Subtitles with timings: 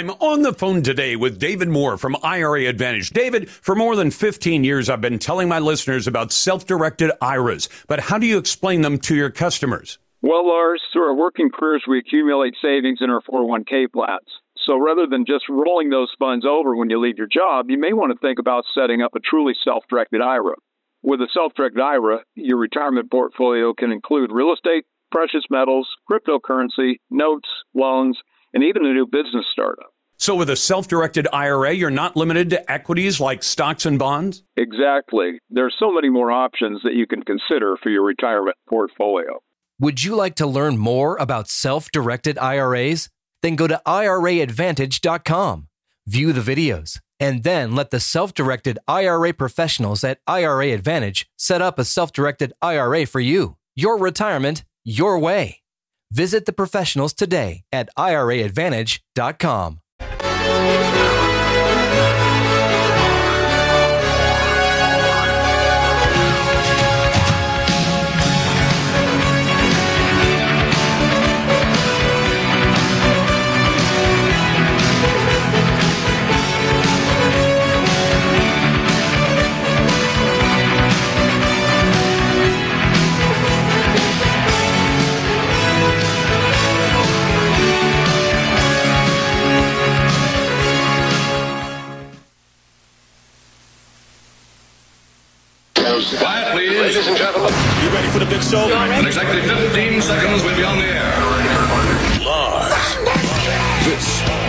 [0.00, 3.10] I'm on the phone today with David Moore from IRA Advantage.
[3.10, 8.00] David, for more than 15 years, I've been telling my listeners about self-directed IRAs, but
[8.00, 9.98] how do you explain them to your customers?
[10.22, 14.24] Well, Lars, through our working careers, we accumulate savings in our 401k plans.
[14.66, 17.92] So rather than just rolling those funds over when you leave your job, you may
[17.92, 20.54] want to think about setting up a truly self-directed IRA.
[21.02, 27.48] With a self-directed IRA, your retirement portfolio can include real estate, precious metals, cryptocurrency, notes,
[27.74, 28.18] loans,
[28.52, 29.89] and even a new business startup.
[30.20, 34.42] So, with a self directed IRA, you're not limited to equities like stocks and bonds?
[34.54, 35.40] Exactly.
[35.48, 39.42] There are so many more options that you can consider for your retirement portfolio.
[39.78, 43.08] Would you like to learn more about self directed IRAs?
[43.40, 45.68] Then go to IRAadvantage.com,
[46.06, 51.62] view the videos, and then let the self directed IRA professionals at IRA Advantage set
[51.62, 53.56] up a self directed IRA for you.
[53.74, 55.62] Your retirement, your way.
[56.10, 59.80] Visit the professionals today at IRAadvantage.com.
[60.42, 60.89] Thank you.
[96.00, 96.80] Quiet, please.
[96.80, 97.52] Ladies and gentlemen.
[97.84, 98.64] You ready for the big show?
[98.70, 101.39] In exactly 15 seconds, we'll be on the air.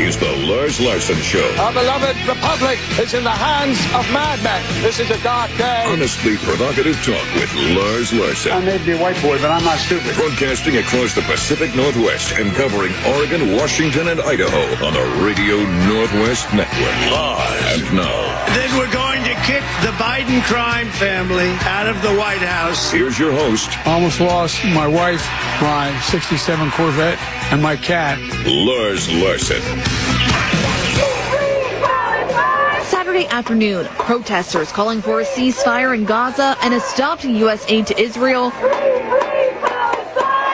[0.01, 1.45] Is the Lars Larson Show.
[1.61, 4.61] Our beloved republic is in the hands of madmen.
[4.81, 5.85] This is a dark day.
[5.85, 8.51] Honestly provocative talk with Lars Larson.
[8.51, 10.15] I may be a white boy, but I'm not stupid.
[10.15, 16.49] Broadcasting across the Pacific Northwest and covering Oregon, Washington, and Idaho on the Radio Northwest
[16.53, 16.97] Network.
[17.13, 17.61] Live.
[17.77, 18.55] And now.
[18.57, 22.91] Then we're going to kick the Biden crime family out of the White House.
[22.91, 23.69] Here's your host.
[23.85, 25.23] Almost lost my wife,
[25.61, 27.19] my 67 Corvette,
[27.51, 28.17] and my cat.
[28.45, 29.61] Lars Larson.
[32.89, 37.65] Saturday afternoon, protesters calling for a ceasefire in Gaza and a stop to U.S.
[37.67, 38.51] aid to Israel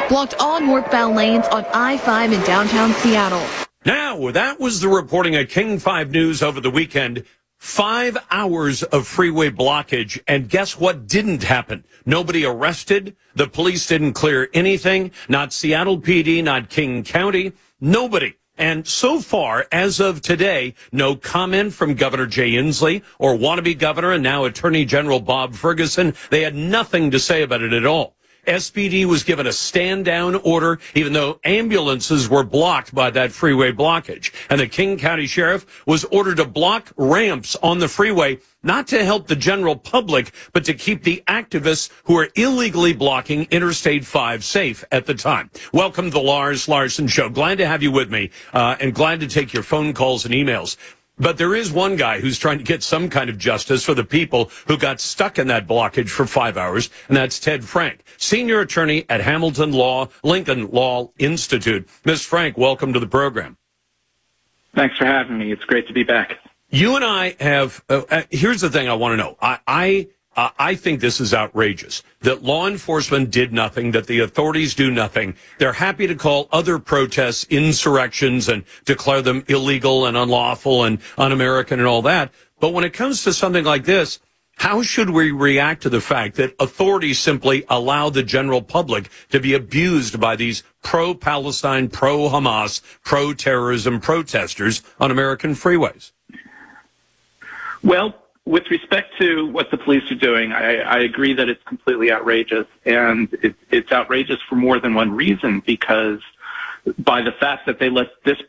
[0.09, 3.45] blocked all northbound lanes on I-5 in downtown Seattle.
[3.85, 7.25] Now, that was the reporting at King 5 News over the weekend.
[7.57, 11.85] Five hours of freeway blockage, and guess what didn't happen?
[12.05, 13.15] Nobody arrested.
[13.35, 15.11] The police didn't clear anything.
[15.27, 17.53] Not Seattle PD, not King County.
[17.81, 18.35] Nobody.
[18.57, 24.11] And so far, as of today, no comment from Governor Jay Inslee or wannabe governor
[24.11, 26.15] and now Attorney General Bob Ferguson.
[26.31, 28.16] They had nothing to say about it at all.
[28.47, 33.71] SPD was given a stand down order, even though ambulances were blocked by that freeway
[33.71, 34.31] blockage.
[34.49, 39.03] And the King County Sheriff was ordered to block ramps on the freeway, not to
[39.03, 44.43] help the general public, but to keep the activists who are illegally blocking Interstate 5
[44.43, 45.49] safe at the time.
[45.73, 47.29] Welcome to the Lars Larson Show.
[47.29, 50.33] Glad to have you with me, uh, and glad to take your phone calls and
[50.33, 50.77] emails.
[51.19, 54.03] But there is one guy who's trying to get some kind of justice for the
[54.03, 58.59] people who got stuck in that blockage for five hours, and that's Ted Frank, senior
[58.59, 61.89] attorney at Hamilton Law, Lincoln Law Institute.
[62.05, 62.23] Ms.
[62.23, 63.57] Frank, welcome to the program.
[64.75, 65.51] Thanks for having me.
[65.51, 66.37] It's great to be back.
[66.69, 67.83] You and I have.
[67.89, 69.37] Uh, uh, here's the thing I want to know.
[69.41, 69.59] I.
[69.65, 74.75] I uh, I think this is outrageous that law enforcement did nothing, that the authorities
[74.75, 75.35] do nothing.
[75.57, 81.79] They're happy to call other protests insurrections and declare them illegal and unlawful and un-American
[81.79, 82.31] and all that.
[82.59, 84.19] But when it comes to something like this,
[84.57, 89.39] how should we react to the fact that authorities simply allow the general public to
[89.39, 96.11] be abused by these pro-Palestine, pro-Hamas, pro-terrorism protesters on American freeways?
[97.83, 98.15] Well,
[98.47, 102.65] with respect to what the police are doing, I, I agree that it's completely outrageous,
[102.85, 105.61] and it, it's outrageous for more than one reason.
[105.65, 106.21] Because
[106.97, 108.41] by the fact that they let this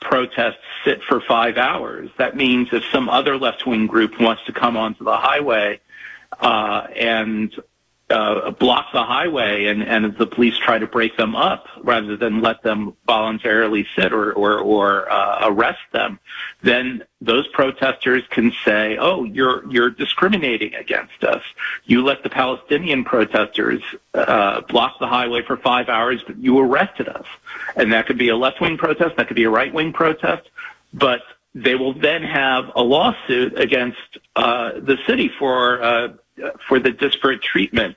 [0.00, 4.76] protest sit for five hours, that means if some other left-wing group wants to come
[4.76, 5.80] onto the highway
[6.40, 7.54] uh, and
[8.08, 12.40] uh, block the highway and, and the police try to break them up rather than
[12.40, 16.20] let them voluntarily sit or, or, or uh, arrest them,
[16.62, 21.42] then those protesters can say, oh, you're, you're discriminating against us.
[21.84, 23.82] You let the Palestinian protesters
[24.14, 27.26] uh, block the highway for five hours, but you arrested us.
[27.74, 30.48] And that could be a left-wing protest, that could be a right-wing protest,
[30.94, 31.22] but
[31.56, 36.08] they will then have a lawsuit against uh, the city for uh,
[36.68, 37.96] for the disparate treatment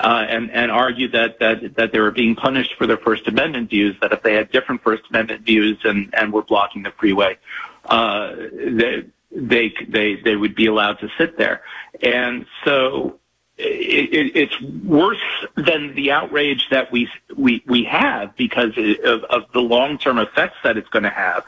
[0.00, 3.70] uh, and and argued that that that they were being punished for their First Amendment
[3.70, 3.96] views.
[4.00, 7.38] That if they had different First Amendment views and and were blocking the freeway,
[7.86, 11.62] uh, they they they they would be allowed to sit there.
[12.02, 13.18] And so
[13.58, 15.22] it, it, it's worse
[15.54, 20.56] than the outrage that we we we have because of, of the long term effects
[20.62, 21.44] that it's going to have,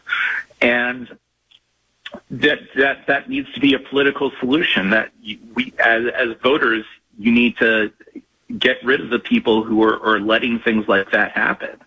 [0.60, 1.18] and
[2.30, 4.90] that that that needs to be a political solution.
[4.90, 5.10] That
[5.54, 6.84] we as as voters,
[7.18, 7.92] you need to
[8.58, 11.78] get rid of the people who are, are letting things like that happen.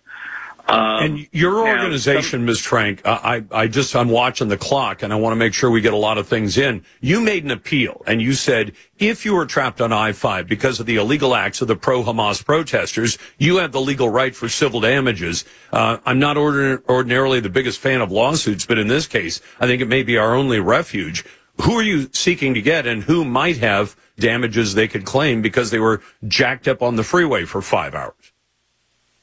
[0.68, 2.60] Um, and your organization, Ms.
[2.60, 5.70] Frank, uh, I, I just, I'm watching the clock and I want to make sure
[5.70, 6.84] we get a lot of things in.
[7.00, 10.86] You made an appeal and you said if you were trapped on I-5 because of
[10.86, 15.44] the illegal acts of the pro-Hamas protesters, you have the legal right for civil damages.
[15.72, 19.66] Uh, I'm not ordin- ordinarily the biggest fan of lawsuits, but in this case, I
[19.66, 21.24] think it may be our only refuge.
[21.62, 25.70] Who are you seeking to get and who might have damages they could claim because
[25.70, 28.14] they were jacked up on the freeway for five hours?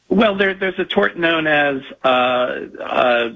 [0.10, 2.08] Well, there, there's a tort known as uh,
[2.80, 3.30] uh,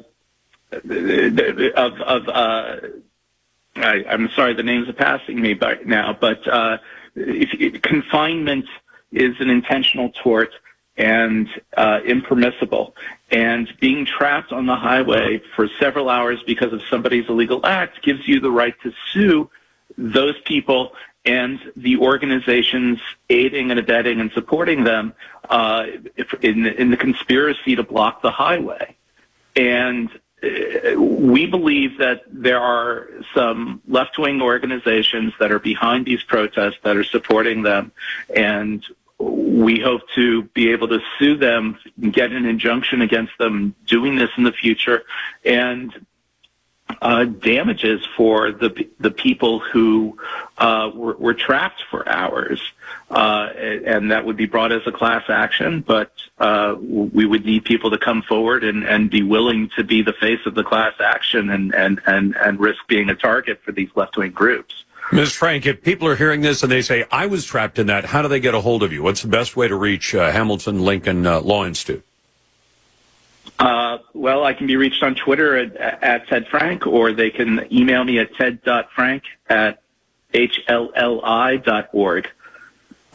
[0.71, 2.75] of, of uh,
[3.75, 6.79] I, am sorry, the names are passing me by now, but uh,
[7.15, 8.65] if, confinement
[9.11, 10.51] is an intentional tort
[10.97, 11.47] and
[11.77, 12.95] uh, impermissible.
[13.31, 18.27] And being trapped on the highway for several hours because of somebody's illegal act gives
[18.27, 19.49] you the right to sue
[19.97, 20.93] those people
[21.25, 22.99] and the organizations
[23.29, 25.13] aiding and abetting and supporting them
[25.49, 25.85] uh,
[26.41, 28.95] in, in the conspiracy to block the highway.
[29.55, 30.09] And
[30.43, 36.97] uh, we believe that there are some left-wing organizations that are behind these protests that
[36.97, 37.91] are supporting them,
[38.35, 38.83] and
[39.19, 41.77] we hope to be able to sue them,
[42.11, 45.03] get an injunction against them doing this in the future,
[45.45, 46.05] and
[47.01, 50.17] uh, damages for the the people who
[50.57, 52.61] uh, were, were, trapped for hours,
[53.09, 55.81] uh, and that would be brought as a class action.
[55.81, 60.01] But uh, we would need people to come forward and, and be willing to be
[60.01, 63.71] the face of the class action and and and, and risk being a target for
[63.71, 64.83] these left wing groups.
[65.11, 65.33] Ms.
[65.33, 68.21] Frank, if people are hearing this and they say, I was trapped in that, how
[68.21, 69.03] do they get a hold of you?
[69.03, 72.05] What's the best way to reach uh, Hamilton Lincoln uh, Law Institute?
[73.63, 77.65] Uh, well, I can be reached on Twitter at, at Ted Frank, or they can
[77.71, 79.81] email me at ted.frank at
[80.33, 82.27] hlli.org.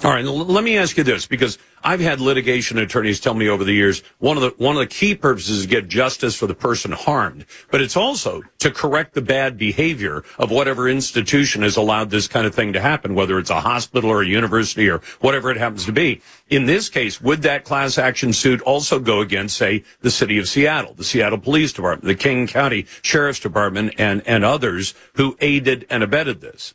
[0.04, 3.64] All right, let me ask you this because I've had litigation attorneys tell me over
[3.64, 6.46] the years one of the one of the key purposes is to get justice for
[6.46, 11.76] the person harmed, but it's also to correct the bad behavior of whatever institution has
[11.76, 15.00] allowed this kind of thing to happen, whether it's a hospital or a university or
[15.20, 16.20] whatever it happens to be.
[16.48, 20.48] In this case, would that class action suit also go against, say, the city of
[20.48, 25.88] Seattle, the Seattle Police Department, the King County Sheriff's Department, and and others who aided
[25.90, 26.74] and abetted this?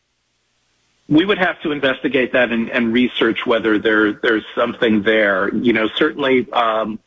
[1.10, 5.54] We would have to investigate that and, and research whether there there's something there.
[5.54, 7.00] You know, certainly um,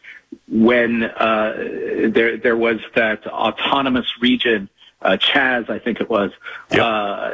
[0.49, 1.55] when uh,
[2.11, 4.69] there there was that autonomous region,
[5.03, 6.31] uh, CHAZ, I think it was,
[6.71, 6.81] yep.
[6.81, 7.31] uh,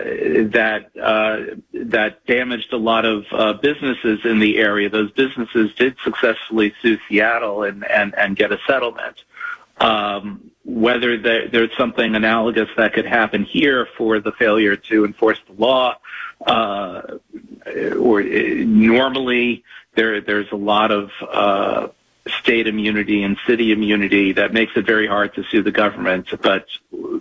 [0.51, 4.89] that uh, that damaged a lot of uh, businesses in the area.
[4.89, 9.25] Those businesses did successfully sue Seattle and and and get a settlement.
[9.79, 15.39] Um, whether there, there's something analogous that could happen here for the failure to enforce
[15.49, 15.97] the law
[16.47, 17.19] uh,
[17.99, 18.25] or uh,
[18.65, 19.65] normally
[19.95, 21.89] there there's a lot of uh,
[22.41, 26.29] state immunity and city immunity that makes it very hard to sue the government.
[26.41, 26.67] But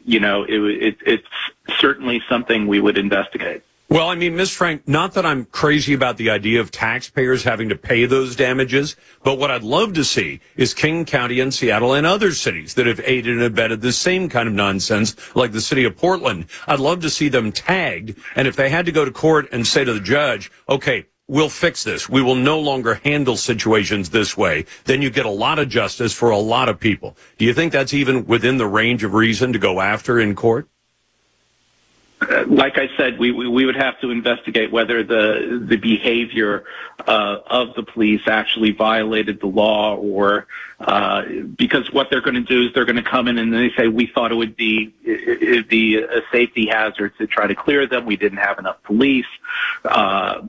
[0.06, 1.28] you know, it, it, it's
[1.80, 3.64] certainly something we would investigate.
[3.92, 4.52] Well, I mean, Ms.
[4.52, 8.96] Frank, not that I'm crazy about the idea of taxpayers having to pay those damages,
[9.22, 12.88] but what I'd love to see is King County and Seattle and other cities that
[12.88, 16.46] have aided and abetted the same kind of nonsense, like the city of Portland.
[16.68, 18.18] I'd love to see them tagged.
[18.38, 21.50] And if they had to go to court and say to the judge, okay, we'll
[21.50, 22.08] fix this.
[22.08, 24.68] We will no longer handle situations this way.
[24.86, 27.18] Then you get a lot of justice for a lot of people.
[27.38, 30.70] Do you think that's even within the range of reason to go after in court?
[32.48, 36.66] Like I said, we, we, we would have to investigate whether the the behavior
[37.08, 40.48] uh, of the police actually violated the law, or
[40.80, 41.24] uh,
[41.58, 43.88] because what they're going to do is they're going to come in and they say
[43.88, 48.06] we thought it would be it'd be a safety hazard to try to clear them.
[48.06, 49.26] We didn't have enough police.
[49.84, 50.44] Uh,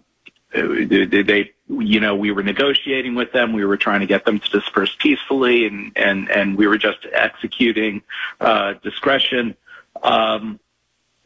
[0.52, 3.54] they, you know, we were negotiating with them.
[3.54, 7.06] We were trying to get them to disperse peacefully, and and and we were just
[7.12, 8.02] executing
[8.40, 9.56] uh, discretion.
[10.02, 10.60] Um,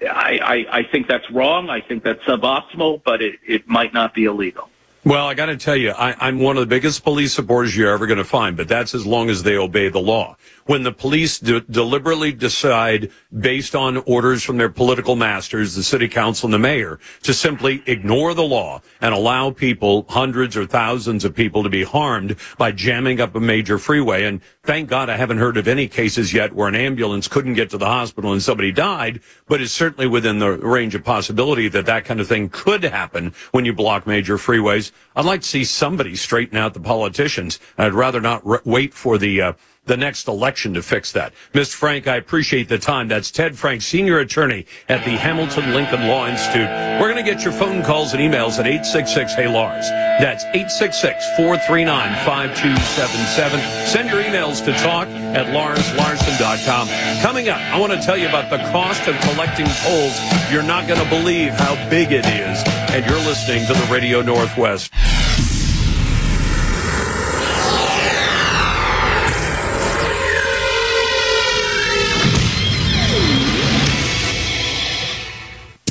[0.00, 1.70] I, I, I think that's wrong.
[1.70, 4.68] I think that's suboptimal, but it, it might not be illegal.
[5.04, 7.92] Well, I got to tell you, I, am one of the biggest police supporters you're
[7.92, 10.36] ever going to find, but that's as long as they obey the law.
[10.66, 16.08] When the police de- deliberately decide, based on orders from their political masters, the city
[16.08, 21.24] council and the mayor, to simply ignore the law and allow people, hundreds or thousands
[21.24, 24.24] of people, to be harmed by jamming up a major freeway.
[24.24, 27.70] And thank God I haven't heard of any cases yet where an ambulance couldn't get
[27.70, 31.86] to the hospital and somebody died, but it's certainly within the range of possibility that
[31.86, 34.90] that kind of thing could happen when you block major freeways.
[35.14, 37.60] I'd like to see somebody straighten out the politicians.
[37.78, 39.52] I'd rather not re- wait for the uh,
[39.86, 41.32] the next election to fix that.
[41.52, 41.74] Mr.
[41.74, 43.08] Frank, I appreciate the time.
[43.08, 46.68] That's Ted Frank, senior attorney at the Hamilton Lincoln Law Institute.
[47.00, 49.88] We're going to get your phone calls and emails at 866 Hey Lars.
[50.18, 51.86] That's 866 439
[52.24, 53.86] 5277.
[53.86, 56.88] Send your emails to talk at larslarson.com.
[57.22, 60.18] Coming up, I want to tell you about the cost of collecting tolls.
[60.50, 62.62] You're not going to believe how big it is.
[62.90, 64.92] And you're listening to the Radio Northwest.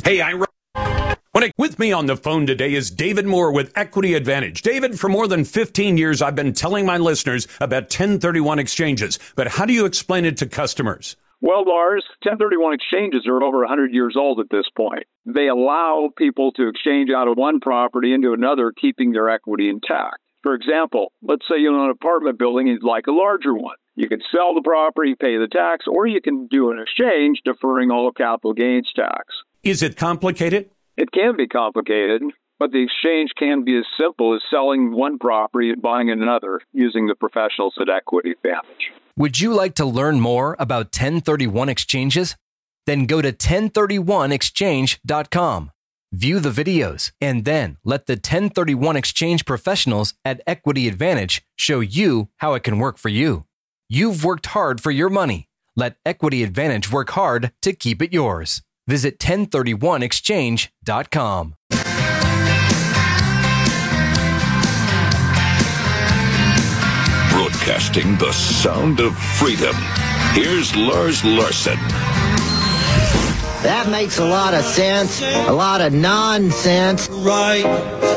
[0.06, 0.40] Hey, I.
[1.58, 4.62] With me on the phone today is David Moore with Equity Advantage.
[4.62, 9.48] David, for more than 15 years, I've been telling my listeners about 1031 exchanges, but
[9.48, 11.16] how do you explain it to customers?
[11.40, 15.02] Well, Lars, 1031 exchanges are over 100 years old at this point.
[15.24, 20.18] They allow people to exchange out of one property into another, keeping their equity intact.
[20.44, 23.74] For example, let's say you own an apartment building and you'd like a larger one.
[23.96, 27.90] You can sell the property, pay the tax, or you can do an exchange deferring
[27.90, 29.34] all capital gains tax.
[29.62, 30.70] Is it complicated?
[30.96, 32.22] It can be complicated,
[32.58, 37.06] but the exchange can be as simple as selling one property and buying another using
[37.06, 38.90] the professionals at Equity Advantage.
[39.16, 42.34] Would you like to learn more about 1031 exchanges?
[42.86, 45.70] Then go to 1031exchange.com.
[46.12, 52.28] View the videos and then let the 1031 exchange professionals at Equity Advantage show you
[52.38, 53.44] how it can work for you.
[53.88, 55.48] You've worked hard for your money.
[55.74, 58.62] Let Equity Advantage work hard to keep it yours.
[58.86, 61.54] Visit 1031exchange.com.
[67.30, 69.74] Broadcasting the sound of freedom.
[70.32, 71.76] Here's Lars Larson.
[73.62, 75.20] That makes a lot of sense.
[75.20, 77.08] A lot of nonsense.
[77.08, 77.64] Right.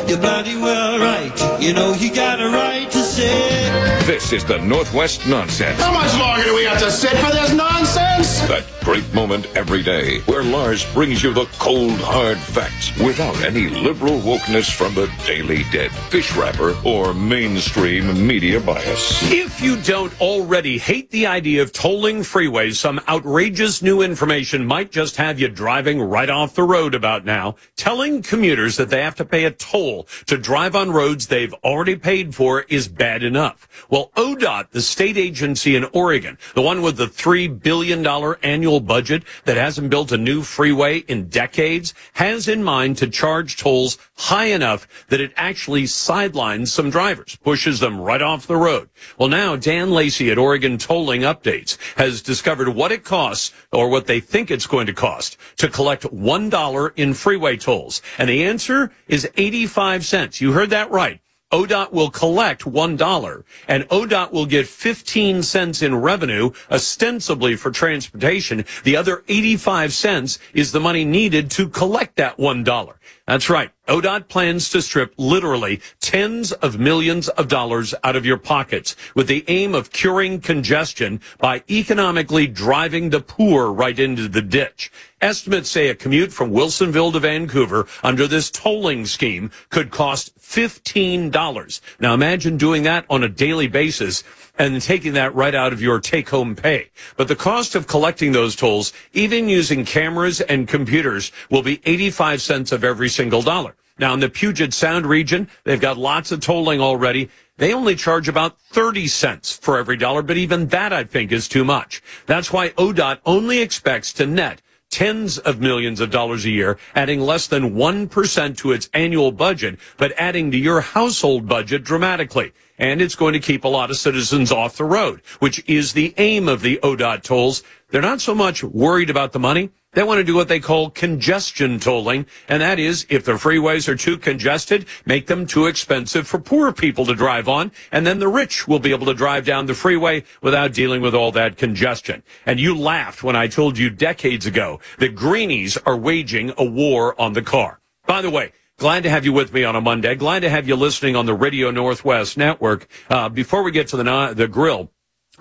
[0.08, 1.60] You're bloody well right.
[1.60, 2.99] You know you got a right to say.
[3.20, 5.80] This is the Northwest Nonsense.
[5.80, 8.40] How much longer do we have to sit for this nonsense?
[8.48, 13.68] That great moment every day where Lars brings you the cold, hard facts without any
[13.68, 19.30] liberal wokeness from the Daily Dead, fish wrapper, or mainstream media bias.
[19.30, 24.90] If you don't already hate the idea of tolling freeways, some outrageous new information might
[24.90, 29.16] just have you driving right off the road about now, telling commuters that they have
[29.16, 33.68] to pay a toll to drive on roads they've already paid for is bad enough.
[33.90, 38.06] Well, ODOT, the state agency in Oregon, the one with the $3 billion
[38.42, 43.56] annual budget that hasn't built a new freeway in decades, has in mind to charge
[43.56, 48.88] tolls high enough that it actually sidelines some drivers, pushes them right off the road.
[49.18, 54.06] Well, now Dan Lacey at Oregon Tolling Updates has discovered what it costs or what
[54.06, 58.02] they think it's going to cost to collect $1 in freeway tolls.
[58.18, 60.40] And the answer is 85 cents.
[60.40, 61.20] You heard that right.
[61.52, 68.64] ODOT will collect $1 and ODOT will get 15 cents in revenue, ostensibly for transportation.
[68.84, 72.94] The other 85 cents is the money needed to collect that $1.
[73.26, 73.70] That's right.
[73.86, 79.26] ODOT plans to strip literally tens of millions of dollars out of your pockets with
[79.26, 84.90] the aim of curing congestion by economically driving the poor right into the ditch.
[85.20, 91.80] Estimates say a commute from Wilsonville to Vancouver under this tolling scheme could cost $15.
[92.00, 94.24] Now imagine doing that on a daily basis
[94.58, 96.90] and taking that right out of your take home pay.
[97.16, 102.42] But the cost of collecting those tolls, even using cameras and computers, will be 85
[102.42, 103.74] cents of every single dollar.
[103.98, 107.28] Now in the Puget Sound region, they've got lots of tolling already.
[107.58, 111.48] They only charge about 30 cents for every dollar, but even that I think is
[111.48, 112.02] too much.
[112.26, 117.20] That's why ODOT only expects to net tens of millions of dollars a year, adding
[117.20, 122.52] less than 1% to its annual budget, but adding to your household budget dramatically.
[122.78, 126.14] And it's going to keep a lot of citizens off the road, which is the
[126.16, 127.62] aim of the ODOT tolls.
[127.90, 129.70] They're not so much worried about the money.
[129.92, 133.88] They want to do what they call congestion tolling, and that is if the freeways
[133.88, 138.20] are too congested, make them too expensive for poor people to drive on, and then
[138.20, 141.56] the rich will be able to drive down the freeway without dealing with all that
[141.56, 142.22] congestion.
[142.46, 147.20] And you laughed when I told you decades ago that greenies are waging a war
[147.20, 147.80] on the car.
[148.06, 150.14] By the way, Glad to have you with me on a Monday.
[150.14, 152.88] Glad to have you listening on the Radio Northwest Network.
[153.10, 154.90] Uh, before we get to the the grill,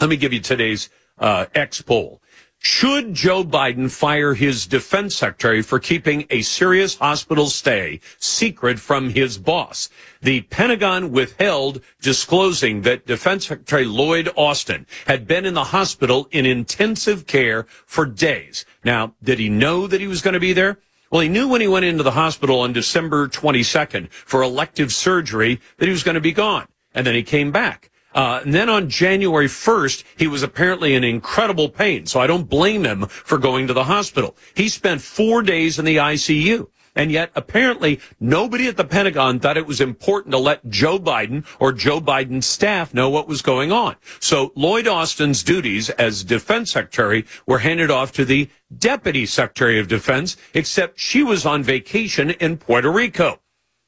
[0.01, 2.21] let me give you today's uh, X poll.
[2.61, 9.11] Should Joe Biden fire his defense secretary for keeping a serious hospital stay secret from
[9.11, 9.87] his boss?
[10.21, 16.45] The Pentagon withheld disclosing that Defense Secretary Lloyd Austin had been in the hospital in
[16.45, 18.65] intensive care for days.
[18.83, 20.79] Now, did he know that he was going to be there?
[21.09, 25.61] Well, he knew when he went into the hospital on December 22nd for elective surgery
[25.77, 26.67] that he was going to be gone.
[26.93, 27.88] And then he came back.
[28.13, 32.05] Uh, and then on January 1st, he was apparently in incredible pain.
[32.05, 34.35] So I don't blame him for going to the hospital.
[34.55, 36.67] He spent four days in the ICU.
[36.95, 41.45] And yet, apparently, nobody at the Pentagon thought it was important to let Joe Biden
[41.59, 43.95] or Joe Biden's staff know what was going on.
[44.19, 49.87] So Lloyd Austin's duties as defense secretary were handed off to the deputy secretary of
[49.87, 53.39] defense, except she was on vacation in Puerto Rico.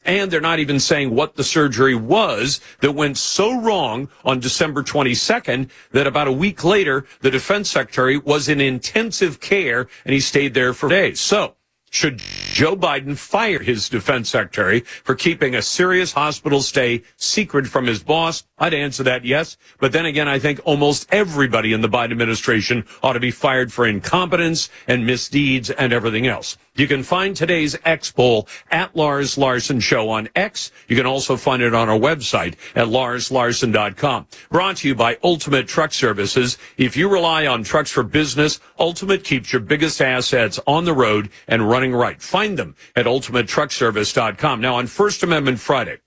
[0.04, 4.82] And they're not even saying what the surgery was that went so wrong on December
[4.82, 10.20] 22nd that about a week later, the defense secretary was in intensive care and he
[10.20, 11.20] stayed there for days.
[11.20, 11.56] So
[11.94, 12.22] should
[12.54, 18.02] Joe Biden fire his defense secretary for keeping a serious hospital stay secret from his
[18.02, 18.46] boss?
[18.58, 19.58] I'd answer that yes.
[19.78, 23.74] But then again, I think almost everybody in the Biden administration ought to be fired
[23.74, 26.58] for incompetence and misdeeds and everything else.
[26.82, 30.72] You can find today's X poll at Lars Larson Show on X.
[30.88, 34.26] You can also find it on our website at larslarson.com.
[34.50, 36.58] Brought to you by Ultimate Truck Services.
[36.78, 41.30] If you rely on trucks for business, Ultimate keeps your biggest assets on the road
[41.48, 42.20] and running right.
[42.20, 44.60] Find them at ultimatetruckservice.com.
[44.60, 46.00] Now on First Amendment Friday,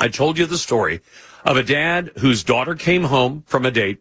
[0.00, 1.02] I told you the story
[1.44, 4.00] of a dad whose daughter came home from a date.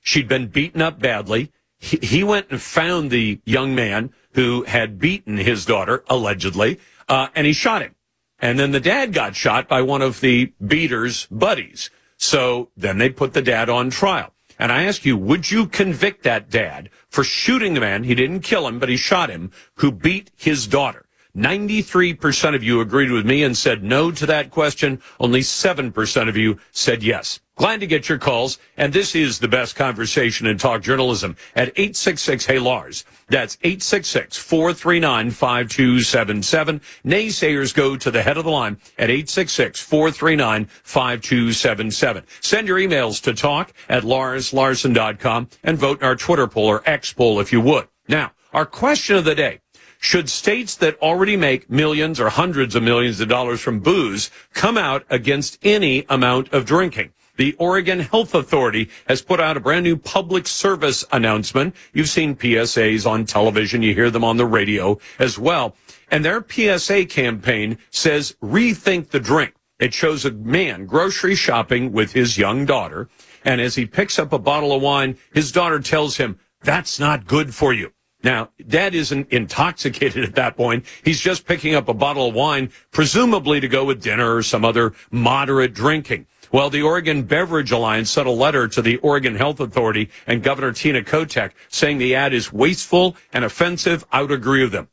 [0.00, 1.50] She'd been beaten up badly.
[1.78, 6.78] He, he went and found the young man who had beaten his daughter, allegedly,
[7.08, 7.94] uh, and he shot him.
[8.38, 11.90] And then the dad got shot by one of the beater's buddies.
[12.18, 14.34] So then they put the dad on trial.
[14.58, 18.04] And I ask you, would you convict that dad for shooting the man?
[18.04, 21.05] He didn't kill him, but he shot him, who beat his daughter.
[21.36, 25.02] 93% of you agreed with me and said no to that question.
[25.20, 27.40] Only 7% of you said yes.
[27.56, 28.58] Glad to get your calls.
[28.76, 33.04] And this is the best conversation in talk journalism at 866 Hey Lars.
[33.28, 36.80] That's 866 439 5277.
[37.04, 42.24] Naysayers go to the head of the line at 866 439 5277.
[42.40, 47.12] Send your emails to talk at larslarson.com and vote in our Twitter poll or X
[47.12, 47.88] poll if you would.
[48.06, 49.60] Now, our question of the day.
[50.06, 54.78] Should states that already make millions or hundreds of millions of dollars from booze come
[54.78, 57.12] out against any amount of drinking?
[57.36, 61.74] the Oregon Health Authority has put out a brand new public service announcement.
[61.92, 63.82] You've seen PSAs on television.
[63.82, 65.74] You hear them on the radio as well.
[66.08, 69.54] And their PSA campaign says rethink the drink.
[69.80, 73.08] It shows a man grocery shopping with his young daughter.
[73.44, 77.26] And as he picks up a bottle of wine, his daughter tells him, that's not
[77.26, 77.90] good for you.
[78.22, 80.84] Now, dad isn't intoxicated at that point.
[81.04, 84.64] He's just picking up a bottle of wine, presumably to go with dinner or some
[84.64, 86.26] other moderate drinking.
[86.52, 90.72] Well, the Oregon Beverage Alliance sent a letter to the Oregon Health Authority and Governor
[90.72, 94.04] Tina Kotek saying the ad is wasteful and offensive.
[94.12, 94.88] I would agree with them.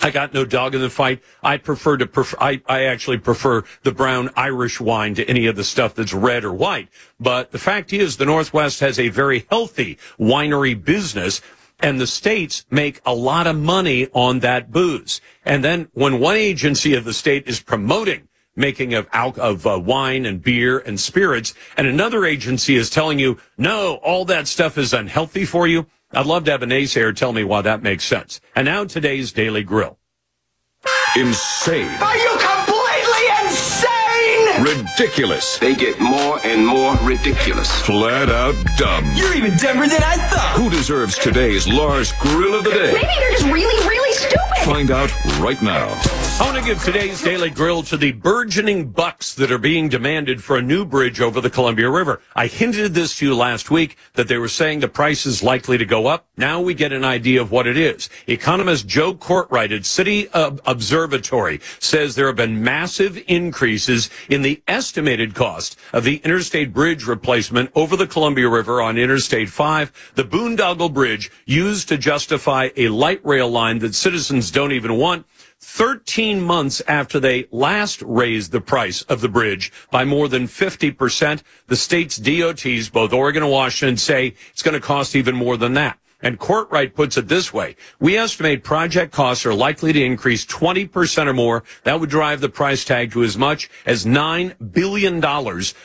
[0.00, 1.22] I got no dog in the fight.
[1.42, 5.56] I prefer to prefer, I, I actually prefer the brown Irish wine to any of
[5.56, 6.88] the stuff that's red or white.
[7.20, 11.40] But the fact is the Northwest has a very healthy winery business
[11.80, 15.20] and the states make a lot of money on that booze.
[15.44, 19.78] And then when one agency of the state is promoting making of al- of uh,
[19.78, 24.78] wine and beer and spirits, and another agency is telling you, no, all that stuff
[24.78, 25.86] is unhealthy for you.
[26.12, 28.40] I'd love to have a naysayer tell me why that makes sense.
[28.54, 29.98] And now today's Daily Grill.
[31.16, 31.90] Insane.
[32.00, 32.33] Are you insane?
[34.64, 35.58] Ridiculous.
[35.58, 37.70] They get more and more ridiculous.
[37.82, 39.04] Flat out dumb.
[39.14, 40.56] You're even dumber than I thought.
[40.56, 42.94] Who deserves today's Lars Grill of the Day?
[42.94, 44.40] Maybe they're just really, really stupid.
[44.64, 45.88] Find out right now.
[46.40, 50.42] I want to give today's Daily Grill to the burgeoning bucks that are being demanded
[50.42, 52.22] for a new bridge over the Columbia River.
[52.34, 55.76] I hinted this to you last week that they were saying the price is likely
[55.76, 56.26] to go up.
[56.38, 58.08] Now we get an idea of what it is.
[58.26, 65.34] Economist Joe Cortright at City Observatory says there have been massive increases in the estimated
[65.34, 70.92] cost of the interstate bridge replacement over the Columbia River on Interstate 5, the Boondoggle
[70.92, 75.26] Bridge used to justify a light rail line that citizens don't even want
[75.60, 81.42] 13 months after they last raised the price of the bridge by more than 50%,
[81.68, 85.74] the state's DOTs, both Oregon and Washington, say it's going to cost even more than
[85.74, 85.98] that.
[86.24, 87.76] And Cortright puts it this way.
[88.00, 91.64] We estimate project costs are likely to increase 20% or more.
[91.82, 95.22] That would drive the price tag to as much as $9 billion,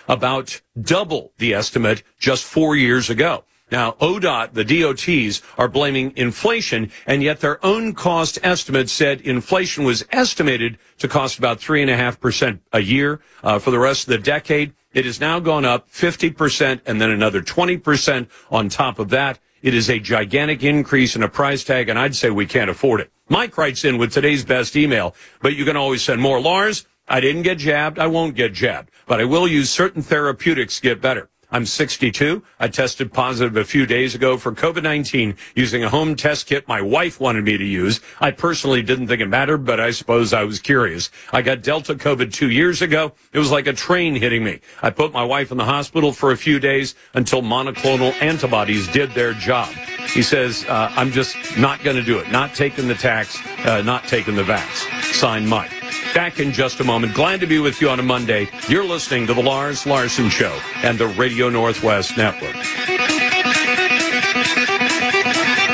[0.07, 3.43] about double the estimate just four years ago.
[3.69, 9.83] Now, ODOT, the DOTs, are blaming inflation, and yet their own cost estimate said inflation
[9.83, 14.73] was estimated to cost about 3.5% a year uh, for the rest of the decade.
[14.93, 19.37] It has now gone up 50% and then another 20% on top of that.
[19.61, 23.01] It is a gigantic increase in a price tag, and I'd say we can't afford
[23.01, 23.11] it.
[23.27, 26.39] Mike writes in with today's best email, but you can always send more.
[26.39, 27.99] Lars, I didn't get jabbed.
[27.99, 31.29] I won't get jabbed, but I will use certain therapeutics to get better.
[31.51, 32.43] I'm 62.
[32.59, 36.81] I tested positive a few days ago for COVID-19 using a home test kit my
[36.81, 38.01] wife wanted me to use.
[38.19, 41.09] I personally didn't think it mattered, but I suppose I was curious.
[41.33, 43.13] I got Delta COVID two years ago.
[43.33, 44.59] It was like a train hitting me.
[44.83, 49.11] I put my wife in the hospital for a few days until monoclonal antibodies did
[49.11, 49.69] their job.
[50.13, 52.31] He says, uh, I'm just not going to do it.
[52.31, 54.87] Not taking the tax, uh, not taking the vax.
[55.13, 55.78] Signed Mike.
[56.13, 57.13] Back in just a moment.
[57.13, 58.49] Glad to be with you on a Monday.
[58.67, 62.55] You're listening to the Lars Larson Show and the Radio Northwest Network.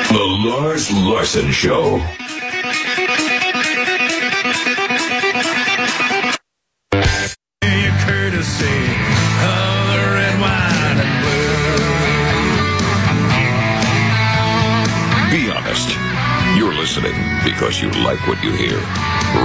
[0.10, 2.02] The Lars Larson Show.
[15.32, 15.90] Be honest.
[16.56, 18.78] You're listening because you like what you hear,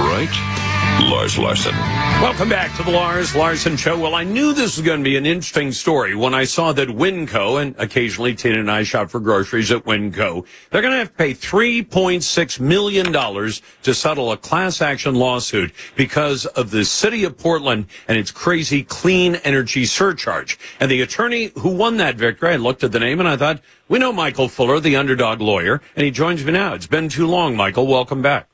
[0.07, 0.60] right?
[0.99, 1.75] Lars Larson.
[2.21, 3.97] Welcome back to the Lars Larson Show.
[3.97, 6.87] Well, I knew this was going to be an interesting story when I saw that
[6.87, 11.09] Winco, and occasionally Tina and I shop for groceries at Winco, they're going to have
[11.09, 17.37] to pay $3.6 million to settle a class action lawsuit because of the city of
[17.37, 20.57] Portland and its crazy clean energy surcharge.
[20.79, 23.61] And the attorney who won that victory, I looked at the name and I thought,
[23.87, 26.73] we know Michael Fuller, the underdog lawyer, and he joins me now.
[26.73, 27.87] It's been too long, Michael.
[27.87, 28.47] Welcome back.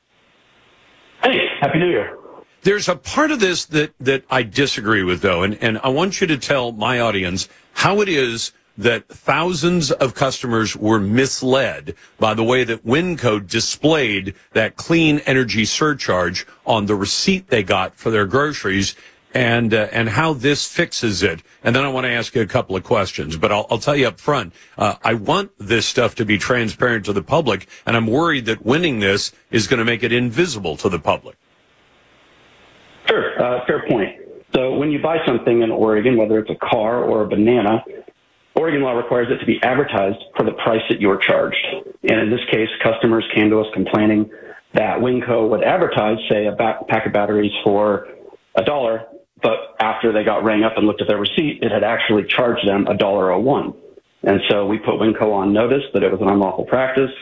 [1.22, 2.16] Hey, Happy New Year.
[2.68, 6.20] There's a part of this that, that I disagree with, though, and, and I want
[6.20, 12.34] you to tell my audience how it is that thousands of customers were misled by
[12.34, 18.10] the way that Winco displayed that clean energy surcharge on the receipt they got for
[18.10, 18.94] their groceries
[19.32, 21.42] and uh, and how this fixes it.
[21.64, 23.96] And then I want to ask you a couple of questions, but I'll, I'll tell
[23.96, 24.52] you up front.
[24.76, 28.62] Uh, I want this stuff to be transparent to the public, and I'm worried that
[28.62, 31.38] winning this is going to make it invisible to the public.
[33.08, 34.16] Sure, uh, fair point.
[34.54, 37.84] So when you buy something in Oregon, whether it's a car or a banana,
[38.54, 41.64] Oregon law requires it to be advertised for the price that you're charged.
[42.02, 44.30] And in this case, customers came to us complaining
[44.74, 48.08] that Winco would advertise, say, a pack of batteries for
[48.56, 49.06] a dollar,
[49.42, 52.66] but after they got rang up and looked at their receipt, it had actually charged
[52.66, 53.74] them a dollar oh one.
[54.24, 57.12] And so we put Winco on notice that it was an unlawful practice.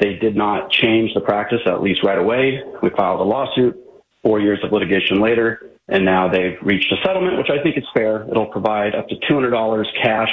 [0.00, 2.62] They did not change the practice, at least right away.
[2.82, 3.78] We filed a lawsuit
[4.22, 7.84] four years of litigation later, and now they've reached a settlement, which I think is
[7.94, 8.26] fair.
[8.30, 10.30] It'll provide up to $200 cash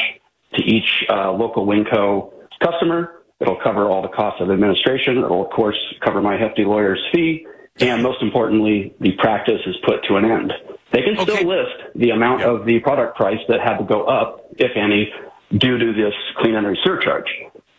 [0.55, 3.21] to each uh, local Winco customer.
[3.39, 5.17] It'll cover all the costs of administration.
[5.17, 7.45] It'll, of course, cover my hefty lawyer's fee.
[7.79, 10.53] And most importantly, the practice is put to an end.
[10.91, 11.45] They can still okay.
[11.45, 12.49] list the amount yep.
[12.49, 15.11] of the product price that had to go up, if any,
[15.55, 17.29] due to this clean energy surcharge.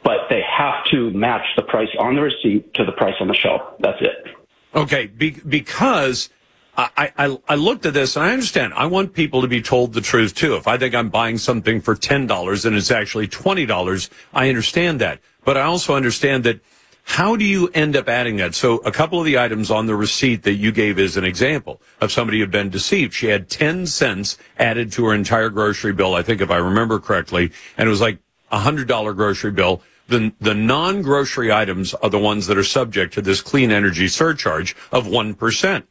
[0.04, 3.34] But they have to match the price on the receipt to the price on the
[3.34, 3.62] shelf.
[3.80, 4.37] That's it.
[4.78, 6.30] Okay, be, because
[6.76, 8.72] I, I, I looked at this and I understand.
[8.74, 10.54] I want people to be told the truth too.
[10.54, 15.18] If I think I'm buying something for $10 and it's actually $20, I understand that.
[15.44, 16.60] But I also understand that
[17.02, 18.54] how do you end up adding that?
[18.54, 21.80] So a couple of the items on the receipt that you gave as an example
[22.00, 23.14] of somebody who had been deceived.
[23.14, 27.00] She had 10 cents added to her entire grocery bill, I think if I remember
[27.00, 28.18] correctly, and it was like
[28.52, 29.82] a hundred dollar grocery bill.
[30.08, 34.74] The, the non-grocery items are the ones that are subject to this clean energy surcharge
[34.90, 35.82] of 1%.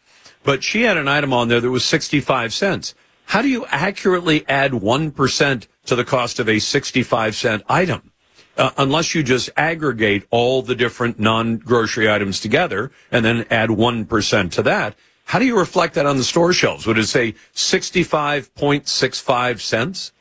[0.44, 2.94] But she had an item on there that was 65 cents.
[3.26, 8.12] How do you accurately add 1% to the cost of a 65 cent item?
[8.58, 14.52] Uh, unless you just aggregate all the different non-grocery items together and then add 1%
[14.52, 14.96] to that.
[15.26, 16.88] How do you reflect that on the store shelves?
[16.88, 20.12] Would it say 65.65 cents?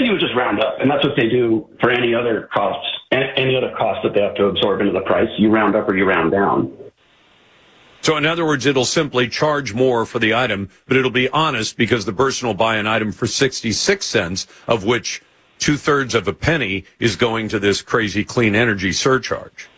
[0.00, 3.72] Would just round up, and that's what they do for any other costs, any other
[3.76, 5.28] cost that they have to absorb into the price.
[5.38, 6.76] You round up or you round down.
[8.00, 11.76] So in other words, it'll simply charge more for the item, but it'll be honest
[11.76, 15.22] because the person will buy an item for 66 cents, of which
[15.60, 19.68] two thirds of a penny is going to this crazy clean energy surcharge.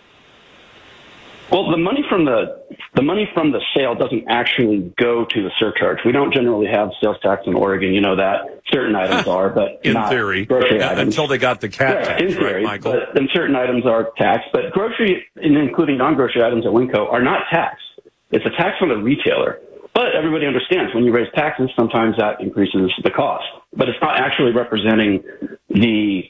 [1.55, 2.65] Well, the money from the
[2.97, 5.99] the money from the sale doesn't actually go to the surcharge.
[6.05, 7.95] We don't generally have sales tax in Oregon.
[7.95, 11.15] You know that certain items are, but in not theory, grocery uh, items.
[11.15, 12.93] until they got the CAT Yeah, tax, in right, theory, Michael?
[12.95, 17.23] But then certain items are taxed, but grocery, and including non-grocery items at Winco, are
[17.23, 17.85] not taxed.
[18.33, 19.61] It's a tax from the retailer.
[19.95, 23.45] But everybody understands when you raise taxes, sometimes that increases the cost.
[23.73, 25.23] But it's not actually representing
[25.69, 26.25] the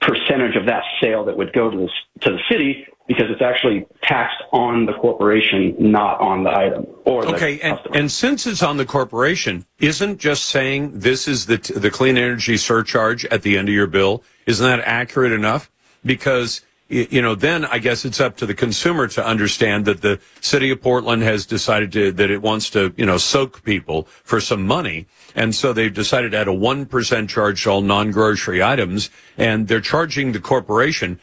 [0.00, 1.88] percentage of that sale that would go to the,
[2.22, 6.86] to the city because it's actually taxed on the corporation, not on the item.
[7.04, 11.46] Or the Okay, and, and since it's on the corporation, isn't just saying this is
[11.46, 14.22] the t- the clean energy surcharge at the end of your bill?
[14.46, 15.72] Isn't that accurate enough?
[16.04, 20.20] Because you know, then I guess it's up to the consumer to understand that the
[20.40, 24.40] city of Portland has decided to, that it wants to, you know, soak people for
[24.40, 25.06] some money.
[25.34, 29.80] And so they've decided to add a 1% charge to all non-grocery items and they're
[29.80, 31.20] charging the corporation.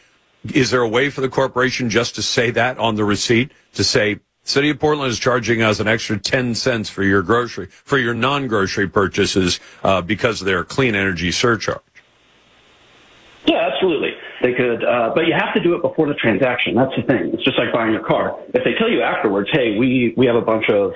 [0.54, 3.84] Is there a way for the corporation just to say that on the receipt to
[3.84, 7.98] say, City of Portland is charging us an extra 10 cents for your grocery, for
[7.98, 11.82] your non-grocery purchases, uh, because of their clean energy surcharge?
[13.46, 14.12] Yeah, absolutely.
[14.42, 16.76] They could, uh, but you have to do it before the transaction.
[16.76, 17.32] That's the thing.
[17.34, 18.40] It's just like buying a car.
[18.54, 20.94] If they tell you afterwards, hey, we, we have a bunch of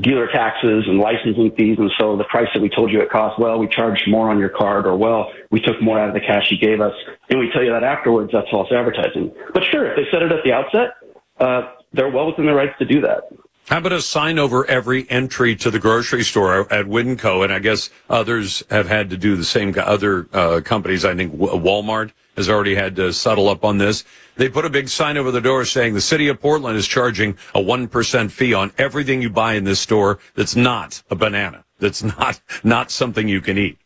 [0.00, 3.38] dealer taxes and licensing fees, and so the price that we told you it cost,
[3.38, 6.20] well, we charged more on your card, or well, we took more out of the
[6.20, 6.94] cash you gave us,
[7.30, 9.32] and we tell you that afterwards, that's false advertising.
[9.52, 10.94] But sure, if they said it at the outset,
[11.38, 13.24] uh, they're well within their rights to do that.
[13.68, 17.44] How about a sign over every entry to the grocery store at Winco?
[17.44, 19.74] And I guess others have had to do the same.
[19.76, 24.04] Other uh, companies, I think Walmart has already had to settle up on this.
[24.36, 27.36] They put a big sign over the door saying the city of Portland is charging
[27.54, 32.02] a 1% fee on everything you buy in this store that's not a banana, that's
[32.02, 33.78] not, not something you can eat.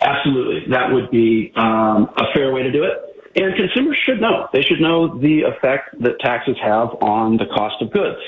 [0.00, 0.70] Absolutely.
[0.70, 2.98] That would be um, a fair way to do it.
[3.34, 4.48] And consumers should know.
[4.52, 8.20] They should know the effect that taxes have on the cost of goods.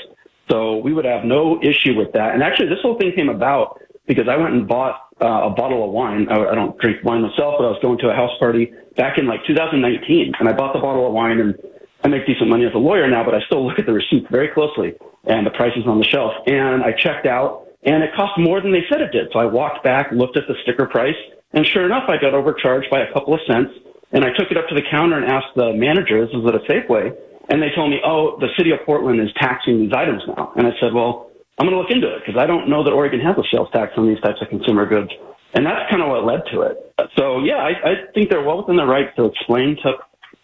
[0.51, 2.33] So we would have no issue with that.
[2.33, 5.83] And actually, this whole thing came about because I went and bought uh, a bottle
[5.85, 6.27] of wine.
[6.29, 9.17] I, I don't drink wine myself, but I was going to a house party back
[9.17, 11.39] in like 2019, and I bought the bottle of wine.
[11.39, 11.55] And
[12.03, 14.29] I make decent money as a lawyer now, but I still look at the receipt
[14.29, 14.93] very closely
[15.25, 16.33] and the prices on the shelf.
[16.45, 19.29] And I checked out, and it cost more than they said it did.
[19.33, 21.17] So I walked back, looked at the sticker price,
[21.53, 23.71] and sure enough, I got overcharged by a couple of cents.
[24.11, 26.55] And I took it up to the counter and asked the manager, this is at
[26.55, 27.11] a Safeway,
[27.49, 30.53] and they told me, oh, the city of Portland is taxing these items now.
[30.55, 32.91] And I said, well, I'm going to look into it because I don't know that
[32.91, 35.11] Oregon has a sales tax on these types of consumer goods.
[35.53, 36.93] And that's kind of what led to it.
[37.15, 39.93] So yeah, I, I think they're well within their right to explain to,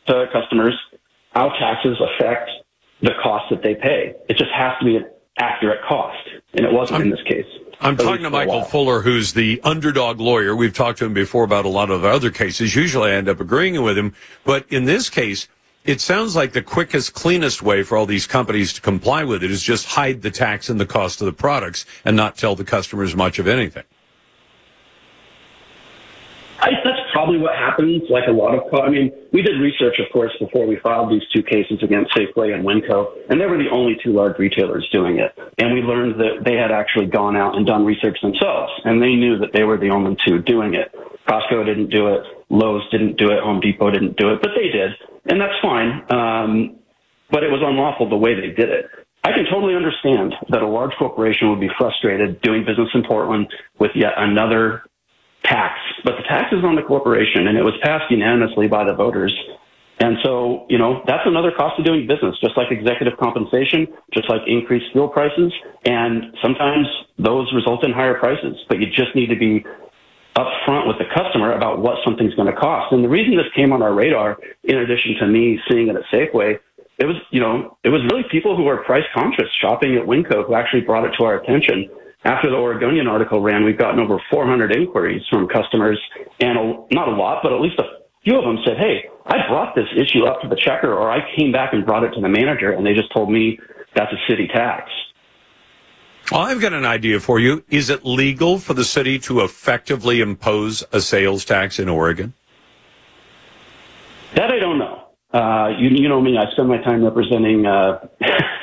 [0.08, 0.74] to customers
[1.34, 2.50] how taxes affect
[3.02, 4.14] the cost that they pay.
[4.30, 5.06] It just has to be an
[5.38, 6.18] accurate cost.
[6.54, 7.46] And it wasn't I'm, in this case.
[7.82, 10.56] I'm talking to Michael Fuller, who's the underdog lawyer.
[10.56, 12.76] We've talked to him before about a lot of other cases.
[12.76, 14.14] Usually I end up agreeing with him.
[14.46, 15.48] But in this case,
[15.84, 19.50] it sounds like the quickest, cleanest way for all these companies to comply with it
[19.50, 22.64] is just hide the tax and the cost of the products and not tell the
[22.64, 23.84] customers much of anything.
[26.60, 26.70] I,
[27.22, 28.02] probably what happens.
[28.10, 31.12] Like a lot of, co- I mean, we did research, of course, before we filed
[31.12, 34.88] these two cases against Safeway and Winco, and they were the only two large retailers
[34.92, 35.32] doing it.
[35.60, 39.14] And we learned that they had actually gone out and done research themselves, and they
[39.14, 40.94] knew that they were the only two doing it.
[41.30, 44.70] Costco didn't do it, Lowe's didn't do it, Home Depot didn't do it, but they
[44.70, 44.92] did,
[45.30, 46.02] and that's fine.
[46.10, 46.78] Um,
[47.30, 48.86] but it was unlawful the way they did it.
[49.24, 53.48] I can totally understand that a large corporation would be frustrated doing business in Portland
[53.78, 54.82] with yet another
[55.44, 58.94] tax, but the tax is on the corporation and it was passed unanimously by the
[58.94, 59.34] voters.
[60.00, 64.30] And so, you know, that's another cost of doing business, just like executive compensation, just
[64.30, 65.54] like increased fuel prices.
[65.86, 66.88] And sometimes
[67.20, 69.64] those result in higher prices, but you just need to be
[70.36, 72.92] upfront with the customer about what something's going to cost.
[72.94, 76.04] And the reason this came on our radar, in addition to me seeing it at
[76.12, 76.58] Safeway,
[76.98, 80.46] it was, you know, it was really people who were price conscious shopping at Winco
[80.48, 81.90] who actually brought it to our attention
[82.24, 86.00] after the Oregonian article ran, we've gotten over 400 inquiries from customers,
[86.40, 87.84] and a, not a lot, but at least a
[88.24, 91.20] few of them said, "Hey, I brought this issue up to the checker, or I
[91.36, 93.60] came back and brought it to the manager, and they just told me
[93.96, 94.90] that's a city tax."
[96.32, 97.64] Well, I've got an idea for you.
[97.70, 102.34] Is it legal for the city to effectively impose a sales tax in Oregon?
[104.36, 105.08] That I don't know.
[105.34, 106.38] Uh, you, you know me.
[106.38, 108.08] I spend my time representing uh,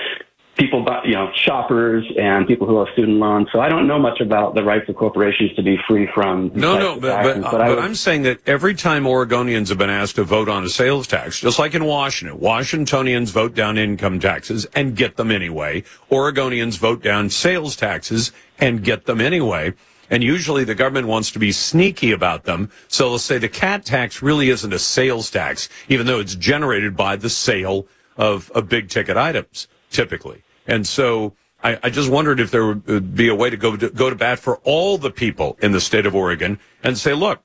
[0.58, 3.48] people, you know, shoppers and people who have student loans.
[3.52, 6.50] So I don't know much about the rights of corporations to be free from.
[6.54, 9.90] No, no, but, taxes, but, but, would, I'm saying that every time Oregonians have been
[9.90, 14.18] asked to vote on a sales tax, just like in Washington, Washingtonians vote down income
[14.18, 15.84] taxes and get them anyway.
[16.10, 19.72] Oregonians vote down sales taxes and get them anyway.
[20.10, 22.70] And usually the government wants to be sneaky about them.
[22.88, 26.96] So they'll say the CAT tax really isn't a sales tax, even though it's generated
[26.96, 30.42] by the sale of, of big ticket items typically.
[30.68, 33.76] And so I, I just wondered if there would uh, be a way to go
[33.76, 37.14] to go to bat for all the people in the state of Oregon and say,
[37.14, 37.40] look,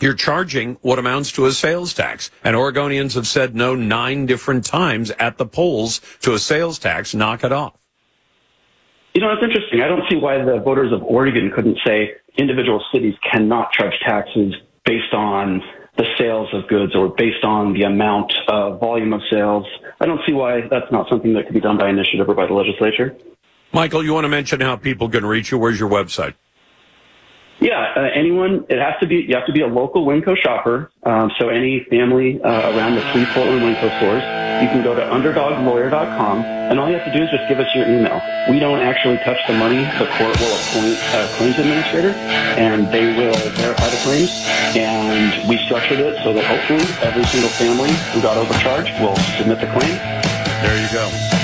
[0.00, 2.30] you're charging what amounts to a sales tax.
[2.42, 7.14] And Oregonians have said no nine different times at the polls to a sales tax.
[7.14, 7.74] Knock it off.
[9.14, 9.80] You know, it's interesting.
[9.80, 14.54] I don't see why the voters of Oregon couldn't say individual cities cannot charge taxes
[14.84, 15.62] based on
[15.96, 19.66] the sales of goods or based on the amount of volume of sales.
[20.00, 22.46] I don't see why that's not something that could be done by initiative or by
[22.46, 23.16] the legislature.
[23.72, 25.58] Michael, you want to mention how people can reach you?
[25.58, 26.34] Where's your website?
[27.60, 28.66] Yeah, uh, anyone.
[28.68, 29.24] It has to be.
[29.28, 30.90] You have to be a local Winco shopper.
[31.04, 34.22] Um, so any family uh, around the three Portland Winco stores,
[34.62, 37.68] you can go to underdoglawyer.com, and all you have to do is just give us
[37.74, 38.20] your email.
[38.50, 39.84] We don't actually touch the money.
[39.98, 42.10] The court will appoint a claims administrator,
[42.58, 44.32] and they will verify the claims.
[44.74, 49.60] And we structured it so that hopefully every single family who got overcharged will submit
[49.60, 49.94] the claim.
[50.62, 51.43] There you go.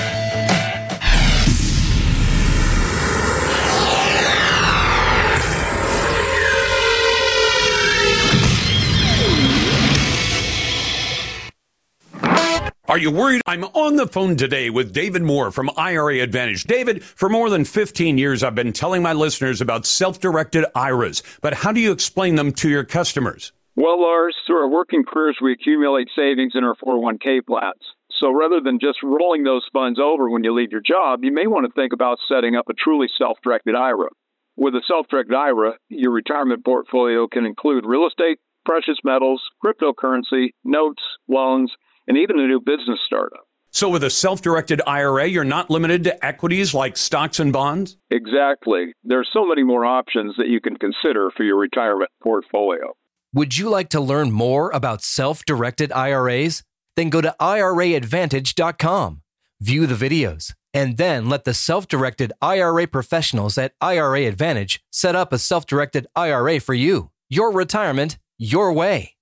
[12.90, 13.40] Are you worried?
[13.46, 16.64] I'm on the phone today with David Moore from IRA Advantage.
[16.64, 21.55] David, for more than 15 years, I've been telling my listeners about self-directed IRAs, but
[21.55, 23.53] how do you explain them to your customers?
[23.76, 27.79] Well, Lars, through our working careers, we accumulate savings in our 401k plans.
[28.20, 31.46] So rather than just rolling those funds over when you leave your job, you may
[31.46, 34.09] want to think about setting up a truly self-directed IRA.
[34.57, 41.03] With a self-directed IRA, your retirement portfolio can include real estate, precious metals, cryptocurrency, notes,
[41.29, 41.72] loans,
[42.11, 43.46] and even a new business startup.
[43.70, 47.96] So, with a self directed IRA, you're not limited to equities like stocks and bonds?
[48.11, 48.92] Exactly.
[49.05, 52.94] There are so many more options that you can consider for your retirement portfolio.
[53.33, 56.64] Would you like to learn more about self directed IRAs?
[56.96, 59.23] Then go to IRAadvantage.com,
[59.61, 65.14] view the videos, and then let the self directed IRA professionals at IRA Advantage set
[65.14, 67.12] up a self directed IRA for you.
[67.29, 69.14] Your retirement, your way.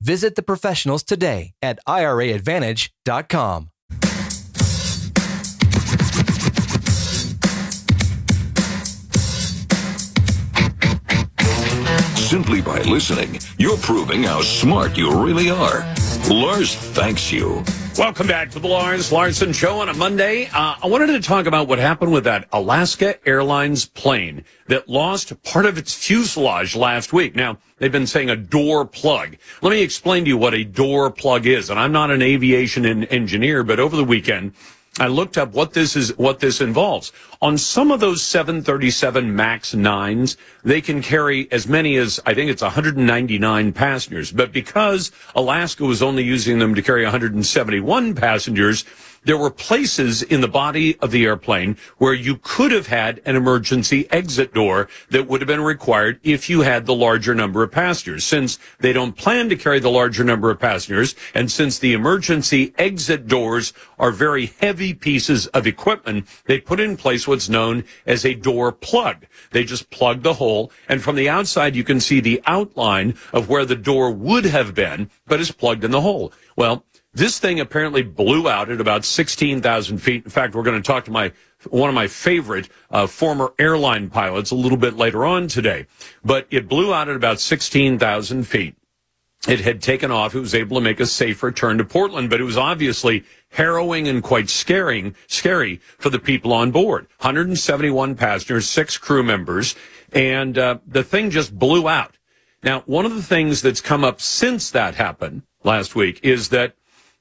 [0.00, 3.70] Visit the professionals today at IRAadvantage.com.
[12.14, 15.86] Simply by listening, you're proving how smart you really are.
[16.28, 17.62] Lars thanks you.
[17.98, 20.50] Welcome back to the Lars Larson Show on a Monday.
[20.52, 25.42] Uh, I wanted to talk about what happened with that Alaska Airlines plane that lost
[25.44, 27.34] part of its fuselage last week.
[27.34, 29.38] Now, they've been saying a door plug.
[29.62, 31.70] Let me explain to you what a door plug is.
[31.70, 34.52] And I'm not an aviation engineer, but over the weekend,
[34.98, 37.12] I looked up what this is, what this involves.
[37.42, 42.50] On some of those 737 MAX 9s, they can carry as many as, I think
[42.50, 44.32] it's 199 passengers.
[44.32, 48.84] But because Alaska was only using them to carry 171 passengers,
[49.26, 53.34] there were places in the body of the airplane where you could have had an
[53.34, 57.72] emergency exit door that would have been required if you had the larger number of
[57.72, 58.24] passengers.
[58.24, 62.72] Since they don't plan to carry the larger number of passengers, and since the emergency
[62.78, 68.24] exit doors are very heavy pieces of equipment, they put in place what's known as
[68.24, 69.26] a door plug.
[69.50, 73.48] They just plug the hole, and from the outside you can see the outline of
[73.48, 76.32] where the door would have been, but is plugged in the hole.
[76.54, 76.84] Well,
[77.16, 80.24] this thing apparently blew out at about 16,000 feet.
[80.24, 81.32] In fact, we're going to talk to my
[81.70, 85.86] one of my favorite uh, former airline pilots a little bit later on today.
[86.22, 88.76] But it blew out at about 16,000 feet.
[89.48, 90.34] It had taken off.
[90.34, 94.06] It was able to make a safe return to Portland, but it was obviously harrowing
[94.06, 97.06] and quite scaring, scary for the people on board.
[97.20, 99.74] 171 passengers, six crew members,
[100.12, 102.18] and uh, the thing just blew out.
[102.62, 106.74] Now, one of the things that's come up since that happened last week is that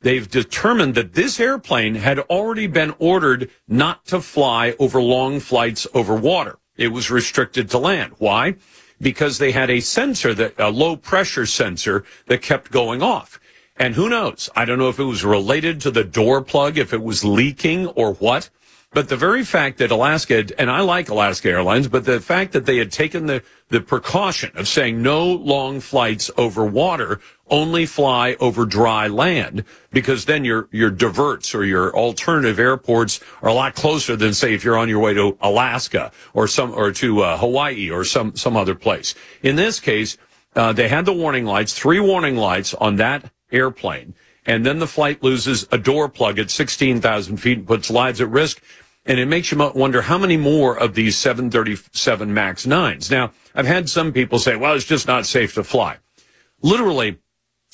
[0.05, 5.87] they've determined that this airplane had already been ordered not to fly over long flights
[5.95, 6.59] over water.
[6.77, 8.13] It was restricted to land.
[8.19, 8.57] Why?
[9.01, 13.39] Because they had a sensor that, a low pressure sensor that kept going off.
[13.77, 14.47] And who knows?
[14.55, 17.87] I don't know if it was related to the door plug, if it was leaking
[17.87, 18.51] or what.
[18.95, 22.65] But the very fact that Alaska, and I like Alaska Airlines, but the fact that
[22.65, 28.37] they had taken the, the precaution of saying no long flights over water, only fly
[28.39, 33.75] over dry land, because then your, your diverts or your alternative airports are a lot
[33.75, 37.37] closer than say if you're on your way to Alaska or some, or to uh,
[37.37, 39.13] Hawaii or some, some other place.
[39.43, 40.17] In this case,
[40.55, 44.15] uh, they had the warning lights, three warning lights on that airplane.
[44.45, 48.29] And then the flight loses a door plug at 16,000 feet and puts lives at
[48.29, 48.61] risk.
[49.05, 53.11] And it makes you wonder how many more of these 737 MAX 9s.
[53.11, 55.97] Now, I've had some people say, well, it's just not safe to fly.
[56.61, 57.19] Literally,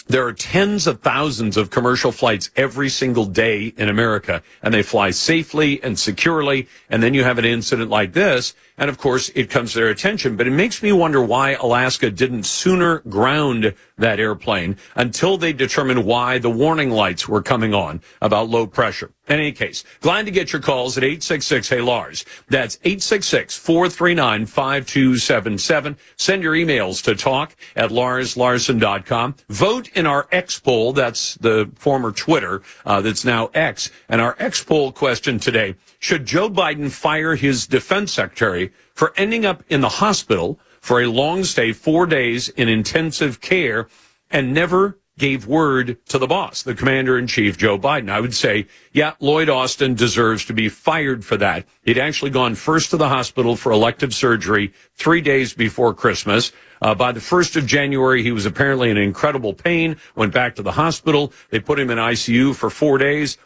[0.08, 4.82] There are tens of thousands of commercial flights every single day in America, and they
[4.84, 6.68] fly safely and securely.
[6.90, 9.90] And then you have an incident like this, and of course, it comes to their
[9.90, 10.36] attention.
[10.36, 16.04] But it makes me wonder why Alaska didn't sooner ground that airplane until they determined
[16.04, 19.12] why the warning lights were coming on about low pressure.
[19.28, 22.26] In any case, glad to get your calls at 866 Hey Lars.
[22.50, 25.98] That's 866 439 5277.
[26.18, 29.36] Send your emails to talk at larslarson.com.
[29.48, 30.92] Vote in our X poll.
[30.92, 33.92] That's the former Twitter uh, that's now X.
[34.10, 39.46] And our X poll question today should Joe Biden fire his defense secretary for ending
[39.46, 43.88] up in the hospital for a long stay, four days in intensive care,
[44.32, 48.10] and never gave word to the boss, the commander in chief, Joe Biden.
[48.10, 51.68] I would say, yeah, Lloyd Austin deserves to be fired for that.
[51.84, 56.52] He'd actually gone first to the hospital for elective surgery three days before Christmas.
[56.82, 60.64] Uh, by the 1st of January, he was apparently in incredible pain, went back to
[60.64, 61.32] the hospital.
[61.52, 63.38] They put him in ICU for four days.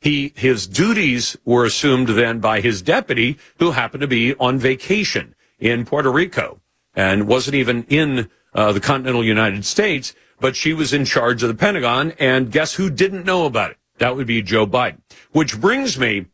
[0.00, 5.34] He, his duties were assumed then by his deputy, who happened to be on vacation
[5.58, 6.60] in Puerto Rico
[6.94, 11.48] and wasn't even in uh, the continental United States, but she was in charge of
[11.48, 12.12] the Pentagon.
[12.18, 13.76] And guess who didn't know about it?
[13.98, 15.00] That would be Joe Biden.
[15.32, 16.26] Which brings me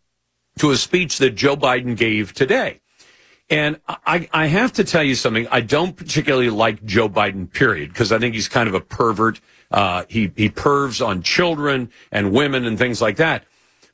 [0.59, 2.81] to a speech that Joe Biden gave today.
[3.51, 5.47] And I, I have to tell you something.
[5.51, 9.41] I don't particularly like Joe Biden, period, because I think he's kind of a pervert.
[9.71, 13.45] Uh, he, he pervs on children and women and things like that.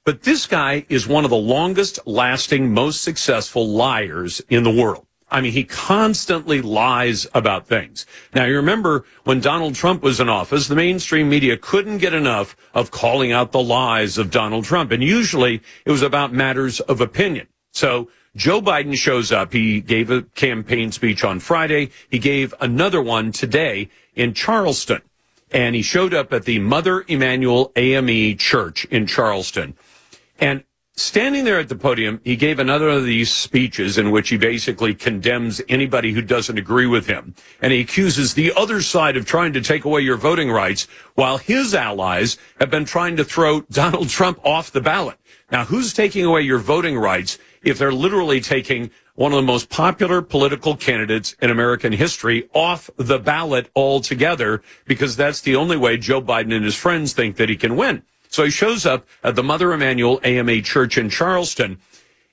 [0.05, 5.07] But this guy is one of the longest lasting, most successful liars in the world.
[5.30, 8.07] I mean, he constantly lies about things.
[8.34, 12.57] Now, you remember when Donald Trump was in office, the mainstream media couldn't get enough
[12.74, 14.90] of calling out the lies of Donald Trump.
[14.90, 17.46] And usually it was about matters of opinion.
[17.70, 19.53] So Joe Biden shows up.
[19.53, 21.90] He gave a campaign speech on Friday.
[22.11, 25.03] He gave another one today in Charleston.
[25.53, 29.76] And he showed up at the Mother Emanuel AME Church in Charleston.
[30.41, 30.64] And
[30.97, 34.95] standing there at the podium, he gave another of these speeches in which he basically
[34.95, 37.34] condemns anybody who doesn't agree with him.
[37.61, 41.36] And he accuses the other side of trying to take away your voting rights while
[41.36, 45.18] his allies have been trying to throw Donald Trump off the ballot.
[45.53, 49.68] Now, who's taking away your voting rights if they're literally taking one of the most
[49.68, 55.99] popular political candidates in American history off the ballot altogether because that's the only way
[55.99, 58.03] Joe Biden and his friends think that he can win.
[58.31, 61.78] So he shows up at the Mother Emanuel AME Church in Charleston,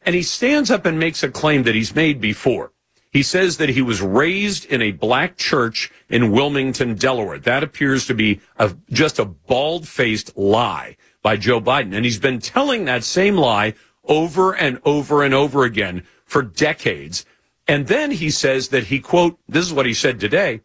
[0.03, 2.71] and he stands up and makes a claim that he's made before.
[3.11, 7.39] He says that he was raised in a black church in Wilmington, Delaware.
[7.39, 11.95] That appears to be a, just a bald-faced lie by Joe Biden.
[11.95, 13.73] And he's been telling that same lie
[14.03, 17.25] over and over and over again for decades.
[17.67, 20.61] And then he says that he, quote, this is what he said today.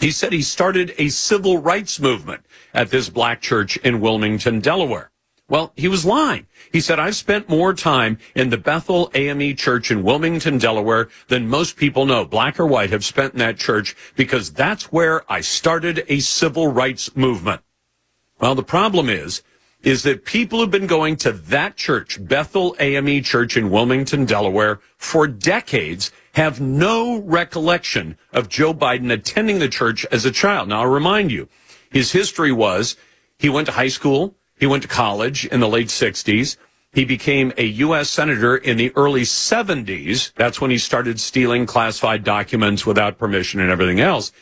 [0.00, 2.42] He said he started a civil rights movement
[2.74, 5.10] at this black church in Wilmington, Delaware.
[5.48, 6.46] Well, he was lying.
[6.72, 11.48] He said, I've spent more time in the Bethel AME church in Wilmington, Delaware than
[11.48, 15.40] most people know, black or white, have spent in that church because that's where I
[15.40, 17.62] started a civil rights movement.
[18.40, 19.42] Well, the problem is,
[19.82, 24.78] is that people have been going to that church, Bethel AME church in Wilmington, Delaware,
[24.98, 30.68] for decades have no recollection of Joe Biden attending the church as a child.
[30.68, 31.48] Now, I'll remind you,
[31.90, 32.96] his history was
[33.38, 36.56] he went to high school, he went to college in the late 60s.
[36.92, 38.10] He became a U.S.
[38.10, 40.32] Senator in the early 70s.
[40.34, 44.32] That's when he started stealing classified documents without permission and everything else.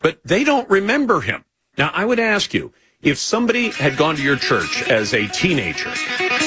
[0.00, 1.44] But they don't remember him.
[1.78, 2.72] Now, I would ask you,
[3.04, 5.92] if somebody had gone to your church as a teenager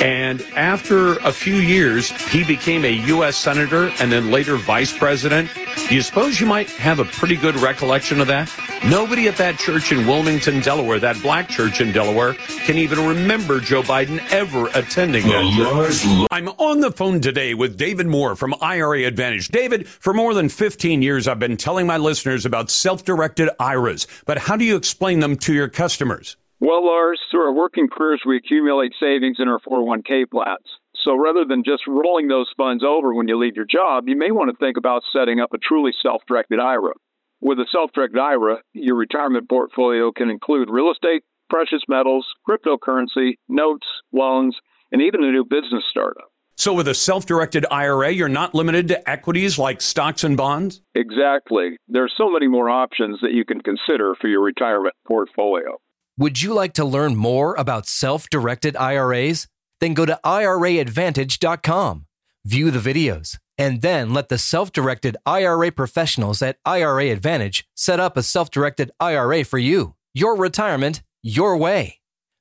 [0.03, 3.37] and after a few years he became a U.S.
[3.37, 5.49] Senator and then later vice president,
[5.87, 8.51] do you suppose you might have a pretty good recollection of that?
[8.85, 13.59] Nobody at that church in Wilmington, Delaware, that black church in Delaware, can even remember
[13.59, 19.03] Joe Biden ever attending that I'm on the phone today with David Moore from IRA
[19.03, 19.47] Advantage.
[19.49, 24.37] David, for more than 15 years, I've been telling my listeners about self-directed IRAs, but
[24.37, 26.35] how do you explain them to your customers?
[26.59, 30.65] Well, Lars, through our working careers, we accumulate savings in our 401k plans.
[31.03, 34.31] So rather than just rolling those funds over when you leave your job, you may
[34.31, 36.93] want to think about setting up a truly self directed IRA.
[37.39, 43.35] With a self directed IRA, your retirement portfolio can include real estate, precious metals, cryptocurrency,
[43.47, 44.57] notes, loans,
[44.91, 46.31] and even a new business startup.
[46.55, 50.81] So, with a self directed IRA, you're not limited to equities like stocks and bonds?
[50.95, 51.77] Exactly.
[51.87, 55.77] There are so many more options that you can consider for your retirement portfolio.
[56.19, 59.47] Would you like to learn more about self directed IRAs?
[59.79, 62.07] Then go to IRAadvantage.com,
[62.43, 67.99] view the videos, and then let the self directed IRA professionals at IRA Advantage set
[67.99, 69.93] up a self directed IRA for you.
[70.13, 71.99] your retirement your way.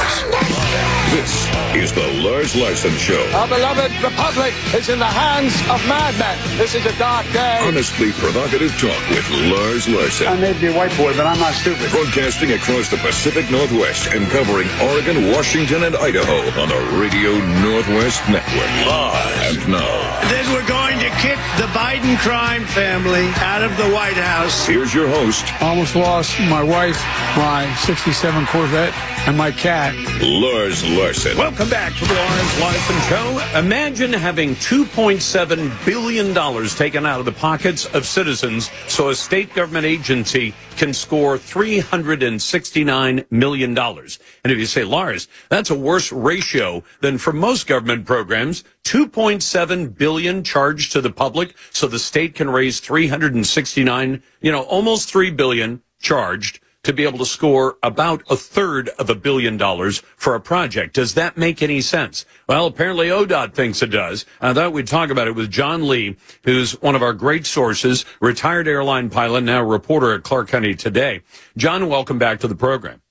[1.13, 3.21] This is the Lars Larson Show.
[3.33, 6.37] Our beloved republic is in the hands of madmen.
[6.57, 7.59] This is a dark day.
[7.61, 10.27] Honestly provocative talk with Lars Larson.
[10.27, 11.89] I may be a white boy, but I'm not stupid.
[11.91, 18.21] Broadcasting across the Pacific Northwest and covering Oregon, Washington, and Idaho on the Radio Northwest
[18.27, 18.69] Network.
[18.85, 19.57] Live.
[19.57, 20.76] And now, Then we're going
[21.07, 24.65] to kick the Biden crime family out of the White House.
[24.65, 27.01] here's your host, almost lost my wife,
[27.37, 28.93] my 67 Corvette,
[29.25, 29.95] and my cat.
[30.21, 31.37] Lars Larson.
[31.37, 33.59] Welcome back to the Lawrence Larson Show.
[33.59, 39.85] Imagine having $2.7 billion taken out of the pockets of citizens so a state government
[39.85, 43.77] agency can score $369 million.
[43.77, 49.97] And if you say, Lars, that's a worse ratio than for most government programs, 2.7
[49.97, 55.31] billion charged to the public so the state can raise 369, you know, almost 3
[55.31, 60.35] billion charged to be able to score about a third of a billion dollars for
[60.35, 60.95] a project.
[60.95, 62.25] Does that make any sense?
[62.47, 64.25] Well, apparently ODOT thinks it does.
[64.39, 66.15] I thought we'd talk about it with John Lee,
[66.45, 71.23] who's one of our great sources, retired airline pilot, now reporter at Clark County Today.
[71.57, 73.01] John, welcome back to the program.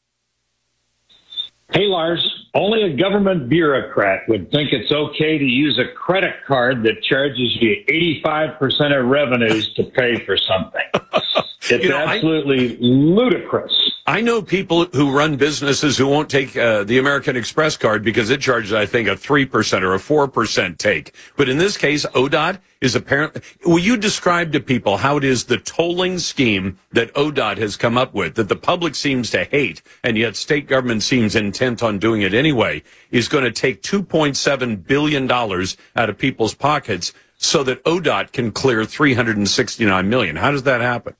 [1.70, 6.82] Hey, Lars, only a government bureaucrat would think it's okay to use a credit card
[6.84, 7.84] that charges you
[8.24, 10.80] 85% of revenues to pay for something.
[11.70, 13.72] It's You know, I- absolutely ludicrous.
[14.08, 18.30] I know people who run businesses who won't take uh, the American Express card because
[18.30, 21.12] it charges, I think, a 3% or a 4% take.
[21.36, 25.44] But in this case, ODOT is apparently, will you describe to people how it is
[25.44, 29.82] the tolling scheme that ODOT has come up with that the public seems to hate
[30.04, 34.86] and yet state government seems intent on doing it anyway is going to take $2.7
[34.86, 40.36] billion out of people's pockets so that ODOT can clear 369 million.
[40.36, 41.14] How does that happen?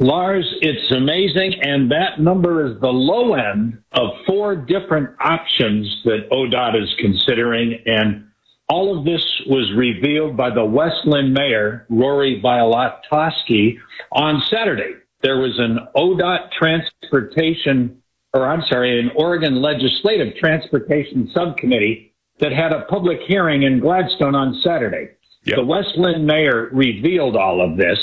[0.00, 1.60] Lars, it's amazing.
[1.62, 7.82] And that number is the low end of four different options that ODOT is considering.
[7.84, 8.26] And
[8.70, 13.76] all of this was revealed by the West Linn mayor, Rory Bialostosky,
[14.12, 14.94] on Saturday.
[15.22, 18.00] There was an ODOT transportation,
[18.32, 24.34] or I'm sorry, an Oregon Legislative Transportation Subcommittee that had a public hearing in Gladstone
[24.34, 25.10] on Saturday.
[25.56, 27.98] The West Linn mayor revealed all of this.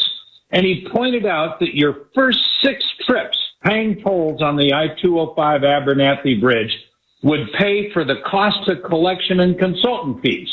[0.52, 5.62] And he pointed out that your first six trips paying tolls on the I 205
[5.62, 6.76] Abernathy Bridge
[7.24, 10.50] would pay for the cost of collection and consultant fees.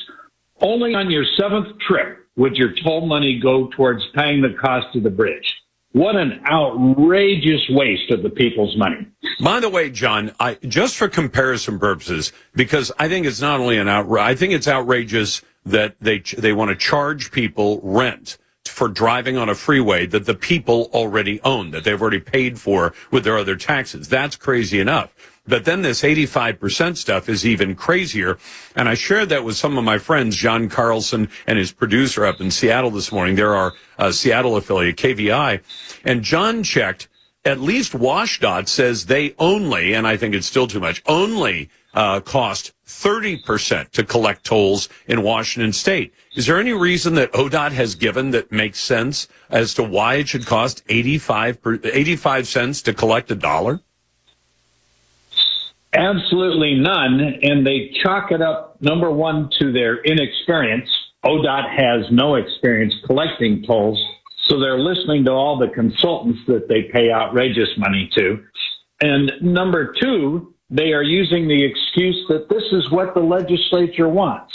[0.60, 5.02] Only on your seventh trip would your toll money go towards paying the cost of
[5.02, 5.54] the bridge.
[5.92, 9.06] What an outrageous waste of the people's money.
[9.40, 13.78] By the way, John, I, just for comparison purposes, because I think it's not only
[13.78, 18.88] an outra- I think it's outrageous that they they want to charge people rent for
[18.88, 23.24] driving on a freeway that the people already own, that they've already paid for with
[23.24, 24.08] their other taxes.
[24.08, 25.12] That's crazy enough.
[25.46, 28.38] But then this 85% stuff is even crazier.
[28.74, 32.40] And I shared that with some of my friends, John Carlson and his producer up
[32.40, 33.36] in Seattle this morning.
[33.36, 35.60] They're our uh, Seattle affiliate, KVI.
[36.02, 37.08] And John checked,
[37.44, 42.20] at least WashDOT says they only, and I think it's still too much, only uh,
[42.20, 46.12] cost 30% to collect tolls in Washington state.
[46.34, 50.28] Is there any reason that ODOT has given that makes sense as to why it
[50.28, 53.80] should cost 85, per, 85 cents to collect a dollar?
[55.92, 57.20] Absolutely none.
[57.42, 60.88] And they chalk it up, number one, to their inexperience.
[61.24, 64.02] ODOT has no experience collecting tolls,
[64.48, 68.42] so they're listening to all the consultants that they pay outrageous money to.
[69.00, 74.52] And number two, they are using the excuse that this is what the legislature wants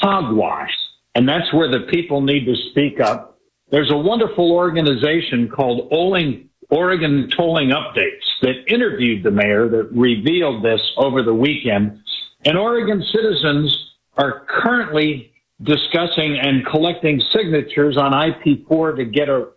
[0.00, 0.70] hogwash.
[1.14, 3.38] And that's where the people need to speak up.
[3.70, 10.80] There's a wonderful organization called Oregon Tolling Updates that interviewed the mayor that revealed this
[10.96, 12.00] over the weekend.
[12.44, 15.29] And Oregon citizens are currently
[15.62, 19.48] discussing and collecting signatures on IP4 to get a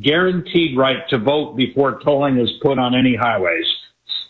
[0.00, 3.66] guaranteed right to vote before tolling is put on any highways.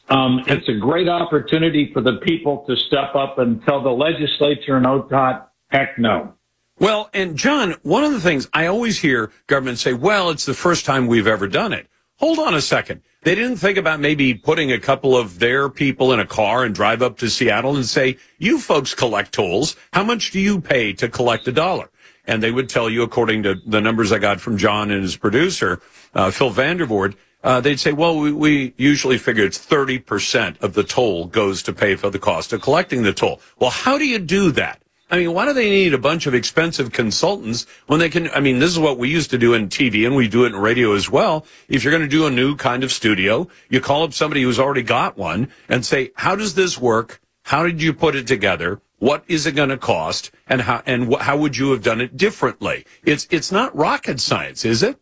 [0.08, 4.76] Um, it's a great opportunity for the people to step up and tell the legislature
[4.76, 6.34] and ODOT, heck no.
[6.80, 10.54] Well, and John, one of the things I always hear government say, well, it's the
[10.54, 11.86] first time we've ever done it.
[12.16, 13.02] Hold on a second.
[13.22, 16.74] They didn't think about maybe putting a couple of their people in a car and
[16.74, 19.76] drive up to Seattle and say, you folks collect tolls.
[19.92, 21.90] How much do you pay to collect a dollar?
[22.26, 25.18] And they would tell you, according to the numbers I got from John and his
[25.18, 25.82] producer,
[26.14, 27.14] uh, Phil Vandervoort,
[27.44, 31.74] uh, they'd say, well, we, we usually figure it's 30% of the toll goes to
[31.74, 33.40] pay for the cost of collecting the toll.
[33.58, 34.80] Well, how do you do that?
[35.10, 38.30] I mean, why do they need a bunch of expensive consultants when they can?
[38.30, 40.52] I mean, this is what we used to do in TV and we do it
[40.52, 41.44] in radio as well.
[41.68, 44.60] If you're going to do a new kind of studio, you call up somebody who's
[44.60, 47.20] already got one and say, how does this work?
[47.42, 48.80] How did you put it together?
[48.98, 50.30] What is it going to cost?
[50.46, 52.84] And how, and wh- how would you have done it differently?
[53.02, 55.00] It's, it's not rocket science, is it?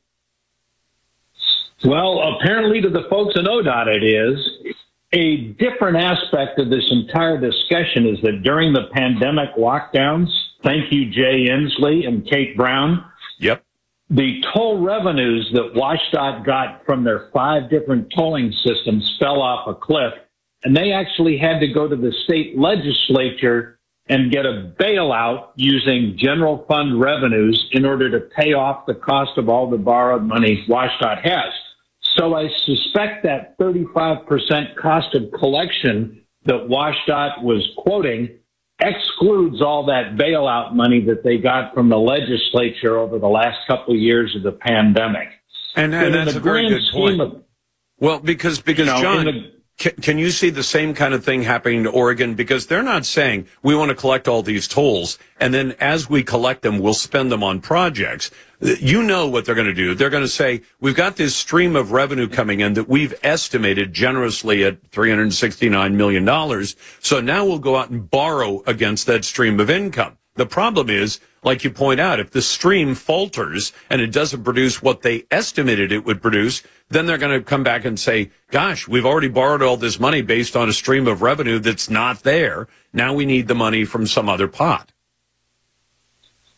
[1.85, 4.75] Well, apparently to the folks in ODOT it is.
[5.13, 10.29] A different aspect of this entire discussion is that during the pandemic lockdowns,
[10.63, 13.03] thank you, Jay Inslee and Kate Brown.
[13.41, 13.65] Yep.
[14.11, 19.75] The toll revenues that WashDOT got from their five different tolling systems fell off a
[19.75, 20.13] cliff,
[20.65, 23.79] and they actually had to go to the state legislature
[24.11, 29.39] and get a bailout using general fund revenues in order to pay off the cost
[29.39, 31.53] of all the borrowed money WashDOT has.
[32.17, 38.39] So I suspect that 35% cost of collection that WashDOT was quoting
[38.81, 43.95] excludes all that bailout money that they got from the legislature over the last couple
[43.95, 45.29] of years of the pandemic.
[45.75, 47.21] And, and that's a very good point.
[47.21, 47.43] Of,
[47.99, 51.43] well, because because you know, John, can, can, you see the same kind of thing
[51.43, 52.35] happening to Oregon?
[52.35, 56.25] Because they're not saying we want to collect all these tolls, and then as we
[56.25, 58.31] collect them, we'll spend them on projects.
[58.61, 59.95] You know what they're going to do.
[59.95, 63.93] They're going to say, we've got this stream of revenue coming in that we've estimated
[63.93, 66.67] generously at $369 million.
[66.99, 70.19] So now we'll go out and borrow against that stream of income.
[70.35, 74.83] The problem is, like you point out, if the stream falters and it doesn't produce
[74.83, 78.89] what they estimated it would produce, then they're going to come back and say, gosh,
[78.89, 82.69] we've already borrowed all this money based on a stream of revenue that's not there.
[82.93, 84.93] Now we need the money from some other pot.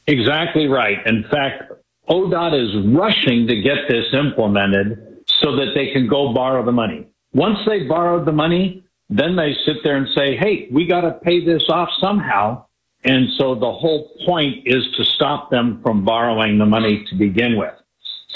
[0.07, 0.99] Exactly right.
[1.07, 1.73] In fact,
[2.09, 7.07] ODOT is rushing to get this implemented so that they can go borrow the money.
[7.33, 11.13] Once they borrowed the money, then they sit there and say, hey, we got to
[11.13, 12.65] pay this off somehow.
[13.05, 17.57] And so the whole point is to stop them from borrowing the money to begin
[17.57, 17.75] with.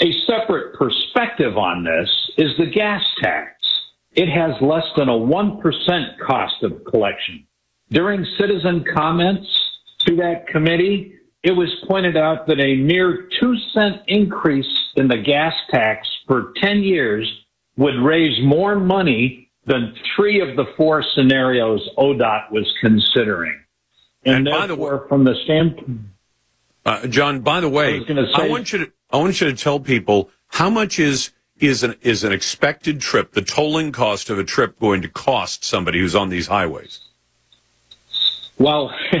[0.01, 3.53] A separate perspective on this is the gas tax.
[4.13, 7.45] It has less than a 1% cost of collection.
[7.91, 9.47] During citizen comments
[9.99, 11.13] to that committee,
[11.43, 16.53] it was pointed out that a mere two cent increase in the gas tax for
[16.57, 17.31] 10 years
[17.77, 23.59] would raise more money than three of the four scenarios ODOT was considering.
[24.25, 25.99] And, and by the way, from the standpoint,
[26.85, 29.55] uh, John, by the way, I, say, I want you to I want you to
[29.55, 34.37] tell people how much is is an is an expected trip, the tolling cost of
[34.37, 36.99] a trip going to cost somebody who's on these highways?
[38.57, 38.93] Well,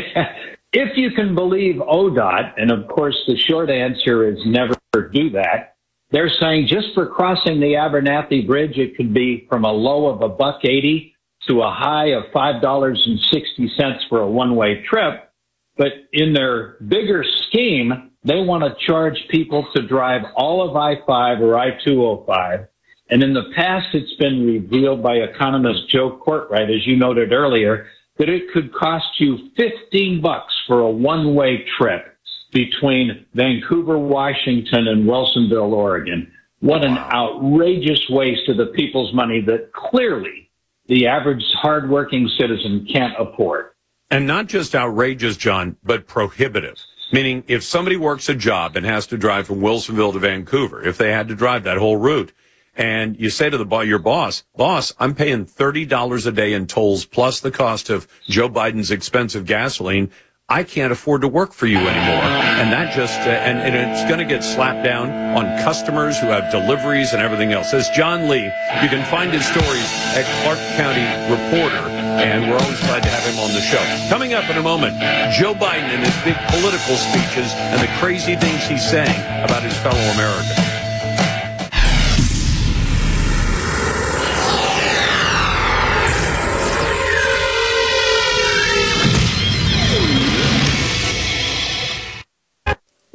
[0.73, 4.75] if you can believe ODOT, and of course the short answer is never
[5.11, 5.75] do that,
[6.11, 10.21] they're saying just for crossing the Abernathy Bridge, it could be from a low of
[10.21, 11.14] a buck eighty
[11.47, 15.31] to a high of five dollars and sixty cents for a one-way trip.
[15.77, 21.41] But in their bigger scheme, they want to charge people to drive all of I-5
[21.41, 22.67] or I-205.
[23.09, 27.87] And in the past, it's been revealed by economist Joe Cortright, as you noted earlier,
[28.17, 32.15] that it could cost you 15 bucks for a one-way trip
[32.51, 36.31] between Vancouver, Washington and Wilsonville, Oregon.
[36.61, 40.44] What an outrageous waste of the people's money that clearly
[40.87, 43.71] the average hardworking citizen can't afford.
[44.09, 46.77] And not just outrageous, John, but prohibitive.
[47.11, 50.97] Meaning, if somebody works a job and has to drive from Wilsonville to Vancouver, if
[50.97, 52.33] they had to drive that whole route,
[52.75, 57.05] and you say to the your boss, boss, I'm paying $30 a day in tolls
[57.05, 60.11] plus the cost of Joe Biden's expensive gasoline.
[60.47, 62.21] I can't afford to work for you anymore.
[62.61, 66.27] And that just, uh, and, and it's going to get slapped down on customers who
[66.27, 67.73] have deliveries and everything else.
[67.73, 71.01] As John Lee, you can find his stories at Clark County
[71.33, 71.81] Reporter,
[72.21, 73.81] and we're always glad to have him on the show.
[74.07, 74.93] Coming up in a moment,
[75.33, 79.75] Joe Biden and his big political speeches and the crazy things he's saying about his
[79.81, 80.74] fellow Americans.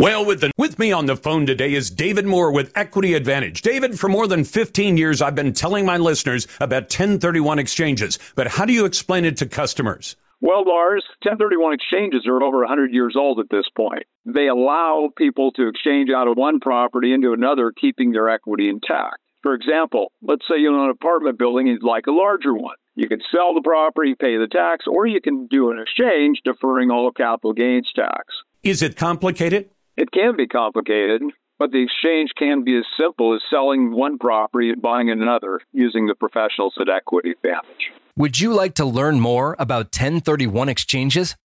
[0.01, 3.61] Well, with the with me on the phone today is David Moore with Equity Advantage.
[3.61, 8.47] David, for more than 15 years I've been telling my listeners about 1031 exchanges, but
[8.47, 10.17] how do you explain it to customers?
[10.41, 14.05] Well, Lars, 1031 exchanges are over 100 years old at this point.
[14.25, 19.19] They allow people to exchange out of one property into another, keeping their equity intact.
[19.43, 22.77] For example, let's say you own an apartment building and you'd like a larger one.
[22.95, 26.91] You can sell the property, pay the tax, or you can do an exchange deferring
[26.91, 28.25] all capital gains tax.
[28.63, 29.69] Is it complicated?
[29.97, 31.23] It can be complicated,
[31.59, 36.07] but the exchange can be as simple as selling one property and buying another using
[36.07, 37.91] the professionals at Equity Advantage.
[38.17, 41.37] Would you like to learn more about 1031 exchanges?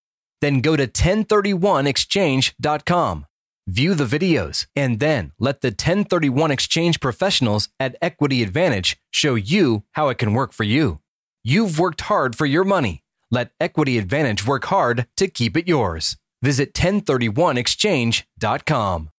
[0.42, 3.26] Then go to 1031exchange.com.
[3.68, 9.86] View the videos and then let the 1031 exchange professionals at Equity Advantage show you
[9.94, 11.00] how it can work for you.
[11.44, 13.04] You've worked hard for your money.
[13.32, 16.16] Let Equity Advantage work hard to keep it yours.
[16.46, 19.10] Visit 1031exchange.com.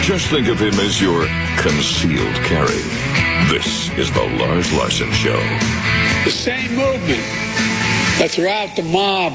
[0.00, 1.26] Just think of him as your
[1.58, 2.80] concealed carry.
[3.52, 5.36] This is the Lars Larson Show.
[6.24, 7.20] The same movement
[8.16, 9.34] that throughout the mob,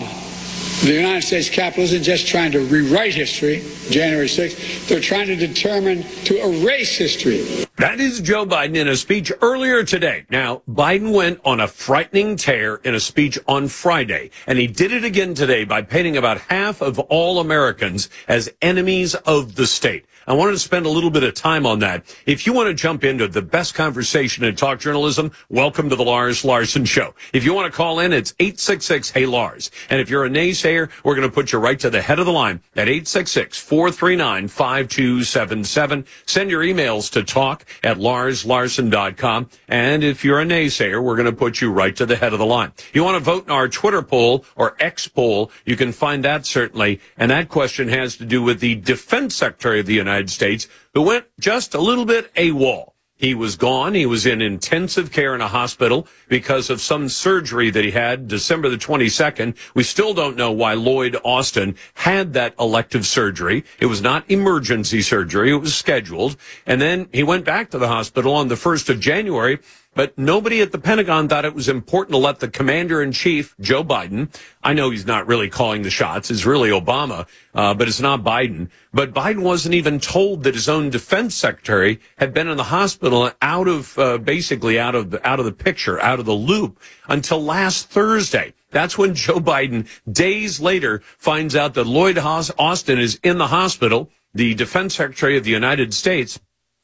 [0.81, 5.35] the United States Capitol isn't just trying to rewrite history, January 6th, they're trying to
[5.35, 7.67] determine to erase history.
[7.79, 10.25] That is Joe Biden in a speech earlier today.
[10.29, 14.91] Now, Biden went on a frightening tear in a speech on Friday, and he did
[14.91, 20.03] it again today by painting about half of all Americans as enemies of the state.
[20.27, 22.03] I wanted to spend a little bit of time on that.
[22.27, 26.03] If you want to jump into the best conversation in talk journalism, welcome to the
[26.03, 27.15] Lars Larson Show.
[27.33, 29.71] If you want to call in, it's 866 Hey Lars.
[29.89, 32.27] And if you're a naysayer, we're going to put you right to the head of
[32.27, 36.05] the line at 866 439 5277.
[36.27, 39.49] Send your emails to talk at larslarson.com.
[39.67, 42.39] And if you're a naysayer, we're going to put you right to the head of
[42.39, 42.71] the line.
[42.93, 46.45] You want to vote in our Twitter poll or X poll, you can find that
[46.45, 46.99] certainly.
[47.17, 51.01] And that question has to do with the defense secretary of the United States who
[51.01, 52.88] went just a little bit AWOL.
[53.19, 53.95] He was gone.
[53.95, 58.29] He was in intensive care in a hospital because of some surgery that he had
[58.29, 59.57] December the 22nd.
[59.75, 63.65] We still don't know why Lloyd Austin had that elective surgery.
[63.77, 65.51] It was not emergency surgery.
[65.51, 66.37] It was scheduled.
[66.65, 69.59] And then he went back to the hospital on the 1st of January
[69.95, 73.55] but nobody at the Pentagon thought it was important to let the commander in chief,
[73.59, 74.33] Joe Biden,
[74.63, 78.23] I know he's not really calling the shots, it's really Obama, uh, but it's not
[78.23, 78.69] Biden.
[78.93, 83.31] But Biden wasn't even told that his own defense secretary had been in the hospital
[83.41, 87.43] out of, uh, basically out of, out of the picture, out of the loop until
[87.43, 88.53] last Thursday.
[88.71, 94.09] That's when Joe Biden, days later, finds out that Lloyd Austin is in the hospital,
[94.33, 96.39] the defense secretary of the United States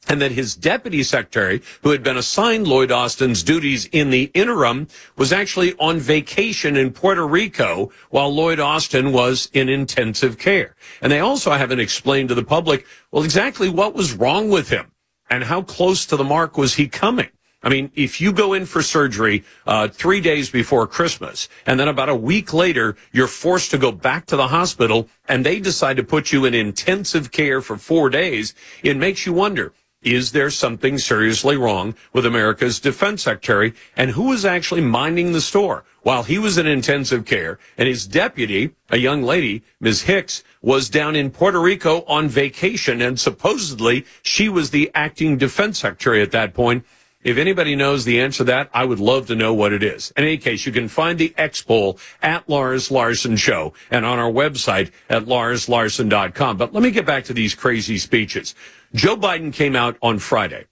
[0.08, 4.88] and that his deputy secretary, who had been assigned Lloyd Austin's duties in the interim,
[5.16, 10.74] was actually on vacation in Puerto Rico while Lloyd Austin was in intensive care.
[11.00, 14.92] And they also haven't explained to the public, well, exactly what was wrong with him
[15.28, 17.28] and how close to the mark was he coming.
[17.62, 21.88] I mean, if you go in for surgery uh, three days before Christmas, and then
[21.88, 25.96] about a week later, you're forced to go back to the hospital, and they decide
[25.96, 28.54] to put you in intensive care for four days,
[28.84, 29.72] it makes you wonder
[30.06, 35.40] is there something seriously wrong with America's defense secretary and who was actually minding the
[35.40, 40.02] store while he was in intensive care and his deputy, a young lady, Ms.
[40.02, 45.80] Hicks, was down in Puerto Rico on vacation and supposedly she was the acting defense
[45.80, 46.84] secretary at that point.
[47.22, 50.12] If anybody knows the answer to that, I would love to know what it is.
[50.16, 54.18] In any case, you can find the X poll at Lars Larson Show and on
[54.18, 56.56] our website at larslarson.com.
[56.56, 58.54] But let me get back to these crazy speeches.
[58.94, 60.66] Joe Biden came out on Friday.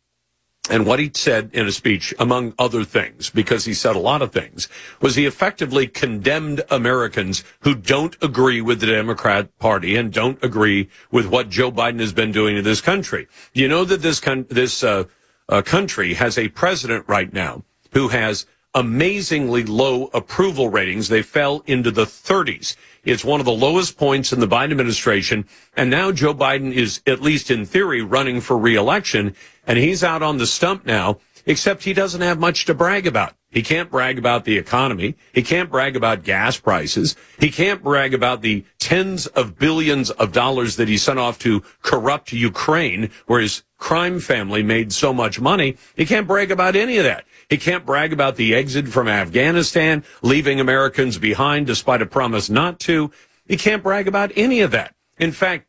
[0.71, 4.23] And what he said in a speech, among other things, because he said a lot
[4.23, 4.67] of things,
[4.99, 10.89] was he effectively condemned Americans who don't agree with the Democrat Party and don't agree
[11.11, 13.29] with what Joe Biden has been doing in this country.
[13.53, 15.05] You know that this con- this uh,
[15.49, 21.09] uh, country has a president right now who has amazingly low approval ratings.
[21.09, 22.77] They fell into the 30s.
[23.05, 25.47] It's one of the lowest points in the Biden administration.
[25.77, 29.37] And now Joe Biden is, at least in theory, running for reelection.
[29.67, 33.35] And he's out on the stump now, except he doesn't have much to brag about.
[33.51, 35.15] He can't brag about the economy.
[35.33, 37.15] He can't brag about gas prices.
[37.39, 41.63] He can't brag about the tens of billions of dollars that he sent off to
[41.81, 45.77] corrupt Ukraine, where his crime family made so much money.
[45.95, 47.27] He can't brag about any of that.
[47.51, 52.81] He can't brag about the exit from Afghanistan, leaving Americans behind despite a promise not
[52.81, 53.11] to.
[53.45, 54.95] He can't brag about any of that.
[55.19, 55.67] In fact,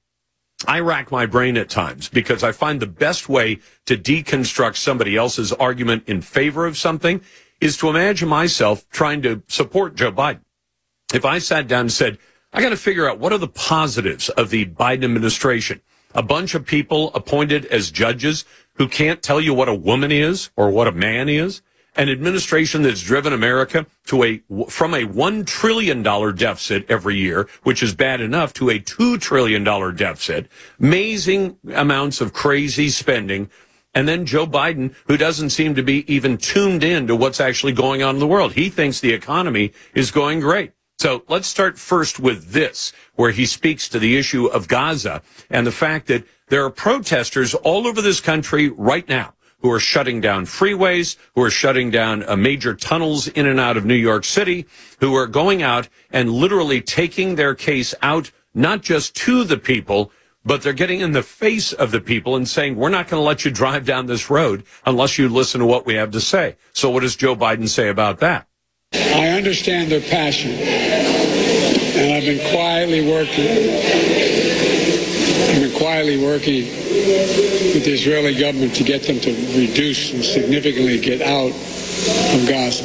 [0.65, 5.17] I rack my brain at times because I find the best way to deconstruct somebody
[5.17, 7.19] else's argument in favor of something
[7.59, 10.39] is to imagine myself trying to support Joe Biden.
[11.13, 12.17] If I sat down and said,
[12.53, 15.81] I got to figure out what are the positives of the Biden administration.
[16.15, 18.45] A bunch of people appointed as judges
[18.75, 21.61] who can't tell you what a woman is or what a man is.
[21.97, 27.83] An administration that's driven America to a, from a $1 trillion deficit every year, which
[27.83, 30.47] is bad enough, to a $2 trillion deficit.
[30.79, 33.49] Amazing amounts of crazy spending.
[33.93, 37.73] And then Joe Biden, who doesn't seem to be even tuned in to what's actually
[37.73, 38.53] going on in the world.
[38.53, 40.71] He thinks the economy is going great.
[40.97, 45.67] So let's start first with this, where he speaks to the issue of Gaza and
[45.67, 50.21] the fact that there are protesters all over this country right now who are shutting
[50.21, 54.23] down freeways, who are shutting down uh, major tunnels in and out of New York
[54.23, 54.65] City,
[54.99, 60.11] who are going out and literally taking their case out, not just to the people,
[60.45, 63.25] but they're getting in the face of the people and saying, we're not going to
[63.25, 66.55] let you drive down this road unless you listen to what we have to say.
[66.71, 68.47] So what does Joe Biden say about that?
[69.15, 73.47] I understand their passion, and I've been quietly working.
[75.49, 80.99] I've been quietly working with the Israeli government to get them to reduce and significantly
[80.99, 82.83] get out of Gaza.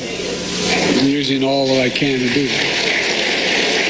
[1.01, 2.91] I'm using all that I can to do that.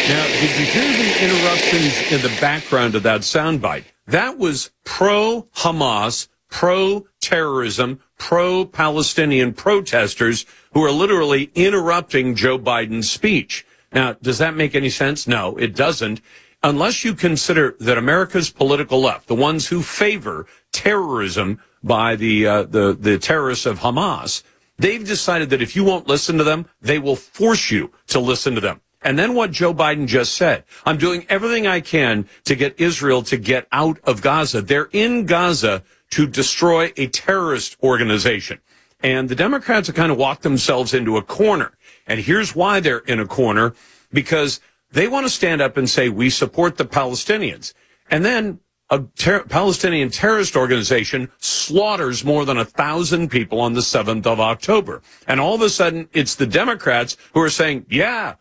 [0.08, 3.84] Now, did you hear the interruptions in the background of that soundbite?
[4.06, 13.10] That was pro Hamas, pro terrorism, pro Palestinian protesters who are literally interrupting Joe Biden's
[13.10, 13.66] speech.
[13.92, 15.26] Now, does that make any sense?
[15.26, 16.20] No, it doesn't.
[16.62, 22.62] Unless you consider that America's political left, the ones who favor terrorism by the, uh,
[22.64, 24.42] the, the terrorists of Hamas,
[24.78, 28.54] they've decided that if you won't listen to them, they will force you to listen
[28.54, 28.80] to them.
[29.02, 33.22] And then what Joe Biden just said, I'm doing everything I can to get Israel
[33.22, 34.60] to get out of Gaza.
[34.60, 38.60] They're in Gaza to destroy a terrorist organization.
[39.02, 41.72] And the Democrats have kind of walked themselves into a corner.
[42.06, 43.74] And here's why they're in a corner
[44.12, 44.60] because
[44.92, 47.72] they want to stand up and say, we support the Palestinians.
[48.10, 53.80] And then a ter- Palestinian terrorist organization slaughters more than a thousand people on the
[53.80, 55.00] 7th of October.
[55.26, 58.34] And all of a sudden, it's the Democrats who are saying, yeah,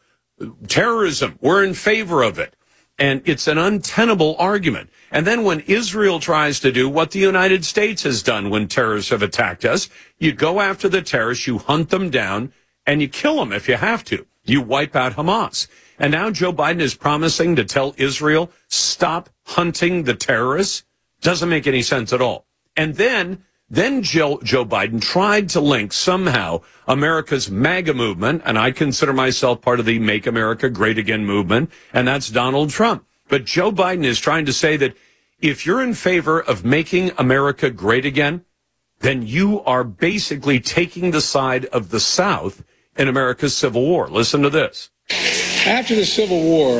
[0.67, 2.55] terrorism, we're in favor of it.
[2.99, 4.89] And it's an untenable argument.
[5.09, 9.09] And then when Israel tries to do what the United States has done when terrorists
[9.11, 12.51] have attacked us, you go after the terrorists, you hunt them down,
[12.85, 14.27] and you kill them if you have to.
[14.43, 15.67] You wipe out Hamas.
[15.97, 20.83] And now Joe Biden is promising to tell Israel, stop hunting the terrorists.
[21.21, 22.45] Doesn't make any sense at all.
[22.75, 28.71] And then, then Joe, Joe Biden tried to link somehow America's MAGA movement, and I
[28.71, 33.05] consider myself part of the Make America Great Again movement, and that's Donald Trump.
[33.27, 34.95] But Joe Biden is trying to say that
[35.39, 38.43] if you're in favor of making America great again,
[38.99, 42.63] then you are basically taking the side of the South
[42.97, 44.09] in America's Civil War.
[44.09, 44.89] Listen to this.
[45.65, 46.75] After the Civil War,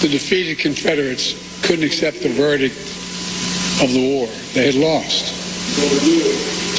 [0.00, 2.74] the defeated Confederates couldn't accept the verdict
[3.82, 4.28] of the war.
[4.54, 5.47] They had lost.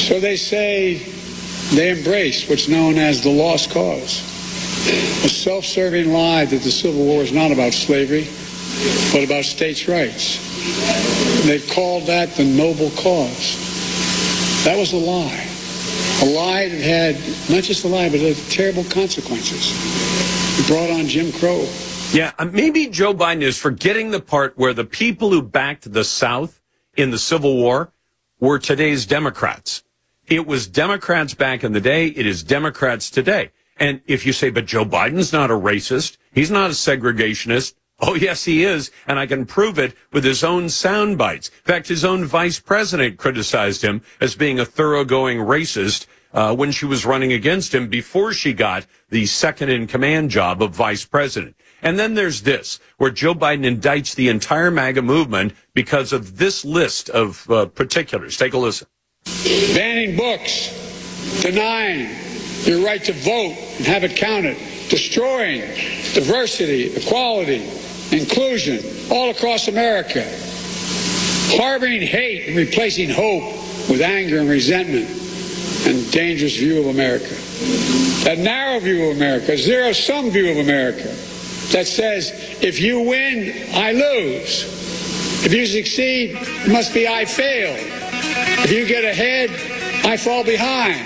[0.08, 0.98] So they say
[1.74, 4.30] they embraced what's known as the lost cause
[4.88, 8.28] a self-serving lie that the Civil War is not about slavery,
[9.12, 10.40] but about states' rights.
[11.46, 13.58] They called that the noble cause.
[14.64, 15.46] That was a lie.
[16.22, 17.16] A lie that had
[17.50, 19.74] not just a lie, but terrible consequences.
[20.60, 21.68] It brought on Jim Crow.
[22.12, 26.04] Yeah, uh, maybe Joe Biden is forgetting the part where the people who backed the
[26.04, 26.62] South
[26.96, 27.92] in the Civil War
[28.40, 29.84] were today's Democrats.
[30.28, 32.08] It was Democrats back in the day.
[32.08, 33.52] It is Democrats today.
[33.78, 37.74] And if you say, but Joe Biden's not a racist, he's not a segregationist.
[38.02, 38.92] Oh, yes, he is.
[39.08, 41.50] And I can prove it with his own sound bites.
[41.50, 46.72] In fact, his own vice president criticized him as being a thoroughgoing racist uh, when
[46.72, 51.04] she was running against him before she got the second in command job of vice
[51.04, 51.58] president.
[51.82, 56.66] And then there's this, where Joe Biden indicts the entire MAGA movement because of this
[56.66, 58.38] list of uh, particulars.
[58.38, 58.88] Take a listen.
[59.74, 62.10] Banning books, denying
[62.64, 64.58] your right to vote and have it counted,
[64.90, 65.62] destroying
[66.14, 67.64] diversity, equality,
[68.12, 68.80] inclusion
[69.12, 70.24] all across America,
[71.56, 73.44] harboring hate and replacing hope
[73.90, 75.10] with anger and resentment
[75.88, 77.36] and dangerous view of America.
[78.26, 81.16] That narrow view of America, zero sum view of America
[81.72, 84.80] that says if you win, I lose.
[85.46, 87.76] If you succeed, it must be I fail.
[88.64, 89.50] If you get ahead,
[90.06, 91.06] I fall behind.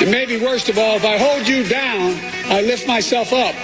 [0.00, 3.54] And maybe worst of all, if I hold you down, I lift myself up.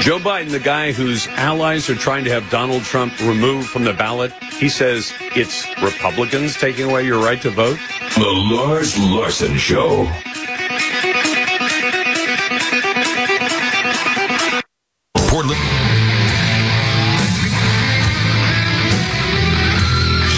[0.00, 3.92] Joe Biden, the guy whose allies are trying to have Donald Trump removed from the
[3.92, 7.78] ballot, he says it's Republicans taking away your right to vote.
[8.16, 10.10] The Lars Larson Show.
[15.42, 15.56] Li-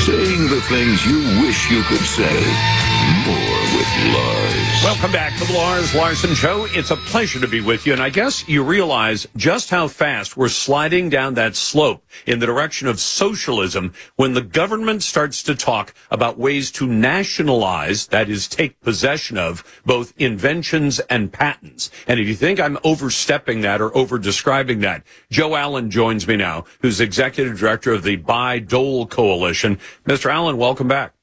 [0.07, 2.94] saying the things you wish you could say.
[3.27, 4.85] More with Lars.
[4.85, 6.67] Welcome back to the Lars Larson Show.
[6.73, 7.95] It's a pleasure to be with you.
[7.95, 12.45] And I guess you realize just how fast we're sliding down that slope in the
[12.45, 18.47] direction of socialism when the government starts to talk about ways to nationalize, that is,
[18.47, 21.91] take possession of both inventions and patents.
[22.07, 26.37] And if you think I'm overstepping that or over describing that, Joe Allen joins me
[26.37, 29.79] now, who's executive director of the Bayh-Dole Coalition.
[30.07, 30.31] Mr.
[30.31, 31.14] Allen, welcome back.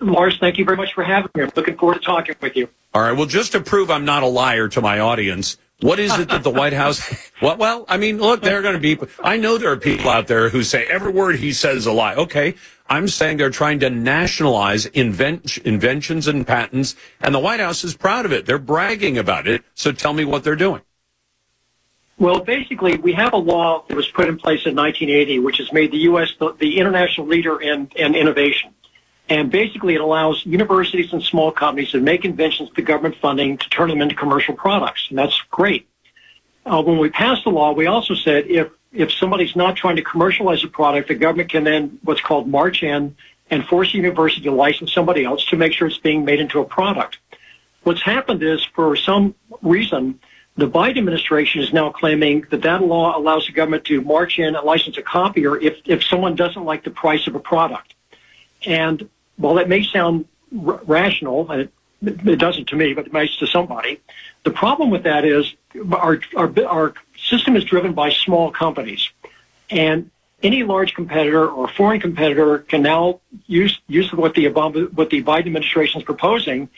[0.00, 1.42] Lars, thank you very much for having me.
[1.42, 2.68] I'm looking forward to talking with you.
[2.92, 3.12] All right.
[3.12, 6.42] Well, just to prove I'm not a liar to my audience, what is it that
[6.42, 7.00] the White House?
[7.40, 7.56] What?
[7.56, 8.98] Well, I mean, look, there are going to be.
[9.24, 11.92] I know there are people out there who say every word he says is a
[11.92, 12.14] lie.
[12.14, 12.54] Okay,
[12.86, 17.96] I'm saying they're trying to nationalize invent, inventions and patents, and the White House is
[17.96, 18.44] proud of it.
[18.44, 19.62] They're bragging about it.
[19.72, 20.82] So tell me what they're doing.
[22.18, 25.72] Well, basically, we have a law that was put in place in 1980, which has
[25.72, 26.34] made the U.S.
[26.38, 28.74] the, the international leader in, in innovation.
[29.30, 33.70] And basically, it allows universities and small companies to make inventions to government funding to
[33.70, 35.06] turn them into commercial products.
[35.08, 35.88] And that's great.
[36.66, 40.02] Uh, when we passed the law, we also said if, if somebody's not trying to
[40.02, 43.16] commercialize a product, the government can then what's called march in
[43.50, 46.58] and force a university to license somebody else to make sure it's being made into
[46.60, 47.18] a product.
[47.84, 50.18] What's happened is, for some reason,
[50.56, 54.56] the Biden administration is now claiming that that law allows the government to march in
[54.56, 57.94] and license a copier if, if someone doesn't like the price of a product.
[58.66, 59.08] And
[59.40, 60.26] while that may sound
[60.66, 61.72] r- rational, and it,
[62.02, 64.00] it doesn't to me, but it might to somebody,
[64.44, 65.54] the problem with that is
[65.92, 69.10] our, our, our system is driven by small companies.
[69.70, 70.10] And
[70.42, 75.22] any large competitor or foreign competitor can now use, use what the Obama, what the
[75.22, 76.68] Biden administration is proposing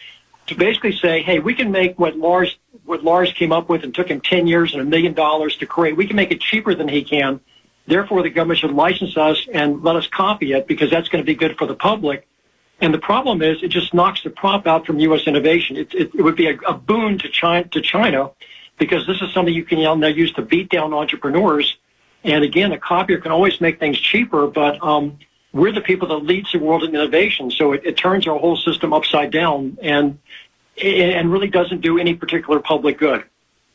[0.49, 3.95] to basically say, hey, we can make what Lars, what Lars came up with and
[3.95, 5.97] took him 10 years and a million dollars to create.
[5.97, 7.41] We can make it cheaper than he can.
[7.87, 11.27] Therefore, the government should license us and let us copy it because that's going to
[11.27, 12.27] be good for the public.
[12.83, 15.29] And the problem is, it just knocks the prop out from U.S.
[15.29, 15.77] innovation.
[15.77, 18.33] It, it, it would be a, a, boon to China, to China
[18.77, 21.77] because this is something you can now use to beat down entrepreneurs.
[22.25, 25.17] And again, a copier can always make things cheaper, but um,
[25.53, 27.53] we're the people that leads the world in innovation.
[27.53, 30.19] So it, it turns our whole system upside down and
[30.83, 33.23] and really doesn't do any particular public good.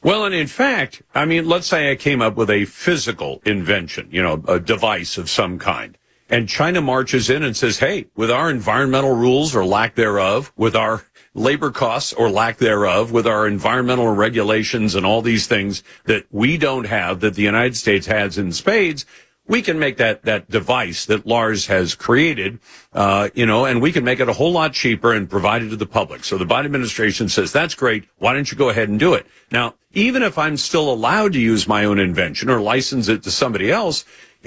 [0.01, 4.09] Well, and in fact, I mean, let's say I came up with a physical invention,
[4.11, 5.97] you know, a device of some kind
[6.29, 10.75] and China marches in and says, hey, with our environmental rules or lack thereof, with
[10.75, 16.25] our labor costs or lack thereof, with our environmental regulations and all these things that
[16.31, 19.05] we don't have that the United States has in spades,
[19.47, 22.59] we can make that that device that Lars has created,
[22.93, 25.69] uh, you know, and we can make it a whole lot cheaper and provide it
[25.69, 26.25] to the public.
[26.25, 28.05] So the Biden administration says that's great.
[28.17, 29.75] Why don't you go ahead and do it now?
[29.93, 33.71] Even if I'm still allowed to use my own invention or license it to somebody
[33.71, 34.03] else,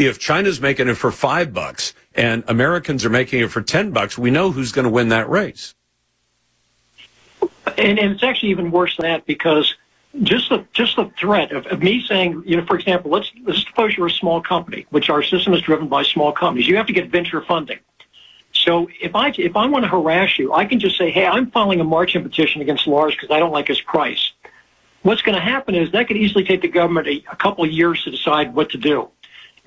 [0.07, 4.17] if China's making it for five bucks and Americans are making it for 10 bucks,
[4.17, 5.75] we know who's going to win that race.
[7.77, 9.75] And, and, it's actually even worse than that because
[10.23, 13.65] just the just the threat of, of, me saying, you know, for example, let's let's
[13.65, 16.67] suppose you're a small company, which our system is driven by small companies.
[16.67, 17.79] You have to get venture funding.
[18.53, 21.51] So if I if I want to harass you, I can just say, hey, I'm
[21.51, 24.33] filing a march-in petition against Lars because I don't like his price.
[25.03, 27.71] What's going to happen is that could easily take the government a, a couple of
[27.71, 29.09] years to decide what to do.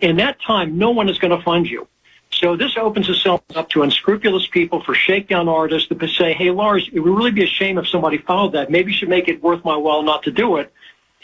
[0.02, 1.88] In that time, no one is going to fund you.
[2.32, 6.90] So this opens itself up to unscrupulous people for shakedown artists to say, hey, Lars,
[6.92, 8.72] it would really be a shame if somebody followed that.
[8.72, 10.74] Maybe you should make it worth my while not to do it.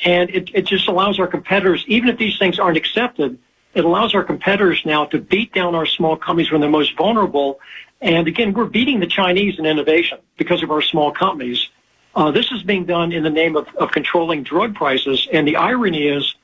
[0.05, 3.38] And it, it just allows our competitors, even if these things aren't accepted,
[3.74, 7.59] it allows our competitors now to beat down our small companies when they're most vulnerable.
[8.01, 11.70] And again, we're beating the Chinese in innovation because of our small companies.
[12.15, 15.28] Uh, this is being done in the name of, of controlling drug prices.
[15.32, 16.36] And the irony is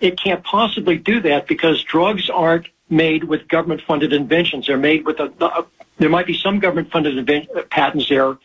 [0.00, 4.66] it can't possibly do that because drugs aren't made with government funded inventions.
[4.66, 5.66] They're made with a, a
[5.98, 8.36] there might be some government funded invent, uh, patents there,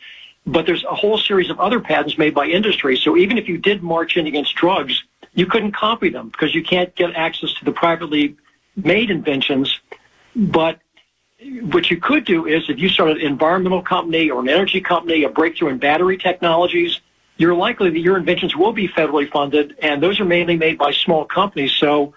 [0.46, 2.96] but there's a whole series of other patents made by industry.
[2.96, 5.02] So even if you did march in against drugs,
[5.34, 8.36] you couldn't copy them because you can't get access to the privately
[8.76, 9.80] made inventions.
[10.34, 10.78] But
[11.62, 15.24] what you could do is if you started an environmental company or an energy company,
[15.24, 17.00] a breakthrough in battery technologies,
[17.40, 20.92] you're likely that your inventions will be federally funded, and those are mainly made by
[20.92, 21.72] small companies.
[21.72, 22.12] So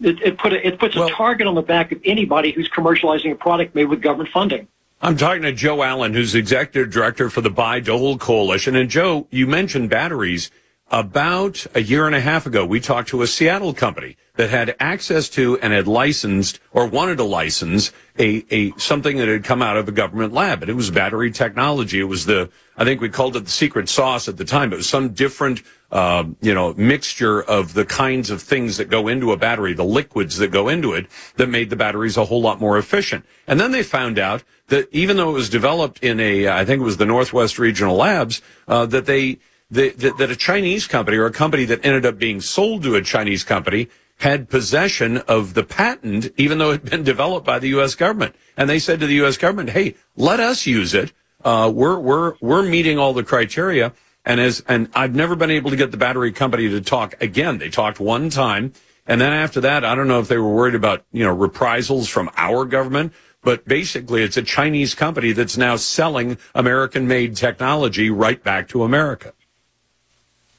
[0.00, 2.68] it, it, put a, it puts well, a target on the back of anybody who's
[2.68, 4.66] commercializing a product made with government funding.
[5.00, 8.74] I'm talking to Joe Allen, who's executive director for the Bayh-Dole Coalition.
[8.74, 10.50] And Joe, you mentioned batteries.
[10.94, 14.76] About a year and a half ago, we talked to a Seattle company that had
[14.78, 19.60] access to and had licensed or wanted to license a, a something that had come
[19.60, 20.62] out of a government lab.
[20.62, 21.98] And it was battery technology.
[21.98, 24.72] It was the, I think we called it the secret sauce at the time.
[24.72, 29.08] It was some different uh, you know, mixture of the kinds of things that go
[29.08, 32.40] into a battery, the liquids that go into it, that made the batteries a whole
[32.40, 33.24] lot more efficient.
[33.48, 36.82] And then they found out that even though it was developed in a, I think
[36.82, 39.38] it was the Northwest Regional Labs, uh, that they,
[39.74, 43.02] that, that a Chinese company or a company that ended up being sold to a
[43.02, 47.68] Chinese company had possession of the patent, even though it had been developed by the
[47.68, 47.94] U.S.
[47.94, 48.34] government.
[48.56, 49.36] And they said to the U.S.
[49.36, 51.12] government, "Hey, let us use it.
[51.44, 53.92] Uh, we're we're we're meeting all the criteria."
[54.24, 57.58] And as and I've never been able to get the battery company to talk again.
[57.58, 58.72] They talked one time,
[59.06, 62.08] and then after that, I don't know if they were worried about you know reprisals
[62.08, 63.12] from our government.
[63.42, 69.33] But basically, it's a Chinese company that's now selling American-made technology right back to America.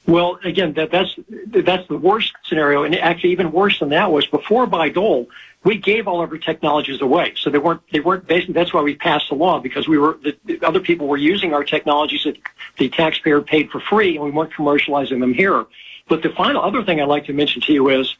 [0.06, 1.14] Well, again, that, that's
[1.48, 5.28] that's the worst scenario, and actually even worse than that was before Bayh-Dole,
[5.64, 7.34] we gave all of our technologies away.
[7.36, 10.16] So they weren't they weren't basically that's why we passed the law because we were
[10.22, 12.36] the, the other people were using our technologies that
[12.78, 15.66] the taxpayer paid for free, and we weren't commercializing them here.
[16.08, 18.14] But the final other thing I'd like to mention to you is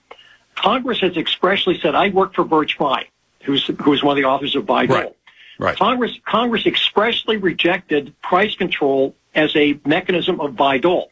[0.56, 3.04] Congress has expressly said I work for Birch Bayh,
[3.44, 4.96] who's who's one of the authors of Bayh-Dole.
[4.96, 5.16] Right.
[5.58, 5.76] Right.
[5.76, 11.10] Congress Congress expressly rejected price control as a mechanism of Bayh-Dole.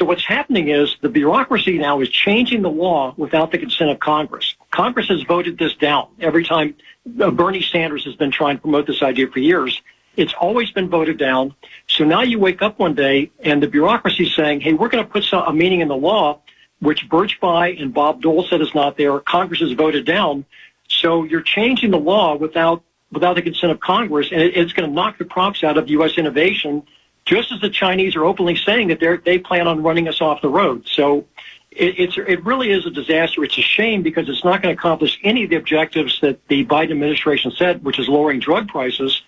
[0.00, 4.00] So what's happening is the bureaucracy now is changing the law without the consent of
[4.00, 4.54] Congress.
[4.70, 6.74] Congress has voted this down every time
[7.20, 9.82] uh, Bernie Sanders has been trying to promote this idea for years.
[10.16, 11.54] It's always been voted down.
[11.86, 15.04] So now you wake up one day and the bureaucracy is saying, hey, we're going
[15.04, 16.40] to put some, a meaning in the law,
[16.78, 19.20] which Birch Bayh and Bob Dole said is not there.
[19.20, 20.46] Congress has voted down.
[20.88, 22.82] So you're changing the law without
[23.12, 25.90] without the consent of Congress, and it, it's going to knock the props out of
[25.90, 26.16] U.S.
[26.16, 26.84] innovation
[27.30, 30.42] just as the Chinese are openly saying that they they plan on running us off
[30.42, 30.86] the road.
[30.86, 31.24] So
[31.70, 33.44] it, it's it really is a disaster.
[33.44, 36.66] It's a shame because it's not going to accomplish any of the objectives that the
[36.66, 39.22] Biden administration said, which is lowering drug prices.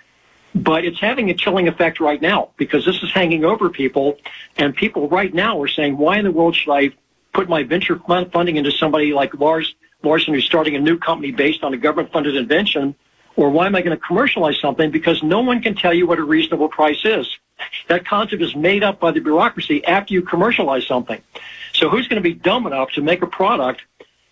[0.54, 4.18] But it's having a chilling effect right now because this is hanging over people,
[4.58, 6.90] and people right now are saying, "Why in the world should I
[7.32, 7.98] put my venture
[8.32, 12.34] funding into somebody like Lars Larson, who's starting a new company based on a government-funded
[12.34, 12.96] invention?"
[13.36, 14.90] Or why am I going to commercialize something?
[14.90, 17.38] Because no one can tell you what a reasonable price is.
[17.88, 21.20] That concept is made up by the bureaucracy after you commercialize something.
[21.72, 23.82] So who's going to be dumb enough to make a product,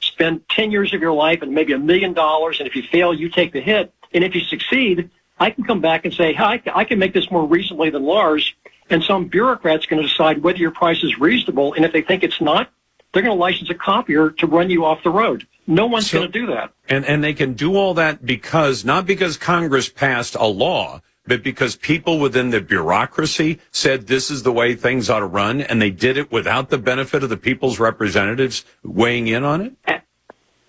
[0.01, 3.14] spend 10 years of your life and maybe a million dollars, and if you fail,
[3.14, 3.92] you take the hit.
[4.12, 7.30] And if you succeed, I can come back and say, hi, I can make this
[7.30, 8.53] more reasonably than Lars,
[8.90, 12.22] and some bureaucrat's going to decide whether your price is reasonable, and if they think
[12.22, 12.70] it's not,
[13.12, 15.46] they're going to license a copier to run you off the road.
[15.66, 16.72] No one's So- going to do that.
[16.88, 21.42] And and they can do all that because not because Congress passed a law, but
[21.42, 25.80] because people within the bureaucracy said this is the way things ought to run, and
[25.80, 30.02] they did it without the benefit of the people's representatives weighing in on it.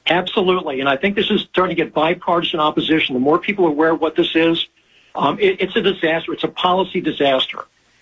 [0.08, 3.14] Absolutely, and I think this is starting to get bipartisan opposition.
[3.14, 4.68] The more people are aware of what this is,
[5.16, 6.34] um, it, it's a disaster.
[6.34, 7.60] It's a policy disaster.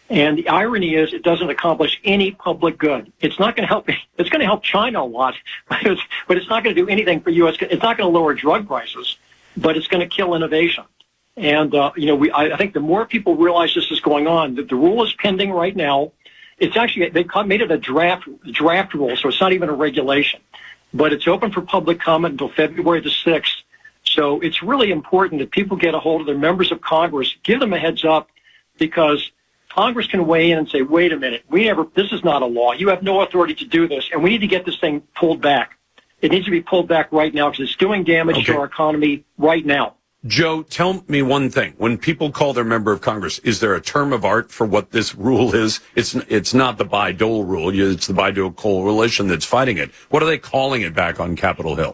[0.09, 3.11] And the irony is, it doesn't accomplish any public good.
[3.19, 3.87] It's not going to help.
[4.17, 5.35] It's going to help China a lot,
[5.69, 7.55] but it's, but it's not going to do anything for U.S.
[7.61, 9.17] It's not going to lower drug prices,
[9.55, 10.83] but it's going to kill innovation.
[11.37, 14.27] And uh, you know, we I, I think the more people realize this is going
[14.27, 16.11] on, that the rule is pending right now.
[16.57, 20.41] It's actually they made it a draft draft rule, so it's not even a regulation,
[20.93, 23.63] but it's open for public comment until February the sixth.
[24.03, 27.61] So it's really important that people get a hold of their members of Congress, give
[27.61, 28.29] them a heads up,
[28.77, 29.31] because
[29.69, 32.45] Congress can weigh in and say, wait a minute, we never, this is not a
[32.45, 32.73] law.
[32.73, 35.41] You have no authority to do this, and we need to get this thing pulled
[35.41, 35.77] back.
[36.21, 38.45] It needs to be pulled back right now because it's doing damage Okay.
[38.45, 39.93] to our economy right now.
[40.27, 41.75] Joe, tell me one thing.
[41.77, 44.91] When people call their member of Congress, is there a term of art for what
[44.91, 45.79] this rule is?
[45.95, 47.69] It's it's not the Bayh-Dole rule.
[47.69, 49.91] It's the Bayh-Dole coalition that's fighting it.
[50.09, 51.93] What are they calling it back on Capitol Hill?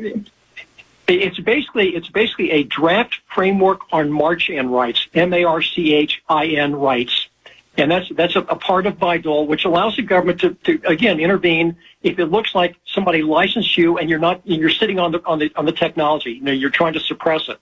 [1.07, 7.27] It's basically it's basically a draft framework on March-in rights, M-A-R-C-H-I-N rights,
[7.77, 11.19] and that's that's a, a part of Bayh-Dole, which allows the government to, to again
[11.19, 15.21] intervene if it looks like somebody licensed you and you're not you're sitting on the
[15.25, 16.31] on the on the technology.
[16.31, 17.59] You know, you're trying to suppress it.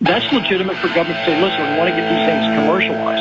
[0.00, 3.20] That's legitimate for government to say, listen, we want to get these things commercialized.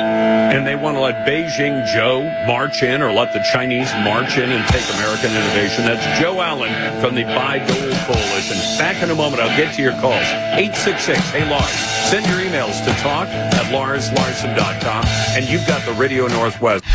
[0.56, 4.50] And they want to let Beijing Joe march in or let the Chinese march in
[4.50, 5.84] and take American innovation.
[5.84, 6.72] That's Joe Allen
[7.02, 8.56] from the Bayh-Dole Coalition.
[8.78, 9.42] Back in a moment.
[9.42, 10.24] I'll get to your calls.
[10.56, 11.68] 866, hey Lars.
[12.08, 15.04] Send your emails to talk at larslarson.com.
[15.36, 16.86] And you've got the Radio Northwest.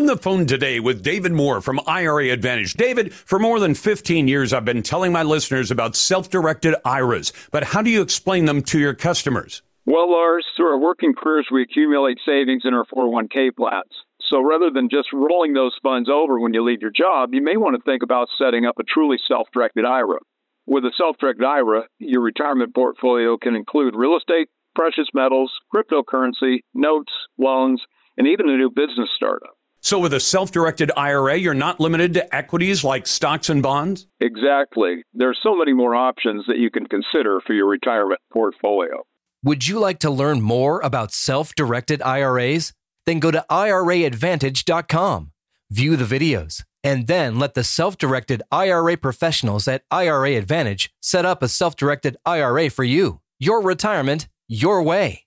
[0.00, 2.72] On the phone today with David Moore from IRA Advantage.
[2.72, 7.64] David, for more than 15 years, I've been telling my listeners about self-directed IRAs, but
[7.64, 9.60] how do you explain them to your customers?
[9.84, 13.92] Well, Lars, through our working careers, we accumulate savings in our 401k plans.
[14.30, 17.58] So rather than just rolling those funds over when you leave your job, you may
[17.58, 20.20] want to think about setting up a truly self directed IRA.
[20.64, 26.60] With a self directed IRA, your retirement portfolio can include real estate, precious metals, cryptocurrency,
[26.72, 27.82] notes, loans,
[28.16, 29.59] and even a new business startup.
[29.82, 34.06] So, with a self directed IRA, you're not limited to equities like stocks and bonds?
[34.20, 35.02] Exactly.
[35.14, 39.04] There are so many more options that you can consider for your retirement portfolio.
[39.42, 42.74] Would you like to learn more about self directed IRAs?
[43.06, 45.32] Then go to IRAadvantage.com,
[45.70, 51.24] view the videos, and then let the self directed IRA professionals at IRA Advantage set
[51.24, 53.20] up a self directed IRA for you.
[53.38, 55.24] Your retirement, your way.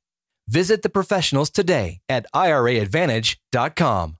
[0.47, 4.17] Visit the professionals today at IRAadvantage.com.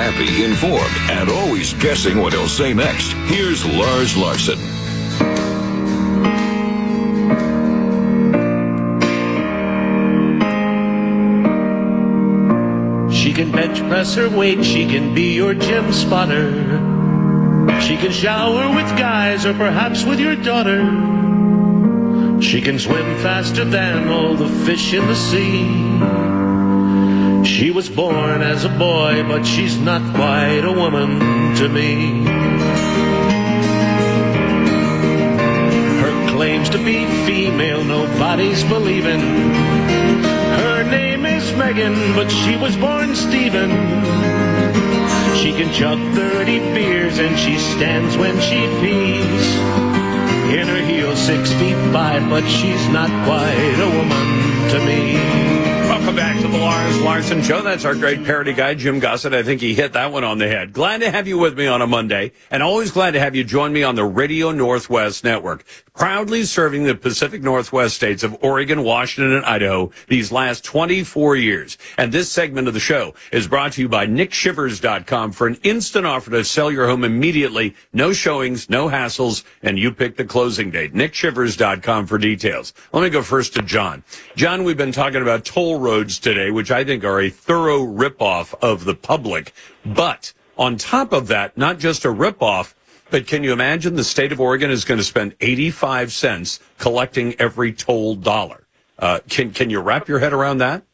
[0.00, 3.12] happy, informed, and always guessing what he'll say next.
[3.28, 4.58] Here's Lars Larson.
[13.12, 16.50] She can bench press her weight, she can be your gym spotter.
[17.82, 20.80] She can shower with guys or perhaps with your daughter.
[22.40, 26.39] She can swim faster than all the fish in the sea.
[27.50, 31.18] She was born as a boy, but she's not quite a woman
[31.56, 32.24] to me.
[36.00, 39.20] Her claims to be female, nobody's believing.
[40.62, 43.70] Her name is Megan, but she was born Stephen.
[45.40, 49.44] She can chug 30 beers and she stands when she pees.
[50.56, 55.59] In her heels, six feet five, but she's not quite a woman to me.
[56.10, 57.62] Welcome back to the Lars Larson Show.
[57.62, 59.32] That's our great parody guy, Jim Gossett.
[59.32, 60.72] I think he hit that one on the head.
[60.72, 63.44] Glad to have you with me on a Monday, and always glad to have you
[63.44, 65.64] join me on the Radio Northwest Network.
[65.94, 71.78] Proudly serving the Pacific Northwest states of Oregon, Washington, and Idaho these last 24 years.
[71.96, 76.06] And this segment of the show is brought to you by NickShivers.com for an instant
[76.06, 77.76] offer to sell your home immediately.
[77.92, 80.92] No showings, no hassles, and you pick the closing date.
[80.92, 82.72] NickShivers.com for details.
[82.92, 84.02] Let me go first to John.
[84.34, 88.54] John, we've been talking about toll roads today, which I think are a thorough ripoff
[88.62, 89.52] of the public.
[89.84, 92.74] But on top of that, not just a ripoff,
[93.10, 97.34] but can you imagine the state of Oregon is going to spend 85 cents collecting
[97.40, 98.66] every toll dollar?
[98.98, 100.84] Uh, can, can you wrap your head around that?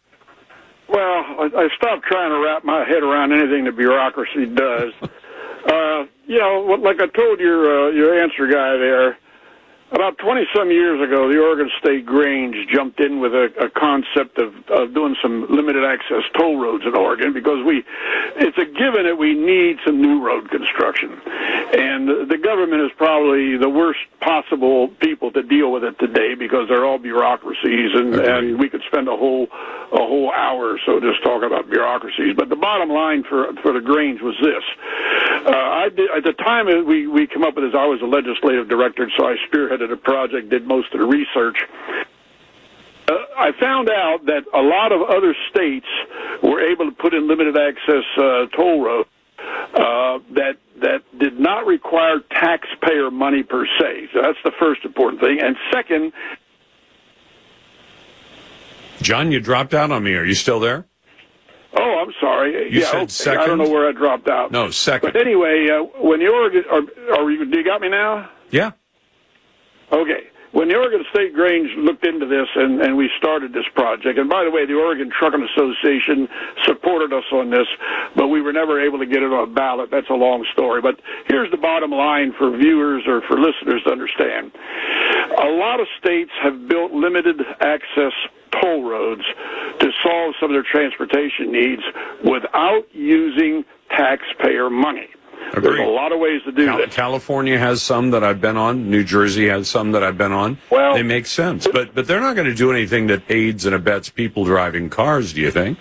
[0.89, 4.93] Well, I, I stopped trying to wrap my head around anything the bureaucracy does.
[5.03, 9.19] uh, you know, like I told your uh, your answer guy there,
[9.97, 14.37] about 20 some years ago, the Oregon State Grange jumped in with a, a concept
[14.37, 17.83] of, of doing some limited access toll roads in Oregon because we,
[18.37, 21.17] it's a given that we need some new road construction.
[21.17, 26.69] And the government is probably the worst possible people to deal with it today because
[26.69, 29.49] they're all bureaucracies and, and we could spend a whole,
[29.93, 32.37] a whole hour or so just talking about bureaucracies.
[32.37, 34.65] But the bottom line for, for the Grange was this.
[35.47, 38.07] Uh, I did, at the time we, we came up with this, I was a
[38.07, 41.57] legislative director, so I spearheaded a project, did most of the research.
[43.09, 45.87] Uh, I found out that a lot of other states
[46.43, 49.09] were able to put in limited access uh, toll roads
[49.39, 54.09] uh, that that did not require taxpayer money per se.
[54.13, 55.41] So that's the first important thing.
[55.41, 56.13] And second,
[59.01, 60.15] John, you dropped out on me.
[60.15, 60.87] Are you still there?
[61.79, 62.73] Oh, I'm sorry.
[62.73, 63.09] You yeah, said okay.
[63.09, 63.41] second?
[63.41, 64.51] I don't know where I dropped out.
[64.51, 65.13] No, second.
[65.13, 68.31] But anyway, uh, when the Oregon, are, are you, do you got me now?
[68.51, 68.73] Yeah.
[69.93, 70.31] Okay.
[70.53, 74.31] When the Oregon State Grange looked into this and, and we started this project, and
[74.31, 76.27] by the way, the Oregon Trucking Association
[76.65, 77.67] supported us on this,
[78.17, 79.91] but we were never able to get it on a ballot.
[79.91, 80.81] That's a long story.
[80.81, 80.97] But
[81.27, 84.51] here's the bottom line for viewers or for listeners to understand.
[85.45, 88.17] A lot of states have built limited access
[88.63, 89.25] toll roads
[89.81, 91.83] to solve some of their transportation needs
[92.25, 95.09] without using taxpayer money.
[95.55, 96.95] There's a lot of ways to do Cal- this.
[96.95, 98.91] California has some that I've been on.
[98.91, 100.59] New Jersey has some that I've been on.
[100.71, 103.75] Well, they make sense, but but they're not going to do anything that aids and
[103.75, 105.33] abets people driving cars.
[105.33, 105.79] Do you think?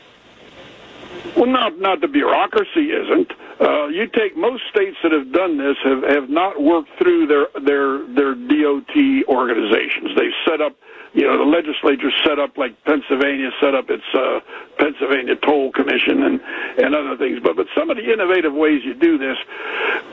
[1.36, 3.32] Well, not not the bureaucracy isn't.
[3.60, 7.48] Uh, you take most states that have done this have have not worked through their
[7.62, 10.12] their their DOT organizations.
[10.16, 10.76] They've set up,
[11.16, 14.40] you know, the legislature set up like Pennsylvania set up its uh,
[14.78, 16.42] Pennsylvania Toll Commission and
[16.78, 17.40] and other things.
[17.42, 19.38] But but some of the innovative ways you do this,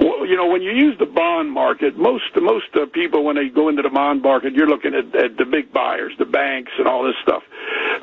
[0.00, 3.48] well, you know, when you use the bond market, most most uh, people when they
[3.48, 6.86] go into the bond market, you're looking at, at the big buyers, the banks, and
[6.86, 7.42] all this stuff.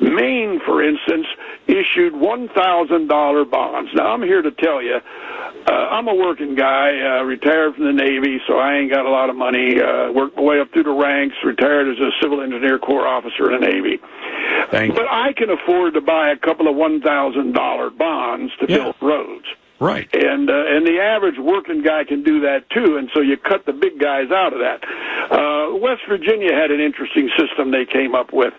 [0.00, 1.26] Maine, for instance,
[1.66, 3.90] issued $1,000 bonds.
[3.94, 4.96] Now, I'm here to tell you,
[5.66, 9.10] uh, I'm a working guy, uh, retired from the Navy, so I ain't got a
[9.10, 9.80] lot of money.
[9.80, 13.52] Uh, worked my way up through the ranks, retired as a civil engineer corps officer
[13.52, 14.00] in the Navy.
[14.72, 18.76] Thank but I can afford to buy a couple of $1,000 bonds to Yeah.
[18.78, 19.46] build roads.
[19.78, 20.08] Right.
[20.12, 23.64] And uh, and the average working guy can do that too, and so you cut
[23.64, 24.84] the big guys out of that.
[25.32, 28.52] Uh, West Virginia had an interesting system they came up with.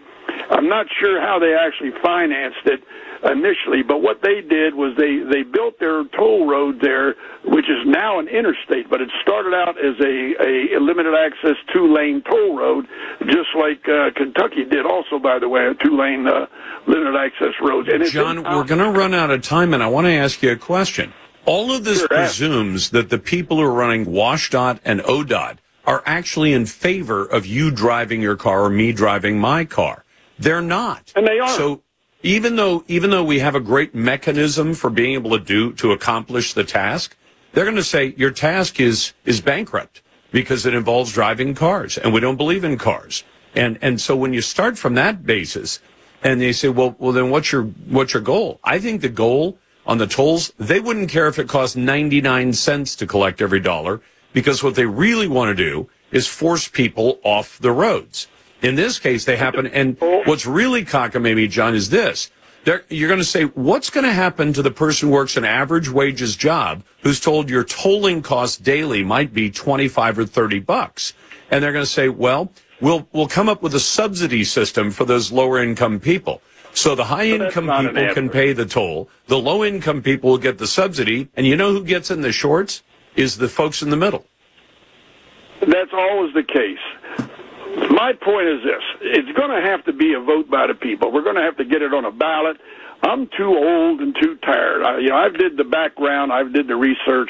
[0.50, 2.82] I'm not sure how they actually financed it
[3.24, 7.16] initially, but what they did was they they built their toll road there,
[7.46, 11.94] which is now an interstate, but it started out as a a limited access two
[11.94, 12.88] lane toll road,
[13.26, 14.86] just like uh, Kentucky did.
[14.86, 16.48] Also, by the way, a two lane uh,
[16.88, 17.90] limited access road.
[17.90, 20.14] And it's John, in- we're going to run out of time, and I want to
[20.14, 21.14] ask you a question.
[21.46, 22.38] All of this Sure, ask.
[22.38, 27.48] presumes that the people who are running WSDOT and ODOT are actually in favor of
[27.48, 30.06] you driving your car or me driving my car.
[30.38, 31.12] They're not.
[31.16, 31.50] And they are.
[31.50, 31.82] So
[32.24, 35.92] even though even though we have a great mechanism for being able to do to
[35.92, 37.16] accomplish the task,
[37.54, 42.14] they're going to say your task is is bankrupt because it involves driving cars, and
[42.14, 43.24] we don't believe in cars.
[43.56, 45.80] And and so when you start from that basis,
[46.24, 48.60] and they say, well, well, then what's your what's your goal?
[48.64, 52.54] I think the goal on the tolls, they wouldn't care if it cost ninety nine
[52.54, 54.00] cents to collect every dollar,
[54.32, 58.28] because what they really want to do is force people off the roads.
[58.62, 59.68] In this case, they happen.
[59.68, 62.30] And what's really cockamamie, John, is this.
[62.64, 65.46] They're, you're going to say, what's going to happen to the person who works an
[65.46, 71.14] average wages job who's told your tolling cost daily might be 25 or 30 bucks?
[71.50, 75.06] And they're going to say, well, we'll, we'll come up with a subsidy system for
[75.06, 76.42] those lower income people.
[76.74, 79.10] So the high income people can pay the toll.
[79.28, 81.30] The low income people will get the subsidy.
[81.36, 82.84] And you know who gets in the shorts?
[83.16, 84.26] Is the folks in the middle.
[85.60, 86.80] That's always the case.
[87.92, 91.12] My point is this: it's going to have to be a vote by the people.
[91.12, 92.58] We're going to have to get it on a ballot.
[93.04, 94.84] I'm too old and too tired.
[94.84, 97.30] I, you know, I've did the background, I've did the research.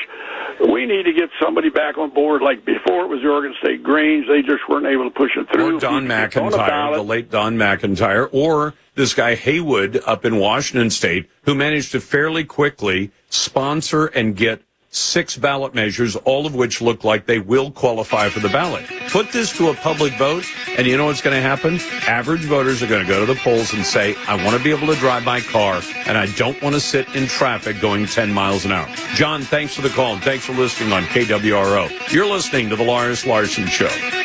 [0.59, 2.41] We need to get somebody back on board.
[2.41, 5.47] Like before, it was the Oregon State Grange; they just weren't able to push it
[5.51, 5.77] through.
[5.77, 9.13] Or Don We need to get on a McIntire, the late Don McIntire, or this
[9.13, 14.61] guy Heywood up in Washington State, who managed to fairly quickly sponsor and get
[14.91, 18.85] six ballot measures, all of which look like they will qualify for the ballot.
[19.09, 20.45] Put this to a public vote,
[20.77, 21.80] and you know what's going to happen?
[22.07, 24.72] Average voters are going to go to the polls and say, I want to be
[24.72, 28.31] able to drive my car, and I don't want to sit in traffic going 10
[28.31, 28.88] miles an hour.
[29.15, 32.11] John, thanks for the call, and thanks for listening on KWRO.
[32.11, 34.20] You're listening to The Lars Larson Show.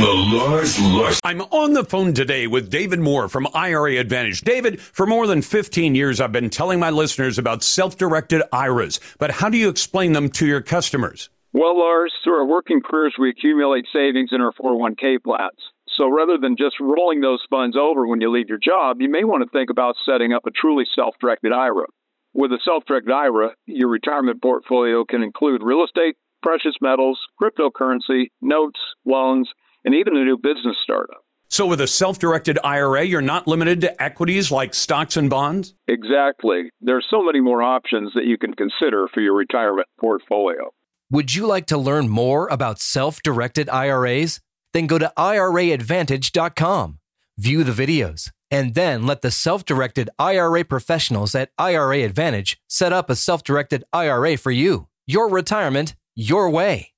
[0.00, 1.20] The Lars Larson.
[1.24, 4.40] I'm on the phone today with David Moore from IRA Advantage.
[4.40, 9.30] David, for more than 15 years, I've been telling my listeners about self-directed IRAs, but
[9.30, 11.28] how do you explain them to your customers?
[11.52, 15.58] Well, Lars, through our working careers, we accumulate savings in our 401k plans.
[15.98, 19.24] So rather than just rolling those funds over when you leave your job, you may
[19.24, 21.84] want to think about setting up a truly self directed IRA.
[22.32, 28.28] With a self directed IRA, your retirement portfolio can include real estate, precious metals, cryptocurrency,
[28.40, 29.46] notes, loans,
[29.84, 31.22] and even a new business startup.
[31.48, 35.74] So with a self-directed IRA, you're not limited to equities like stocks and bonds?
[35.88, 36.70] Exactly.
[36.80, 40.70] There are so many more options that you can consider for your retirement portfolio.
[41.10, 44.40] Would you like to learn more about self directed IRAs?
[44.72, 47.00] Then go to IRAadvantage.com,
[47.36, 52.92] view the videos, and then let the self directed IRA professionals at IRA Advantage set
[52.92, 54.86] up a self directed IRA for you.
[55.08, 56.89] Your retirement, your way.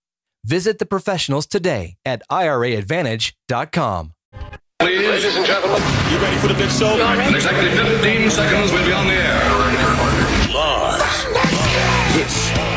[0.44, 4.12] Visit the professionals today at IRAadvantage.com.
[4.82, 6.94] Ladies and gentlemen, you ready for the big show?
[6.94, 9.61] In exactly 15 seconds, we'll be on the air.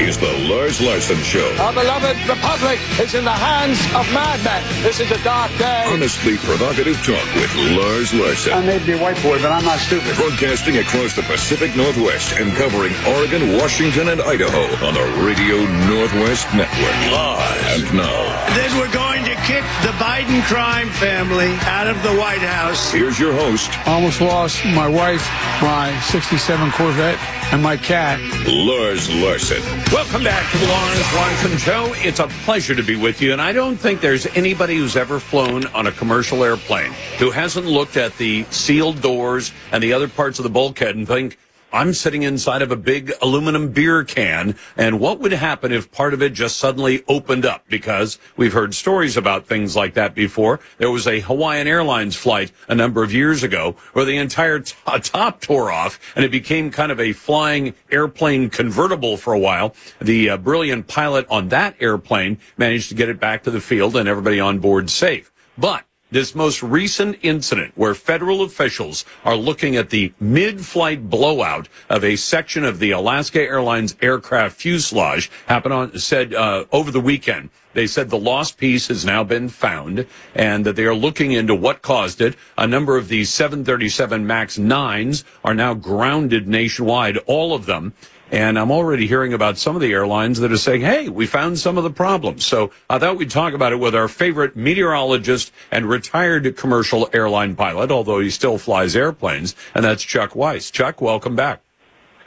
[0.02, 1.48] Is the Lars Larson Show.
[1.60, 4.62] Our beloved republic is in the hands of madmen.
[4.84, 5.84] This is a dark day.
[5.88, 8.54] Honestly provocative talk with Lars Larson.
[8.54, 10.16] I may be a white boy, but I'm not stupid.
[10.16, 16.48] Broadcasting across the Pacific Northwest and covering Oregon, Washington, and Idaho on the Radio Northwest
[16.54, 16.96] Network.
[17.12, 17.80] Live.
[17.80, 19.15] And now, Then we're going to
[19.46, 22.92] kick the Biden crime family out of the White House.
[22.92, 25.24] here's your host, Almost lost my wife,
[25.62, 27.20] my 67 Corvette,
[27.54, 28.20] and my cat.
[28.48, 29.62] Lars Larson.
[29.94, 31.94] Welcome back to the Lawrence Larson Show.
[31.98, 35.20] It's a pleasure to be with you, and I don't think there's anybody who's ever
[35.20, 40.08] flown on a commercial airplane who hasn't looked at the sealed doors and the other
[40.08, 41.38] parts of the bulkhead and think,
[41.74, 46.14] I'm sitting inside of a big aluminum beer can, and what would happen if part
[46.14, 47.66] of it just suddenly opened up?
[47.68, 50.62] Because we've heard stories about things like that before.
[50.78, 54.76] There was a Hawaiian Airlines flight a number of years ago where the entire t-
[55.02, 59.76] top tore off, and it became kind of a flying airplane convertible for a while.
[60.00, 63.96] The uh, brilliant pilot on that airplane managed to get it back to the field
[63.98, 65.32] and everybody on board safe.
[65.58, 65.84] But
[66.16, 72.16] this most recent incident where federal officials are looking at the mid-flight blowout of a
[72.16, 77.50] section of the Alaska Airlines aircraft fuselage happened on said uh, over the weekend.
[77.74, 81.54] They said the lost piece has now been found and that they are looking into
[81.54, 82.38] what caused it.
[82.58, 87.94] A number of these 737 MAX 9s are now grounded nationwide, all of them.
[88.32, 91.60] And I'm already hearing about some of the airlines that are saying, hey, we found
[91.60, 92.46] some of the problems.
[92.46, 97.56] So I thought we'd talk about it with our favorite meteorologist and retired commercial airline
[97.56, 100.72] pilot, although he still flies airplanes, and that's Chuck Wiese.
[100.72, 101.62] Chuck, welcome back.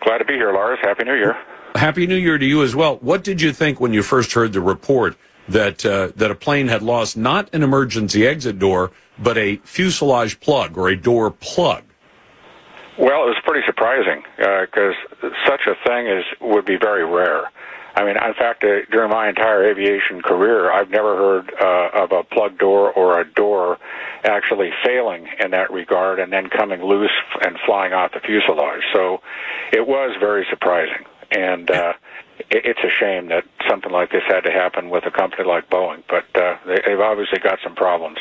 [0.03, 0.79] Glad to be here, Lars.
[0.83, 1.37] Happy New Year.
[1.75, 2.97] Happy New Year to you as well.
[2.99, 5.17] What did you think when you first heard the report
[5.49, 10.39] that uh, that a plane had lost not an emergency exit door, but a fuselage
[10.41, 11.83] plug or a door plug?
[12.99, 17.49] Well, it was pretty surprising because uh, such a thing is would be very rare.
[17.95, 22.13] I mean, in fact, uh, during my entire aviation career, I've never heard uh, of
[22.13, 23.79] a plug door or a door
[24.25, 27.13] actually failing in that regard and then coming loose
[27.43, 28.83] and flying off the fuselage.
[28.93, 29.21] So
[29.73, 31.05] it was very surprising.
[31.31, 31.93] And uh,
[32.51, 36.03] it's a shame that something like this had to happen with a company like Boeing,
[36.09, 38.19] but uh, they've obviously got some problems.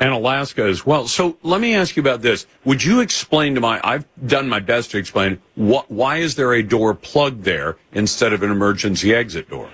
[0.00, 1.08] And Alaska as well.
[1.08, 2.46] So let me ask you about this.
[2.64, 6.52] Would you explain to my, I've done my best to explain, what, why is there
[6.52, 9.68] a door plug there instead of an emergency exit door?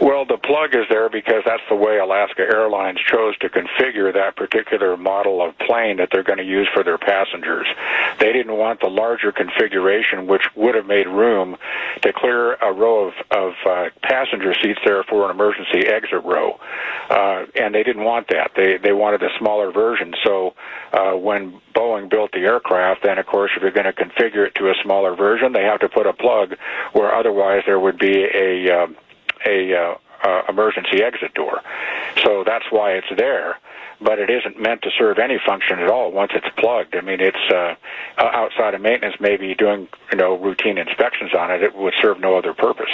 [0.00, 4.36] Well, the plug is there because that's the way Alaska Airlines chose to configure that
[4.36, 7.66] particular model of plane that they're going to use for their passengers.
[8.18, 11.56] They didn't want the larger configuration, which would have made room
[12.02, 16.58] to clear a row of, of uh, passenger seats there for an emergency exit row.
[17.08, 18.50] Uh, and they didn't want that.
[18.56, 20.14] They, they wanted a smaller version.
[20.24, 20.54] So
[20.92, 24.54] uh, when Boeing built the aircraft, then of course if you're going to configure it
[24.56, 26.54] to a smaller version, they have to put a plug
[26.92, 28.96] where otherwise there would be a um,
[29.46, 29.94] a uh,
[30.24, 31.60] uh, emergency exit door.
[32.22, 33.58] So that's why it's there.
[34.00, 36.96] But it isn't meant to serve any function at all once it's plugged.
[36.96, 37.74] I mean, it's uh,
[38.18, 41.62] outside of maintenance, maybe doing you know routine inspections on it.
[41.62, 42.90] It would serve no other purpose.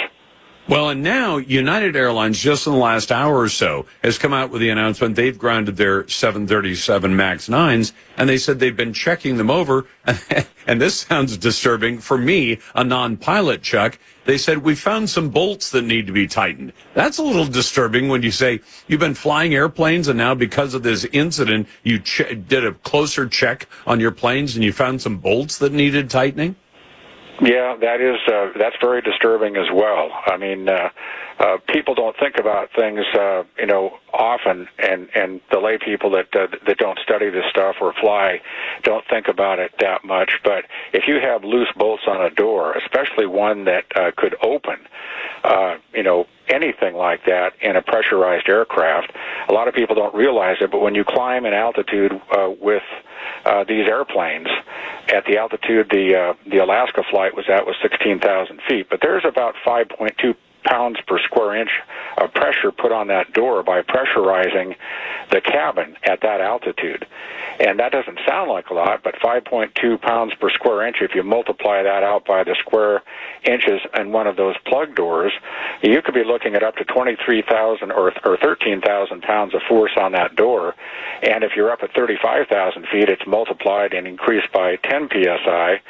[0.67, 4.51] Well, and now United Airlines, just in the last hour or so, has come out
[4.51, 9.37] with the announcement they've grounded their 737 MAX 9s, and they said they've been checking
[9.37, 9.87] them over.
[10.67, 13.97] and this sounds disturbing for me, a non pilot, Chuck.
[14.25, 16.73] They said, We found some bolts that need to be tightened.
[16.93, 20.83] That's a little disturbing when you say you've been flying airplanes, and now because of
[20.83, 25.17] this incident, you ch- did a closer check on your planes and you found some
[25.17, 26.55] bolts that needed tightening.
[27.41, 30.11] Yeah, that is uh, that's very disturbing as well.
[30.27, 30.89] I mean, uh,
[31.39, 36.11] uh, people don't think about things, uh, you know, often, and and the lay people
[36.11, 38.41] that uh, that don't study this stuff or fly
[38.83, 40.33] don't think about it that much.
[40.43, 44.77] But if you have loose bolts on a door, especially one that uh, could open,
[45.43, 49.13] uh, you know, anything like that in a pressurized aircraft,
[49.49, 50.69] a lot of people don't realize it.
[50.69, 52.83] But when you climb in altitude uh, with
[53.67, 54.47] these airplanes,
[55.13, 59.25] at the altitude the uh, the Alaska flight was at was 16,000 feet, but there's
[59.25, 61.71] about 5.2 pounds per square inch
[62.17, 64.75] of pressure put on that door by pressurizing
[65.31, 67.05] the cabin at that altitude.
[67.59, 71.23] And that doesn't sound like a lot, but 5.2 pounds per square inch, if you
[71.23, 73.03] multiply that out by the square
[73.43, 75.31] inches in one of those plug doors,
[75.81, 80.11] you could be looking at up to 23,000 or, or 13,000 pounds of force on
[80.13, 80.75] that door.
[81.23, 85.81] And if you're up at 35,000 feet, it's multiplied and increased by 10 psi.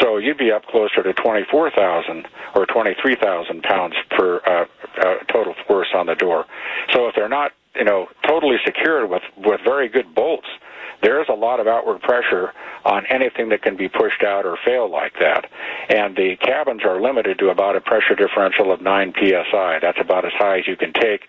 [0.00, 4.64] So you'd be up closer to 24,000 or 23,000 pounds per uh,
[5.04, 6.46] uh, total force on the door.
[6.92, 10.48] So if they're not, you know, totally secured with with very good bolts,
[11.06, 12.52] there is a lot of outward pressure
[12.84, 15.48] on anything that can be pushed out or fail like that.
[15.88, 19.78] And the cabins are limited to about a pressure differential of 9 psi.
[19.80, 21.28] That's about as high as you can take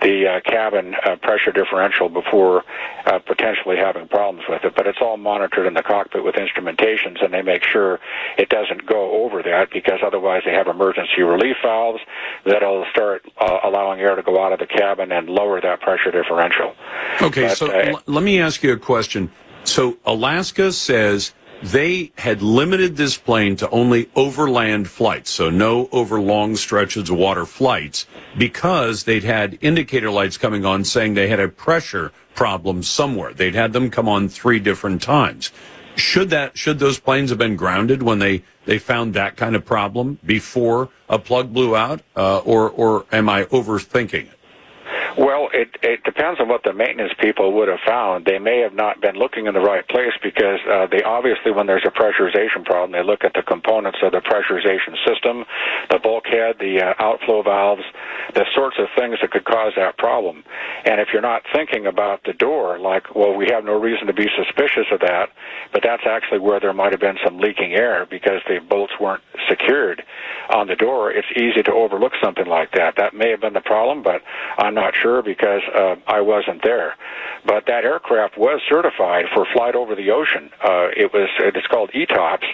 [0.00, 2.64] the uh, cabin uh, pressure differential before
[3.04, 4.74] uh, potentially having problems with it.
[4.74, 8.00] But it's all monitored in the cockpit with instrumentations, and they make sure
[8.38, 12.00] it doesn't go over that because otherwise they have emergency relief valves
[12.46, 16.10] that'll start uh, allowing air to go out of the cabin and lower that pressure
[16.10, 16.74] differential.
[17.20, 19.17] Okay, but, so uh, l- let me ask you a question.
[19.64, 26.20] So Alaska says they had limited this plane to only overland flights, so no over
[26.20, 31.40] long stretches of water flights, because they'd had indicator lights coming on saying they had
[31.40, 33.32] a pressure problem somewhere.
[33.34, 35.50] They'd had them come on three different times.
[35.96, 39.64] Should that should those planes have been grounded when they, they found that kind of
[39.64, 44.37] problem before a plug blew out, uh, or or am I overthinking it?
[45.18, 48.24] Well, it, it depends on what the maintenance people would have found.
[48.24, 51.66] They may have not been looking in the right place because uh, they obviously, when
[51.66, 55.44] there's a pressurization problem, they look at the components of the pressurization system,
[55.90, 57.82] the bulkhead, the uh, outflow valves,
[58.34, 60.44] the sorts of things that could cause that problem.
[60.86, 64.14] And if you're not thinking about the door, like, well, we have no reason to
[64.14, 65.30] be suspicious of that,
[65.72, 69.22] but that's actually where there might have been some leaking air because the bolts weren't
[69.48, 70.04] secured
[70.50, 72.94] on the door, it's easy to overlook something like that.
[72.96, 74.22] That may have been the problem, but
[74.58, 76.94] I'm not sure because uh, I wasn't there.
[77.46, 80.50] But that aircraft was certified for flight over the ocean.
[80.62, 82.44] Uh, it was it's called ETOPS,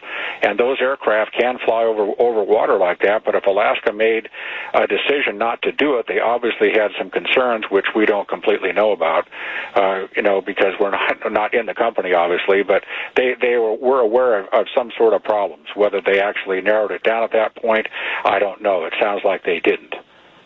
[0.43, 3.25] and those aircraft can fly over over water like that.
[3.25, 4.29] But if Alaska made
[4.75, 8.73] a decision not to do it, they obviously had some concerns which we don't completely
[8.73, 9.27] know about.
[9.75, 12.85] Uh, you know, because we're not not in the company, obviously, but
[13.17, 15.67] they they were, were aware of, of some sort of problems.
[15.75, 17.87] Whether they actually narrowed it down at that point,
[18.25, 18.85] I don't know.
[18.85, 19.95] It sounds like they didn't.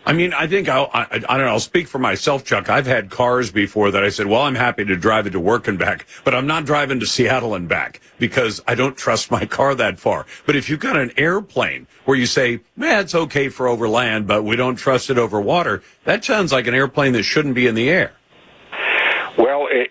[0.07, 1.49] I mean, I think I'll, I, I don't know.
[1.49, 2.71] I'll speak for myself, Chuck.
[2.71, 5.69] I've had cars before that I said, well, I'm happy to drive it to work
[5.69, 9.45] and back, but I'm not driving to Seattle and back because I don't trust my
[9.45, 10.25] car that far.
[10.47, 14.27] But if you've got an airplane where you say, man, it's okay for over land,
[14.27, 17.67] but we don't trust it over water, that sounds like an airplane that shouldn't be
[17.67, 18.13] in the air.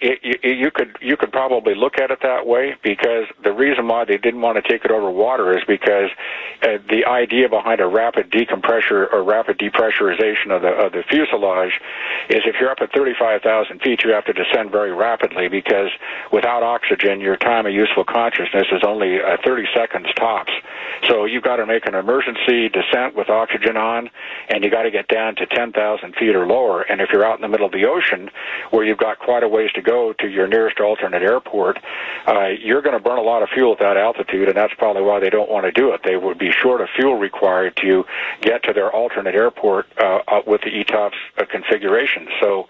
[0.02, 4.06] It, you could you could probably look at it that way because the reason why
[4.06, 6.10] they didn't want to take it over water is because
[6.64, 11.74] uh, the idea behind a rapid decompression or rapid depressurization of the of the fuselage
[12.30, 15.90] is if you're up at 35,000 feet, you have to descend very rapidly because
[16.32, 20.52] without oxygen, your time of useful consciousness is only uh, 30 seconds tops.
[21.08, 24.10] So you've got to make an emergency descent with oxygen on,
[24.50, 26.82] and you got to get down to 10,000 feet or lower.
[26.82, 28.30] And if you're out in the middle of the ocean,
[28.72, 31.80] where you've got quite a ways to go to your nearest alternate airport,
[32.28, 35.02] uh, you're going to burn a lot of fuel at that altitude, and that's probably
[35.02, 36.02] why they don't want to do it.
[36.04, 38.06] They would be short of fuel required to
[38.42, 42.28] get to their alternate airport uh, with the ETOPS uh, configuration.
[42.42, 42.68] So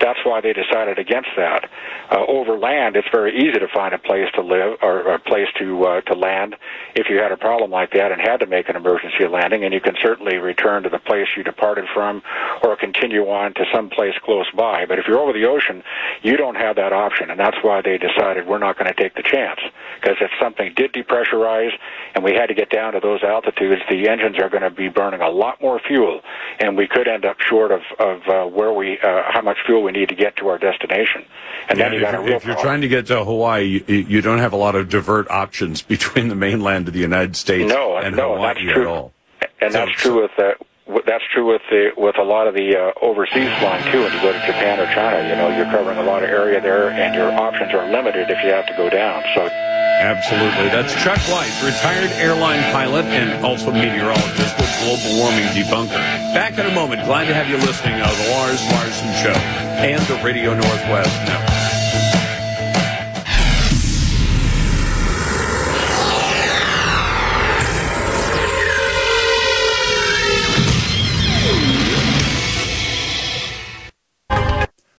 [0.00, 1.68] that's why they decided against that.
[2.10, 5.48] Uh, over land, it's very easy to find a place to live or a place
[5.58, 6.56] to uh, to land
[6.94, 9.72] if you had a problem like that and had to make an emergency landing, and
[9.74, 12.22] you can certainly return to the place you departed from
[12.62, 14.86] or continue on to some place close by.
[14.86, 15.82] But if you're over the ocean,
[16.22, 19.14] you don't have that option, and that's why they decided we're not going to take
[19.14, 19.60] the chance.
[20.00, 21.70] Because if something did depressurize
[22.14, 24.88] and we had to get down to those altitudes, the engines are going to be
[24.88, 26.20] burning a lot more fuel,
[26.60, 29.82] and we could end up short of, of uh, where we, uh, how much fuel
[29.82, 31.24] we need to get to our destination.
[31.68, 32.64] And yeah, then you got if, a real if you're problem.
[32.66, 36.28] trying to get to Hawaii, you, you don't have a lot of divert options between
[36.28, 38.88] the mainland of the United States No, and no, Hawaii that's at true.
[38.88, 39.12] all.
[39.60, 40.64] and So- that's true with the w-
[41.06, 44.02] that's true with the with a lot of the uh, overseas flying too.
[44.02, 46.60] When you go to Japan or China, you know you're covering a lot of area
[46.60, 49.22] there, and your options are limited if you have to go down.
[49.34, 49.48] So
[49.98, 50.70] Absolutely.
[50.70, 55.98] That's Chuck Wiese, retired airline pilot and also meteorologist with Global Warming Debunker.
[56.32, 57.04] Back in a moment.
[57.04, 59.38] Glad to have you listening to the Lars Larson Show
[59.82, 61.57] and the Radio Northwest Network.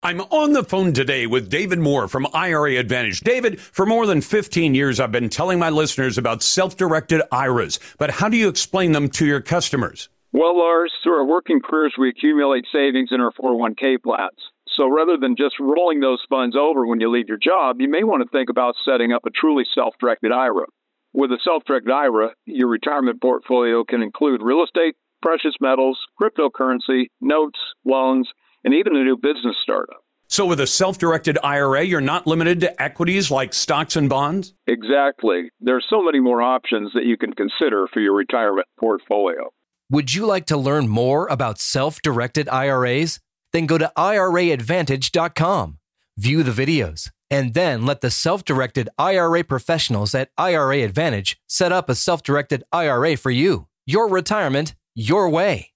[0.08, 3.20] I'm on the phone today with David Moore from IRA Advantage.
[3.20, 8.12] David, for more than 15 years, I've been telling my listeners about self-directed IRAs, but
[8.12, 10.08] how do you explain them to your customers?
[10.32, 14.38] Well, Lars, through our working careers, we accumulate savings in our 401k plans.
[14.78, 18.02] So rather than just rolling those funds over when you leave your job, you may
[18.02, 20.64] want to think about setting up a truly self directed IRA.
[21.12, 27.08] With a self directed IRA, your retirement portfolio can include real estate, precious metals, cryptocurrency,
[27.20, 28.26] notes, loans,
[28.64, 30.02] and even a new business startup.
[30.30, 34.52] So with a self-directed IRA, you're not limited to equities like stocks and bonds?
[34.66, 35.50] Exactly.
[35.58, 39.48] There are so many more options that you can consider for your retirement portfolio.
[39.90, 43.20] Would you like to learn more about self directed IRAs?
[43.54, 45.78] Then go to IRAadvantage.com,
[46.18, 51.72] view the videos, and then let the self directed IRA professionals at IRA Advantage set
[51.72, 53.66] up a self directed IRA for you.
[53.86, 55.70] Your retirement, your way.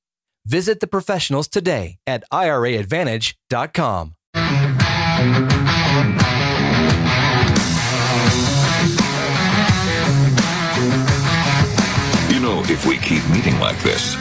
[0.44, 4.14] Visit the professionals today at IRAadvantage.com.
[12.28, 14.16] You know, if we keep meeting like this,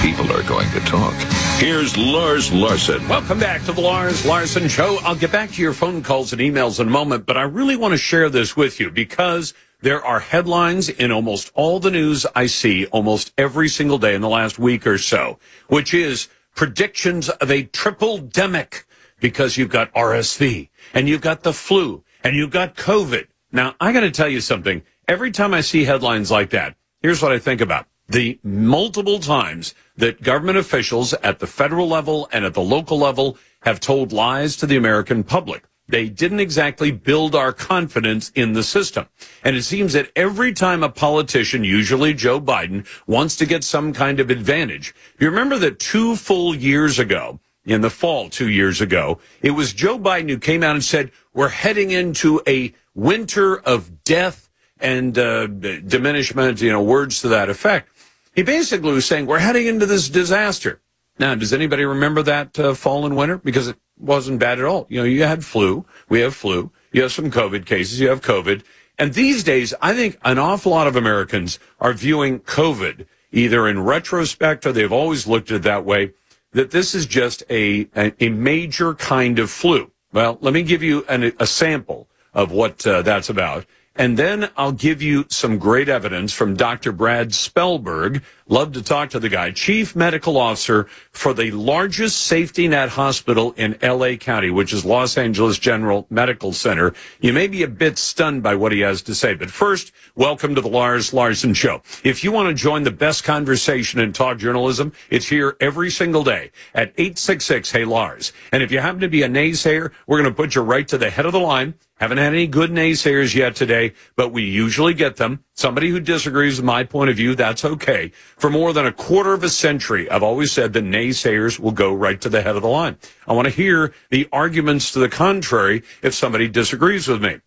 [0.00, 1.12] people are going to talk.
[1.58, 3.06] Here's Lars Larson.
[3.06, 4.98] Welcome back to the Lars Larson Show.
[5.02, 7.76] I'll get back to your phone calls and emails in a moment, but I really
[7.76, 9.52] want to share this with you because
[9.86, 14.20] there are headlines in almost all the news I see almost every single day in
[14.20, 15.38] the last week or so,
[15.68, 16.26] which is
[16.56, 18.82] predictions of a tripledemic
[19.20, 23.28] because you've got RSV and you've got the flu and you've got COVID.
[23.52, 24.82] Now, I got to tell you something.
[25.06, 27.86] Every time I see headlines like that, here's what I think about.
[28.08, 33.38] The multiple times that government officials at the federal level and at the local level
[33.60, 35.62] have told lies to the American public.
[35.88, 39.06] They didn't exactly build our confidence in the system.
[39.44, 43.92] And it seems that every time a politician, usually Joe Biden, wants to get some
[43.92, 48.80] kind of advantage, you remember that two full years ago, in the fall two years
[48.80, 53.58] ago, it was Joe Biden who came out and said, we're heading into a winter
[53.58, 54.48] of death
[54.78, 57.88] and uh, diminishment, you know, words to that effect.
[58.34, 60.80] He basically was saying, we're heading into this disaster.
[61.18, 63.38] Now, does anybody remember that uh, fall and winter?
[63.38, 64.86] Because it wasn't bad at all.
[64.88, 65.84] You know, you had flu.
[66.08, 66.70] We have flu.
[66.92, 68.00] You have some COVID cases.
[68.00, 68.62] You have COVID.
[68.98, 73.82] And these days, I think an awful lot of Americans are viewing COVID either in
[73.82, 76.12] retrospect or they've always looked at it that way,
[76.52, 79.90] that this is just a, a, a major kind of flu.
[80.12, 83.66] Well, let me give you an, a sample of what uh, that's about.
[83.98, 86.92] And then I'll give you some great evidence from Dr.
[86.92, 88.22] Brad Spellberg.
[88.46, 93.52] Love to talk to the guy, chief medical officer for the largest safety net hospital
[93.56, 96.92] in LA County, which is Los Angeles General Medical Center.
[97.20, 100.54] You may be a bit stunned by what he has to say, but first, welcome
[100.54, 101.82] to the Lars Larson Show.
[102.04, 106.22] If you want to join the best conversation in talk journalism, it's here every single
[106.22, 108.32] day at 866 Hey Lars.
[108.52, 110.98] And if you happen to be a naysayer, we're going to put you right to
[110.98, 111.74] the head of the line.
[111.98, 115.42] Haven't had any good naysayers yet today, but we usually get them.
[115.54, 118.12] Somebody who disagrees with my point of view, that's okay.
[118.36, 121.94] For more than a quarter of a century, I've always said that naysayers will go
[121.94, 122.98] right to the head of the line.
[123.26, 127.40] I want to hear the arguments to the contrary if somebody disagrees with me.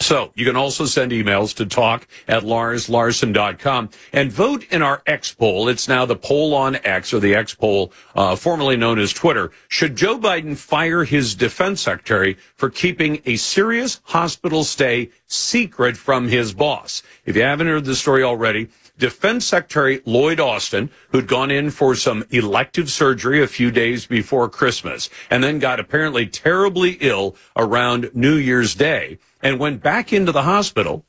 [0.00, 5.34] So you can also send emails to talk at larslarson.com and vote in our X
[5.34, 5.68] poll.
[5.68, 9.50] It's now the poll on X or the X poll, uh, formerly known as Twitter.
[9.66, 16.28] Should Joe Biden fire his defense secretary for keeping a serious hospital stay secret from
[16.28, 17.02] his boss?
[17.26, 18.68] If you haven't heard the story already,
[18.98, 24.48] Defense Secretary Lloyd Austin, who'd gone in for some elective surgery a few days before
[24.48, 30.32] Christmas and then got apparently terribly ill around New Year's Day and went back into
[30.32, 31.04] the hospital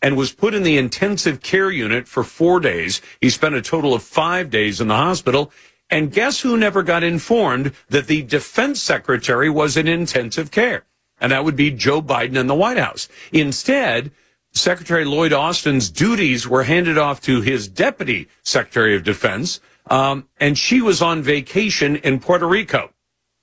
[0.00, 3.00] and was put in the intensive care unit for four days.
[3.20, 5.52] He spent a total of five days in the hospital.
[5.88, 10.84] And guess who never got informed that the defense secretary was in intensive care?
[11.20, 13.08] And that would be Joe Biden in the White House.
[13.30, 14.10] Instead,
[14.52, 20.58] Secretary Lloyd Austin's duties were handed off to his deputy Secretary of Defense, um, and
[20.58, 22.92] she was on vacation in Puerto Rico.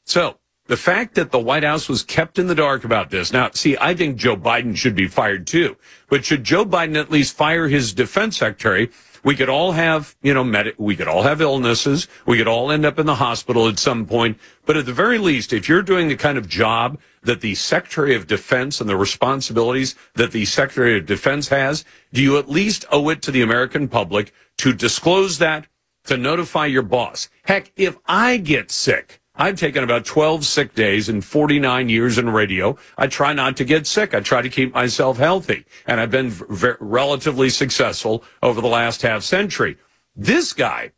[0.05, 0.38] So
[0.69, 3.33] the fact that the White House was kept in the dark about this.
[3.33, 5.75] Now, see, I think Joe Biden should be fired too,
[6.09, 8.91] but should Joe Biden at least fire his defense secretary?
[9.23, 12.07] We could all have, you know, med- we could all have illnesses.
[12.27, 14.37] We could all end up in the hospital at some point.
[14.67, 18.15] But at the very least, if you're doing the kind of job that the Secretary
[18.15, 21.83] of Defense and the responsibilities that the Secretary of Defense has,
[22.13, 25.65] do you at least owe it to the American public to disclose that,
[26.05, 27.27] to notify your boss?
[27.45, 32.29] Heck, if I get sick, I've taken about 12 sick days in 49 years in
[32.29, 32.77] radio.
[32.97, 34.13] I try not to get sick.
[34.13, 35.63] I try to keep myself healthy.
[35.87, 39.77] And I've been v- relatively successful over the last half century.
[40.13, 40.91] This guy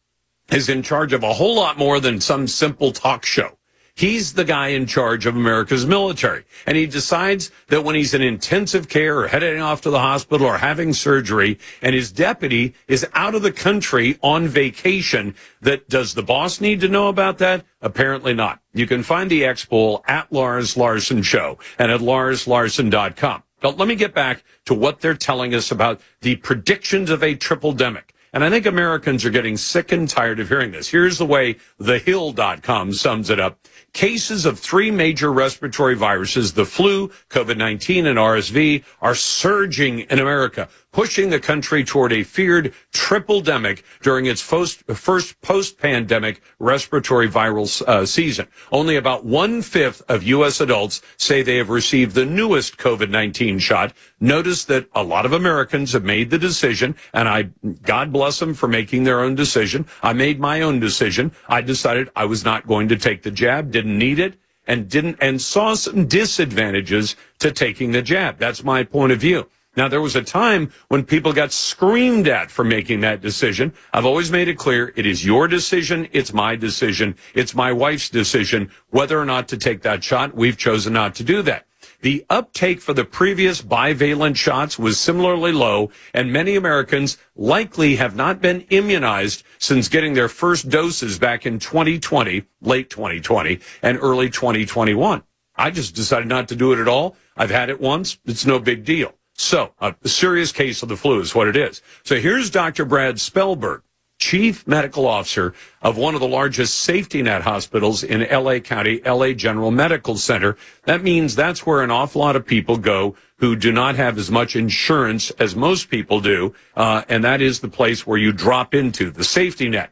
[0.52, 3.60] is in charge of a whole lot more than some simple talk show.
[4.02, 6.44] He's the guy in charge of America's military.
[6.66, 10.48] And he decides that when he's in intensive care or heading off to the hospital
[10.48, 16.16] or having surgery and his deputy is out of the country on vacation, that does
[16.16, 17.64] the boss need to know about that?
[17.80, 18.60] Apparently not.
[18.74, 23.44] You can find the poll at Lars Larson Show and at larslarson.com.
[23.60, 27.36] But let me get back to what they're telling us about the predictions of a
[27.36, 28.06] tripledemic.
[28.34, 30.88] And I think Americans are getting sick and tired of hearing this.
[30.88, 33.60] Here's the way thehill.com sums it up.
[33.94, 40.70] Cases of three major respiratory viruses, the flu, COVID-19, and RSV, are surging in America,
[40.92, 48.06] pushing the country toward a feared tripledemic during its first, first post-pandemic respiratory viral uh,
[48.06, 48.48] season.
[48.72, 50.60] Only about one-fifth of U.S.
[50.60, 53.94] adults say they have received the newest COVID-19 shot.
[54.20, 57.50] Notice that a lot of Americans have made the decision, and I,
[57.84, 59.88] God bless them for making their own decision.
[60.04, 61.32] I made my own decision.
[61.48, 64.38] I decided I was not going to take the jab, didn't need it,
[64.68, 68.38] and didn't, and saw some disadvantages to taking the jab.
[68.38, 69.50] That's my point of view.
[69.78, 73.74] Now, there was a time when people got screamed at for making that decision.
[73.94, 76.10] I've always made it clear it is your decision.
[76.12, 77.16] It's my decision.
[77.34, 80.36] It's my wife's decision whether or not to take that shot.
[80.36, 81.68] We've chosen not to do that.
[82.02, 88.16] The uptake for the previous bivalent shots was similarly low, and many Americans likely have
[88.16, 94.30] not been immunized since getting their first doses back in 2020, late 2020, and early
[94.30, 95.24] 2021.
[95.56, 97.16] I just decided not to do it at all.
[97.38, 98.20] I've had it once.
[98.26, 99.14] It's no big deal.
[99.42, 101.82] So, a serious case of the flu is what it is.
[102.04, 102.86] So here's Dr.
[102.86, 103.82] Brad Spellberg,
[104.20, 109.34] chief medical officer of one of the largest safety net hospitals in LA County, LA
[109.34, 110.58] General Medical Center.
[110.84, 114.30] That means that's where an awful lot of people go who do not have as
[114.30, 116.54] much insurance as most people do.
[116.78, 119.92] Uh, and that is the place where you drop into the safety net.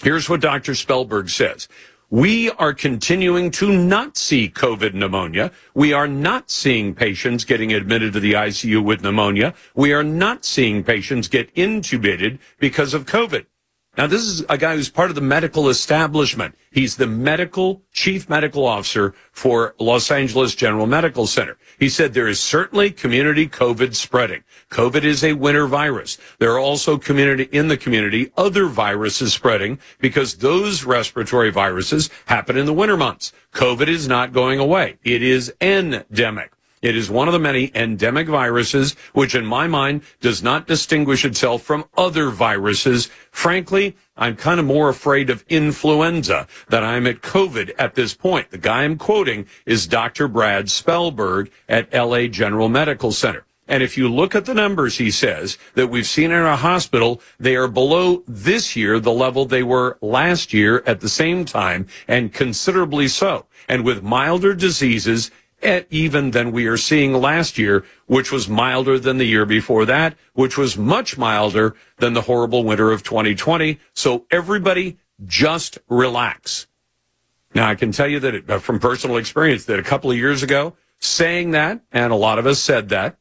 [0.00, 0.72] Here's what Dr.
[0.72, 1.66] Spellberg says.
[2.10, 5.52] We are continuing to not see COVID pneumonia.
[5.74, 9.52] We are not seeing patients getting admitted to the ICU with pneumonia.
[9.74, 13.44] We are not seeing patients get intubated because of COVID.
[13.98, 16.54] Now, this is a guy who's part of the medical establishment.
[16.70, 21.58] He's the medical chief medical officer for Los Angeles General Medical Center.
[21.80, 24.44] He said there is certainly community COVID spreading.
[24.70, 26.16] COVID is a winter virus.
[26.38, 32.56] There are also community in the community other viruses spreading because those respiratory viruses happen
[32.56, 33.32] in the winter months.
[33.52, 34.98] COVID is not going away.
[35.02, 36.52] It is endemic.
[36.80, 41.24] It is one of the many endemic viruses, which in my mind does not distinguish
[41.24, 43.08] itself from other viruses.
[43.30, 48.50] Frankly, I'm kind of more afraid of influenza than I'm at COVID at this point.
[48.50, 50.28] The guy I'm quoting is Dr.
[50.28, 53.44] Brad Spellberg at LA General Medical Center.
[53.68, 57.20] And if you look at the numbers, he says, that we've seen in our hospital,
[57.38, 61.86] they are below this year the level they were last year at the same time,
[62.08, 63.44] and considerably so.
[63.68, 65.30] And with milder diseases,
[65.62, 70.16] even than we are seeing last year, which was milder than the year before that,
[70.34, 73.78] which was much milder than the horrible winter of 2020.
[73.92, 76.66] So everybody just relax.
[77.54, 80.16] Now, I can tell you that it, uh, from personal experience that a couple of
[80.16, 83.16] years ago, saying that, and a lot of us said that,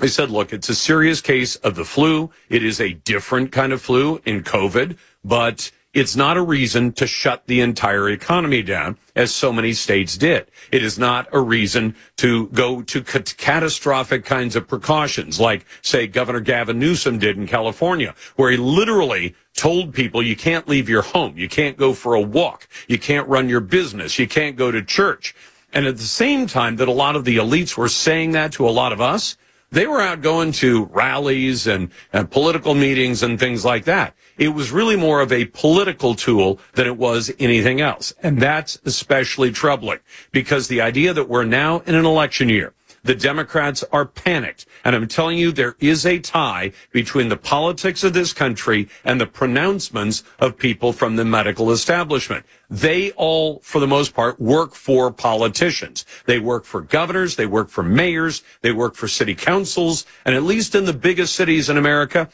[0.00, 2.30] I said, look, it's a serious case of the flu.
[2.50, 7.06] It is a different kind of flu in COVID, but it's not a reason to
[7.06, 10.46] shut the entire economy down, as so many states did.
[10.70, 16.40] It is not a reason to go to catastrophic kinds of precautions, like, say, Governor
[16.40, 21.38] Gavin Newsom did in California, where he literally told people you can't leave your home,
[21.38, 24.82] you can't go for a walk, you can't run your business, you can't go to
[24.82, 25.34] church.
[25.72, 28.68] And at the same time that a lot of the elites were saying that to
[28.68, 29.38] a lot of us,
[29.70, 34.14] they were out going to rallies and, and political meetings and things like that.
[34.38, 38.14] It was really more of a political tool than it was anything else.
[38.22, 42.74] And that's especially troubling because the idea that we're now in an election year,
[43.06, 44.66] the Democrats are panicked.
[44.84, 49.20] And I'm telling you, there is a tie between the politics of this country and
[49.20, 52.44] the pronouncements of people from the medical establishment.
[52.68, 56.04] They all, for the most part, work for politicians.
[56.26, 57.36] They work for governors.
[57.36, 58.42] They work for mayors.
[58.60, 60.04] They work for city councils.
[60.24, 62.28] And at least in the biggest cities in America,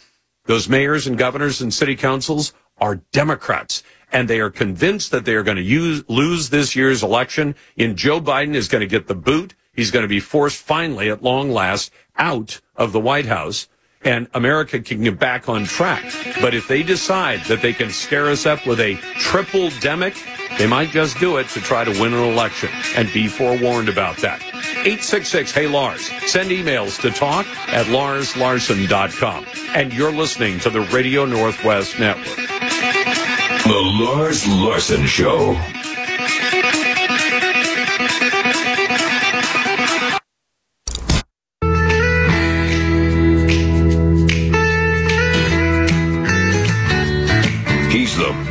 [0.47, 5.35] those mayors and governors and city councils are Democrats and they are convinced that they
[5.35, 9.07] are going to use, lose this year's election and Joe Biden is going to get
[9.07, 13.27] the boot He's going to be forced finally, at long last, out of the White
[13.27, 13.69] House
[14.05, 16.03] and America can get back on track.
[16.41, 20.17] But if they decide that they can scare us up with a tripledemic,
[20.59, 24.17] they might just do it to try to win an election and be forewarned about
[24.19, 24.43] that.
[24.85, 26.07] 866 Hey Lars.
[26.31, 29.47] Send emails to talk at larslarson.com.
[29.75, 32.37] And you're listening to the Radio Northwest Network.
[32.37, 35.57] The Lars Larson Show.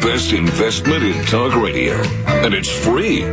[0.02, 1.94] Best investment in talk radio.
[2.44, 3.23] And it's free.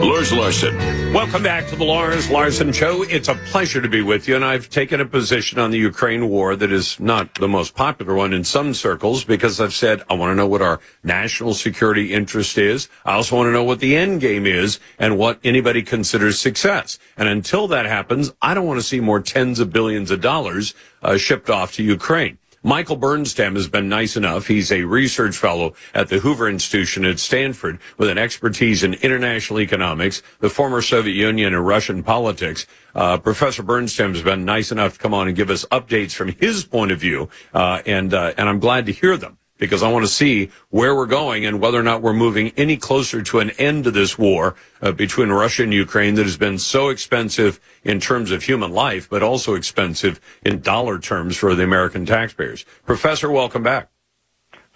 [0.00, 0.76] Lars Larson.
[1.12, 3.02] Welcome back to the Lars Larson Show.
[3.04, 4.34] It's a pleasure to be with you.
[4.34, 8.14] And I've taken a position on the Ukraine war that is not the most popular
[8.14, 12.12] one in some circles because I've said I want to know what our national security
[12.12, 12.88] interest is.
[13.04, 16.98] I also want to know what the end game is and what anybody considers success.
[17.16, 20.74] And until that happens, I don't want to see more tens of billions of dollars
[21.00, 22.38] uh, shipped off to Ukraine.
[22.68, 24.46] Michael Bernstam has been nice enough.
[24.46, 29.60] He's a research fellow at the Hoover Institution at Stanford with an expertise in international
[29.60, 32.66] economics, the former Soviet Union and Russian politics.
[32.94, 36.28] Uh, Professor Bernstam has been nice enough to come on and give us updates from
[36.28, 39.90] his point of view, uh, and uh, and I'm glad to hear them because I
[39.90, 43.40] want to see where we're going and whether or not we're moving any closer to
[43.40, 47.60] an end to this war uh, between Russia and Ukraine that has been so expensive
[47.84, 52.64] in terms of human life, but also expensive in dollar terms for the American taxpayers.
[52.86, 53.90] Professor, welcome back.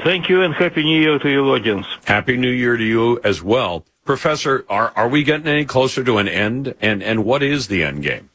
[0.02, 1.86] Thank you and Happy New Year to your audience.
[2.04, 3.84] Happy New Year to you as well.
[4.04, 6.74] Professor, are, are we getting any closer to an end?
[6.80, 8.28] And, and what is the end game?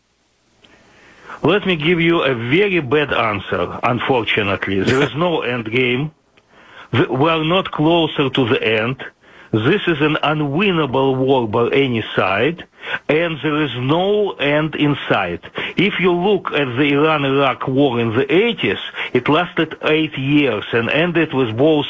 [1.44, 4.82] Let me give you a very bad answer, unfortunately.
[4.82, 6.12] There is no end game
[6.94, 9.04] we are not closer to the end.
[9.52, 12.66] This is an unwinnable war by any side.
[13.08, 15.44] And there is no end in sight.
[15.76, 18.80] If you look at the Iran-Iraq war in the 80s,
[19.14, 21.88] it lasted eight years and ended with both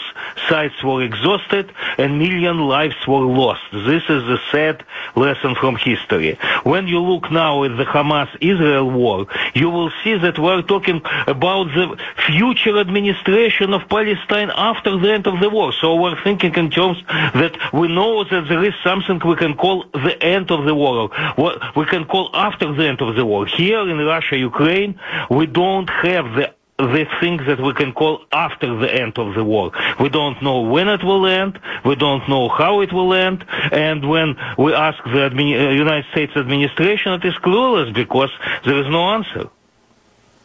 [0.49, 3.61] sides were exhausted and million lives were lost.
[3.72, 4.84] This is a sad
[5.15, 6.38] lesson from history.
[6.64, 11.65] When you look now at the Hamas-Israel war, you will see that we're talking about
[11.78, 11.98] the
[12.28, 15.74] future administration of Palestine after the end of the war.
[15.82, 19.86] So we're thinking in terms that we know that there is something we can call
[19.94, 20.86] the end of the war,
[21.35, 23.45] what we can call after the end of the war.
[23.45, 24.99] Here in Russia, Ukraine,
[25.30, 29.43] we don't have the the things that we can call after the end of the
[29.43, 29.72] war.
[29.99, 31.59] We don't know when it will end.
[31.84, 33.43] We don't know how it will end.
[33.72, 38.30] And when we ask the uh, United States administration, it is clueless because
[38.64, 39.49] there is no answer.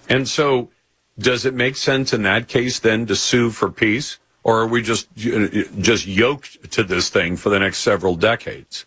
[0.08, 0.70] And so,
[1.18, 4.82] does it make sense in that case then to sue for peace, or are we
[4.82, 8.86] just just yoked to this thing for the next several decades?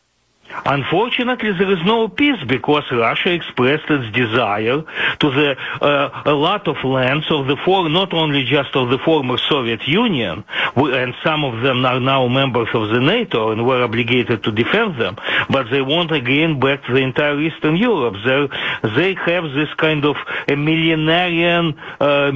[0.65, 4.82] Unfortunately, there is no peace because Russia expressed its desire
[5.19, 8.98] to the uh, a lot of lands of the for not only just of the
[8.99, 10.44] former Soviet Union,
[10.76, 14.99] and some of them are now members of the NATO and were obligated to defend
[14.99, 15.18] them,
[15.49, 18.15] but they want again back the entire Eastern Europe.
[18.26, 18.48] They
[18.95, 20.15] they have this kind of
[20.48, 22.32] a millenarian uh,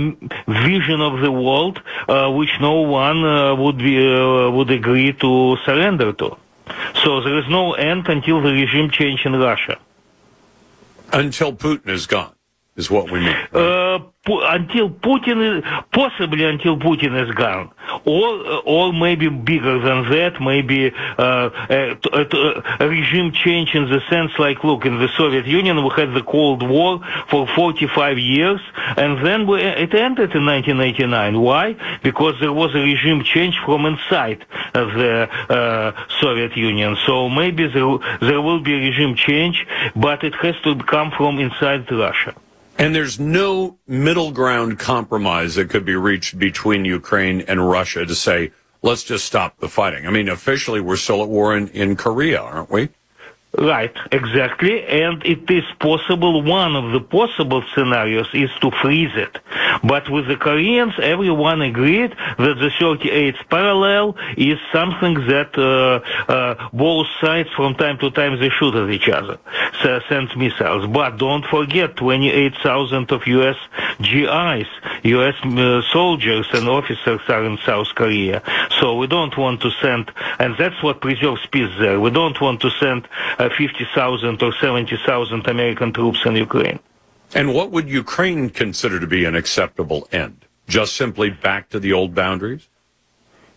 [0.66, 5.58] vision of the world, uh, which no one uh, would be uh, would agree to
[5.66, 6.38] surrender to.
[7.04, 9.80] So there is no end until the regime change in Russia.
[11.12, 12.34] Until Putin is gone,
[12.80, 13.36] is what we mean.
[13.52, 13.56] Right?
[13.56, 17.72] Uh, until Putin, possibly until Putin is gone,
[18.06, 18.28] or
[18.66, 24.32] or maybe bigger than that, maybe uh, a, a, a, regime change in the sense
[24.38, 28.62] like, look, in the Soviet Union we had the Cold War for 45 years,
[28.98, 31.42] and then we, it ended in 1989.
[31.42, 31.76] Why?
[32.04, 35.92] Because there was a regime change from inside the uh,
[36.22, 36.98] Soviet Union.
[37.06, 39.66] So maybe there there will be a regime change,
[39.96, 42.36] but it has to come from inside Russia.
[42.80, 48.16] And there's no middle ground compromise that could be reached between Ukraine and Russia to
[48.16, 48.52] say,
[48.82, 50.08] let's just stop the fighting.
[50.08, 52.88] I mean, officially, we're still at war in, in Korea, aren't we?
[53.58, 54.86] Right, exactly.
[54.86, 59.40] And it is possible, one of the possible scenarios is to freeze it.
[59.84, 66.70] But with the Koreans, everyone agreed that the 38th parallel is something that uh, uh,
[66.74, 69.40] both sides from time to time they shoot at each other,
[69.82, 70.86] so send missiles.
[70.86, 73.58] But don't forget 28,000 of U.S.
[74.02, 74.68] GIs,
[75.04, 75.36] U.S.
[75.44, 78.44] Uh, soldiers and officers are in South Korea.
[78.80, 82.00] So we don't want to send, and that's what preserves peace there.
[82.00, 83.08] We don't want to send
[83.48, 86.80] 50,000 or 70,000 American troops in Ukraine.
[87.34, 90.45] And what would Ukraine consider to be an acceptable end?
[90.68, 92.68] Just simply back to the old boundaries?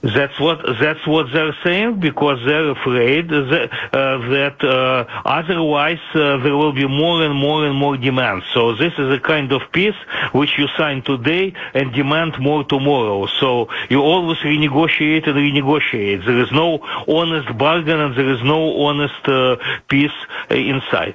[0.02, 6.38] That's what that's what they're saying because they're afraid that, uh, that uh, otherwise uh,
[6.38, 8.42] there will be more and more and more demand.
[8.52, 9.94] So this is a kind of peace
[10.32, 13.26] which you sign today and demand more tomorrow.
[13.38, 16.26] So you always renegotiate and renegotiate.
[16.26, 19.56] There is no honest bargain and there is no honest uh,
[19.88, 20.10] peace
[20.50, 21.14] uh, inside.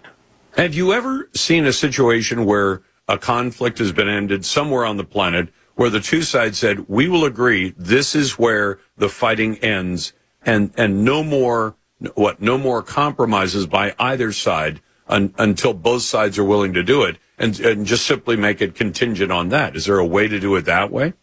[0.56, 5.04] Have you ever seen a situation where a conflict has been ended somewhere on the
[5.04, 5.50] planet?
[5.78, 10.72] Where the two sides said, we will agree this is where the fighting ends and,
[10.76, 11.76] and no more,
[12.16, 17.04] what, no more compromises by either side un, until both sides are willing to do
[17.04, 19.76] it and, and just simply make it contingent on that.
[19.76, 21.14] Is there a way to do it that way?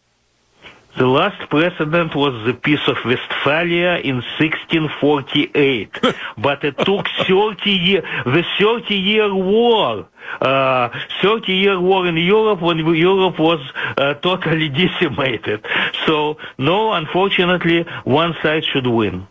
[0.96, 5.98] The last precedent was the Peace of Westphalia in 1648,
[6.38, 10.06] but it took 30 years, the 30 year war
[10.40, 10.88] uh,
[11.22, 13.60] 30 year war in Europe when Europe was
[13.96, 15.64] uh, totally decimated.
[16.06, 19.26] So, no, unfortunately, one side should win.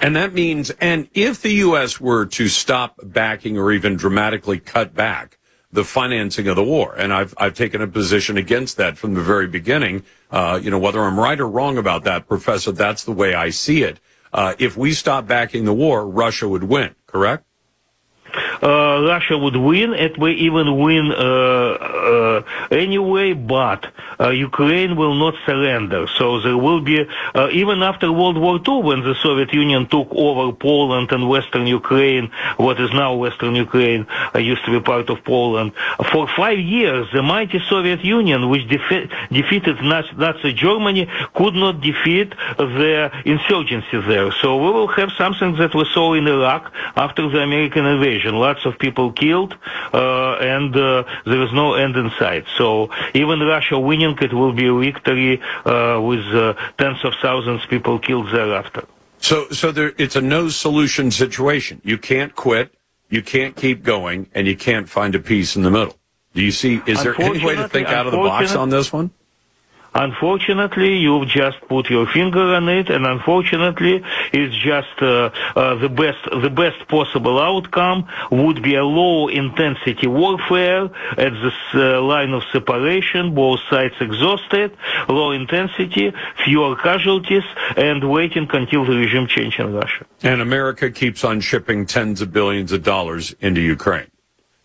[0.00, 2.00] And that means, and if the U.S.
[2.00, 5.38] were to stop backing or even dramatically cut back
[5.72, 9.22] the financing of the war, and I've, I've taken a position against that from the
[9.22, 13.12] very beginning, uh, you know, whether I'm right or wrong about that, Professor, that's the
[13.12, 14.00] way I see it.
[14.32, 17.44] Uh, if we stop backing the war, Russia would win, correct?
[18.62, 19.94] Uh, Russia would win.
[19.94, 23.86] It may even win uh, uh, anyway, but
[24.20, 26.06] uh, Ukraine will not surrender.
[26.18, 30.08] So there will be, uh, even after World War II, when the Soviet Union took
[30.12, 35.08] over Poland and Western Ukraine, what is now Western Ukraine, uh, used to be part
[35.10, 35.72] of Poland,
[36.12, 42.34] for five years, the mighty Soviet Union, which defe- defeated Nazi Germany, could not defeat
[42.58, 44.30] the insurgency there.
[44.40, 48.66] So we will have something that we saw in Iraq after the American invasion lots
[48.66, 49.56] of people killed,
[49.92, 52.44] uh, and uh, there is no end in sight.
[52.56, 56.24] So even Russia winning, it will be a victory uh, with
[56.78, 58.84] tens of thousands of people killed thereafter.
[59.18, 61.80] So, so there, it's a no solution situation.
[61.84, 62.74] You can't quit.
[63.10, 65.96] you can't keep going and you can't find a peace in the middle.
[66.32, 66.80] Do you see?
[66.86, 69.10] Is there any way to think out of the box on this one?
[69.94, 74.02] Unfortunately, you've just put your finger on it, and unfortunately,
[74.32, 80.06] it's just uh, uh, the best the best possible outcome would be a low intensity
[80.06, 80.84] warfare
[81.16, 84.76] at this uh, line of separation, both sides exhausted,
[85.08, 86.12] low intensity,
[86.44, 87.44] fewer casualties,
[87.76, 90.06] and waiting until the regime change in Russia.
[90.22, 94.09] And America keeps on shipping tens of billions of dollars into Ukraine.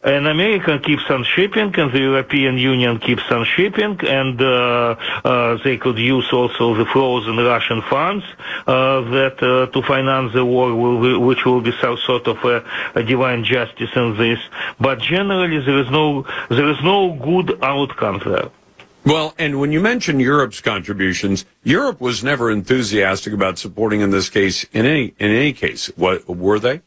[0.05, 4.95] And America keeps on shipping, and the European Union keeps on shipping, and uh,
[5.25, 8.23] uh, they could use also the frozen Russian funds
[8.67, 12.63] uh, that uh, to finance the war, will which will be some sort of a,
[12.93, 14.37] a, divine justice in this.
[14.79, 18.49] But generally, there is no there is no good outcome there.
[19.05, 24.29] Well, and when you mention Europe's contributions, Europe was never enthusiastic about supporting in this
[24.29, 24.65] case.
[24.65, 26.81] In any in any case, what were they?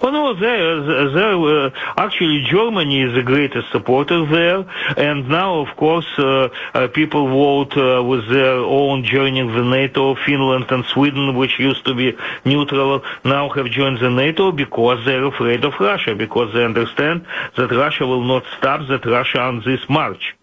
[0.00, 4.64] Well, no, there, there, uh, actually Germany is the greatest supporter there,
[4.96, 10.14] and now, of course, uh, uh, people vote uh, with their own joining the NATO.
[10.14, 15.24] Finland and Sweden, which used to be neutral, now have joined the NATO because they're
[15.24, 17.24] afraid of Russia, because they understand
[17.56, 20.34] that Russia will not stop that Russia on this march.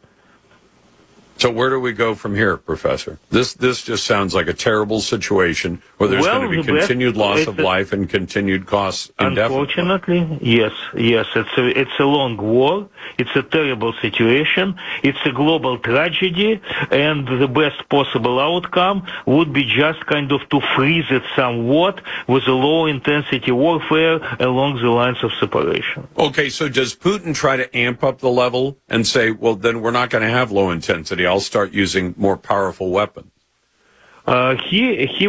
[1.40, 3.18] So where do we go from here, Professor?
[3.30, 7.16] This this just sounds like a terrible situation where there's well, going to be continued
[7.16, 9.10] loss of life and continued costs.
[9.20, 12.90] Unfortunately, yes, yes, it's a it's a long war.
[13.18, 14.76] It's a terrible situation.
[15.02, 16.62] It's a global tragedy,
[16.92, 22.48] and the best possible outcome would be just kind of to freeze it somewhat with
[22.48, 26.06] a low intensity warfare along the lines of separation.
[26.18, 29.92] Okay, so does Putin try to amp up the level and say, well, then we're
[29.92, 31.29] not going to have low intensity?
[31.30, 33.32] I'll start using more powerful weapons.
[34.30, 35.28] Uh, he he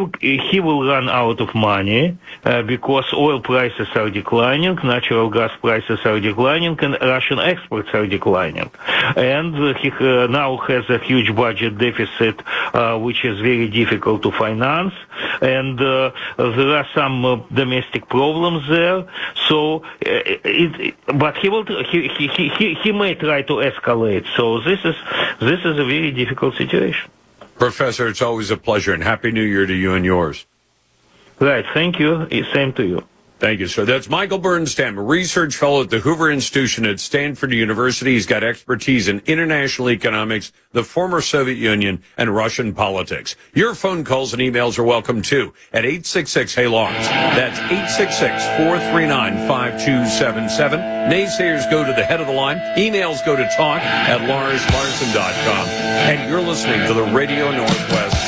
[0.51, 5.99] he will run out of money uh, because oil prices are declining, natural gas prices
[6.05, 8.71] are declining, and Russian exports are declining.
[9.17, 12.43] And uh, he uh, now has a huge budget deficit,
[12.75, 14.93] uh, which is very difficult to finance.
[15.41, 19.07] And uh, there are some domestic problems there.
[19.49, 24.27] So, it, but he will he, he he he may try to escalate.
[24.37, 24.97] So this is
[25.41, 27.11] this is a very difficult situation.
[27.61, 30.47] Professor, it's always a pleasure, and Happy New Year to you and yours.
[31.39, 31.65] Right.
[31.75, 32.27] Thank you.
[32.55, 33.05] Same to you.
[33.41, 33.87] Thank you, sir.
[33.87, 38.13] That's Michael Bernstam, a research fellow at the Hoover Institution at Stanford University.
[38.13, 43.37] He's got expertise in international economics, the former Soviet Union, and Russian politics.
[43.55, 46.95] Your phone calls and emails are welcome too at 866 Hey Lars.
[47.09, 50.81] That's 866 439 5277.
[51.09, 52.59] Naysayers go to the head of the line.
[52.77, 55.67] Emails go to talk at larslarson.com.
[55.67, 58.20] And you're listening to the Radio Northwest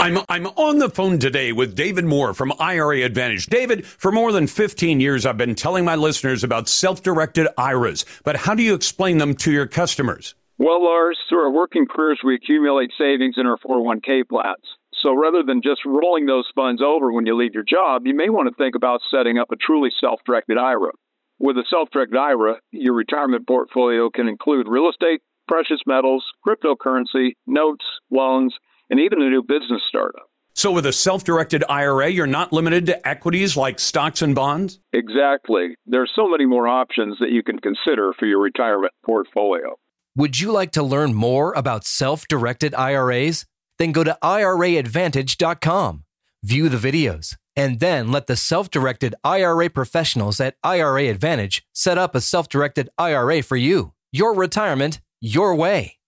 [0.00, 3.46] I'm, I'm on the phone today with David Moore from IRA Advantage.
[3.46, 8.34] David, for more than 15 years, I've been telling my listeners about self-directed IRAs, but
[8.34, 10.34] how do you explain them to your customers?
[10.56, 14.64] Well, Lars, through our working careers, we accumulate savings in our 401k plans.
[15.02, 18.30] So rather than just rolling those funds over when you leave your job, you may
[18.30, 20.92] want to think about setting up a truly self-directed IRA.
[21.38, 27.84] With a self-directed IRA, your retirement portfolio can include real estate, precious metals, cryptocurrency, notes,
[28.10, 28.54] loans,
[28.90, 30.30] and even a new business startup.
[30.54, 34.80] So, with a self directed IRA, you're not limited to equities like stocks and bonds?
[34.92, 35.76] Exactly.
[35.86, 39.76] There are so many more options that you can consider for your retirement portfolio.
[40.16, 43.46] Would you like to learn more about self directed IRAs?
[43.78, 46.04] Then go to IRAadvantage.com,
[46.42, 51.96] view the videos, and then let the self directed IRA professionals at IRA Advantage set
[51.96, 53.94] up a self directed IRA for you.
[54.12, 55.99] Your retirement, your way.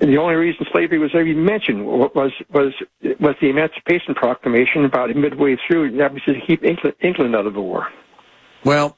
[0.00, 2.72] The only reason slavery was ever mentioned was was
[3.20, 5.96] was the Emancipation Proclamation about midway through.
[5.96, 7.88] That was to keep England, England out of the war.
[8.64, 8.96] Well,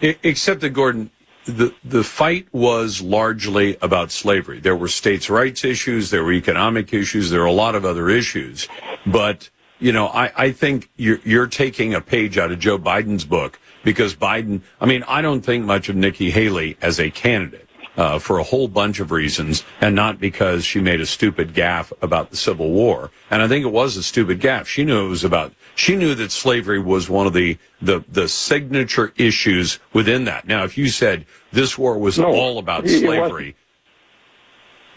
[0.00, 1.10] except that Gordon,
[1.44, 4.60] the the fight was largely about slavery.
[4.60, 8.08] There were states' rights issues, there were economic issues, there were a lot of other
[8.08, 8.68] issues.
[9.06, 13.24] But you know, I, I think you're you're taking a page out of Joe Biden's
[13.24, 14.62] book because Biden.
[14.80, 17.61] I mean, I don't think much of Nikki Haley as a candidate
[17.96, 21.92] uh, for a whole bunch of reasons, and not because she made a stupid gaffe
[22.00, 23.10] about the Civil War.
[23.30, 24.66] And I think it was a stupid gaffe.
[24.66, 25.52] She knew it was about.
[25.74, 30.46] She knew that slavery was one of the the, the signature issues within that.
[30.46, 33.56] Now, if you said this war was no, all about slavery,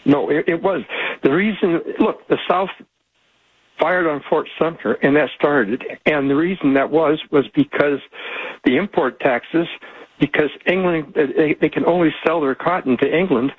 [0.04, 0.82] no, it, it was
[1.22, 1.80] the reason.
[1.98, 2.70] Look, the South
[3.78, 5.84] fired on Fort Sumter, and that started.
[6.06, 8.00] And the reason that was was because
[8.64, 9.66] the import taxes
[10.18, 13.52] because England uh, they, they can only sell their cotton to England,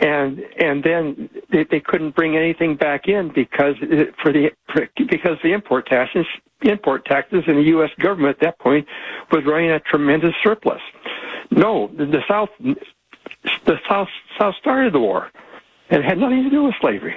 [0.00, 4.88] and and then they, they couldn't bring anything back in because it, for the for,
[4.96, 6.26] because the import taxes
[6.62, 7.90] import taxes and the U.S.
[8.00, 8.86] government at that point
[9.30, 10.80] was running a tremendous surplus.
[11.50, 14.08] No, the, the South the South
[14.38, 15.30] South started the war,
[15.90, 17.16] and it had nothing to do with slavery.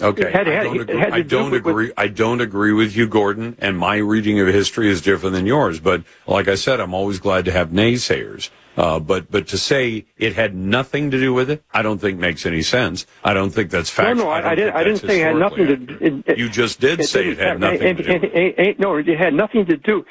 [0.00, 1.86] Okay, had, I don't, agree, I don't do agree.
[1.86, 3.56] With, I don't agree with you, Gordon.
[3.60, 5.78] And my reading of history is different than yours.
[5.78, 8.50] But like I said, I'm always glad to have naysayers.
[8.76, 12.18] Uh, but but to say it had nothing to do with it, I don't think
[12.18, 13.06] makes any sense.
[13.22, 14.16] I don't think that's factual.
[14.16, 14.74] No, no, I, I didn't.
[14.74, 16.04] I didn't say it had nothing to.
[16.04, 18.74] It, it, you just did it, say it had nothing to do.
[18.80, 20.04] No, it had nothing to do.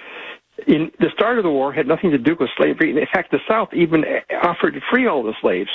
[0.66, 2.92] In the start of the war, had nothing to do with slavery.
[2.92, 4.06] In fact, the South even
[4.42, 5.70] offered to free all the slaves,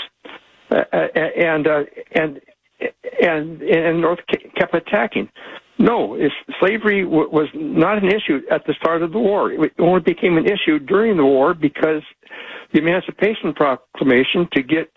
[0.70, 1.82] uh, uh and uh,
[2.12, 2.40] and
[3.22, 4.20] and and North
[4.56, 5.28] kept attacking.
[5.78, 6.18] No,
[6.58, 9.52] slavery w- was not an issue at the start of the war.
[9.52, 12.02] It only became an issue during the war because
[12.72, 14.90] the Emancipation Proclamation to get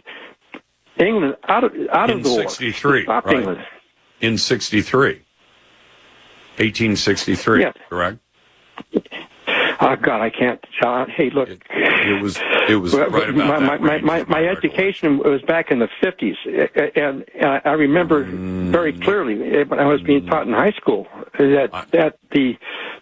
[0.98, 3.22] England out of out in of the 63, war.
[3.26, 3.36] right.
[3.36, 3.60] England.
[4.22, 5.22] In 63.
[6.58, 7.74] 1863, yes.
[7.90, 8.20] correct?
[9.84, 10.64] Oh God, I can't.
[10.86, 11.50] Uh, hey, look.
[11.50, 12.40] It, it, was.
[12.70, 16.36] It was right about my my my, my, my education was back in the fifties,
[16.46, 18.72] and, and I remember mm.
[18.72, 21.08] very clearly when I was being taught in high school
[21.40, 22.54] that that the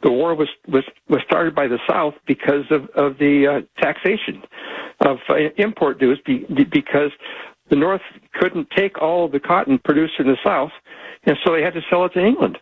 [0.03, 4.41] the war was was was started by the South because of of the uh, taxation
[5.01, 7.11] of uh, import dues be, because
[7.69, 8.01] the North
[8.33, 10.71] couldn't take all the cotton produced in the South,
[11.25, 12.57] and so they had to sell it to England.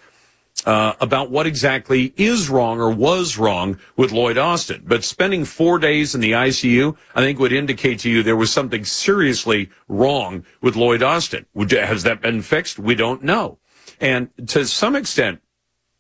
[0.66, 4.84] uh, about what exactly is wrong or was wrong with Lloyd Austin.
[4.86, 8.52] But spending four days in the ICU, I think would indicate to you there was
[8.52, 11.46] something seriously wrong with Lloyd Austin.
[11.56, 12.78] Has that been fixed?
[12.80, 13.60] We don't know.
[14.00, 15.42] And to some extent,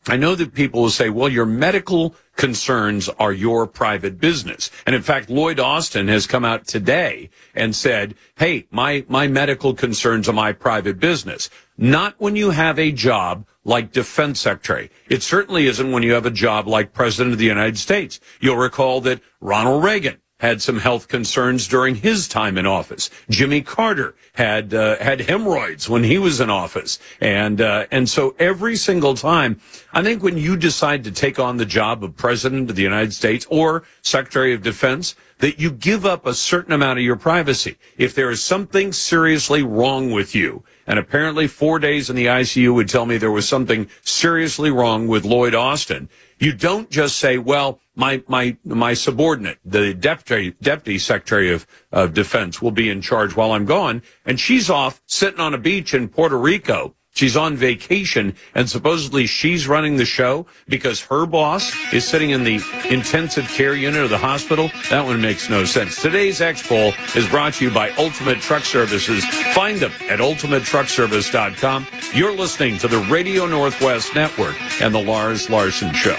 [0.07, 4.72] I know that people will say, well, your medical concerns are your private business.
[4.86, 9.73] And in fact, Lloyd Austin has come out today and said, Hey, my, my medical
[9.73, 11.49] concerns are my private business.
[11.81, 14.91] Not when you have a job like defense secretary.
[15.07, 18.19] It certainly isn't when you have a job like president of the United States.
[18.41, 23.10] You'll recall that Ronald Reagan had some health concerns during his time in office.
[23.30, 28.35] Jimmy Carter had uh, had hemorrhoids when he was in office, and uh, and so
[28.39, 29.60] every single time,
[29.93, 33.14] I think when you decide to take on the job of president of the United
[33.14, 37.77] States or Secretary of Defense, that you give up a certain amount of your privacy.
[37.97, 42.74] If there is something seriously wrong with you, and apparently four days in the ICU
[42.74, 46.10] would tell me there was something seriously wrong with Lloyd Austin,
[46.40, 52.16] you don't just say, well, my, my, my subordinate, the deputy, deputy secretary of, of
[52.16, 54.02] defense will be in charge while I'm gone.
[54.26, 56.95] And she's off sitting on a beach in Puerto Rico.
[57.19, 62.45] She's on vacation and supposedly she's running the show because her boss is sitting in
[62.45, 64.71] the intensive care unit of the hospital.
[64.89, 66.01] That one makes no sense.
[66.01, 69.25] Today's X poll is brought to you by Ultimate Truck Services.
[69.53, 71.87] Find them at ultimatetruckservice.com.
[72.13, 76.15] You're listening to the Radio Northwest Network and the Lars Larson Show.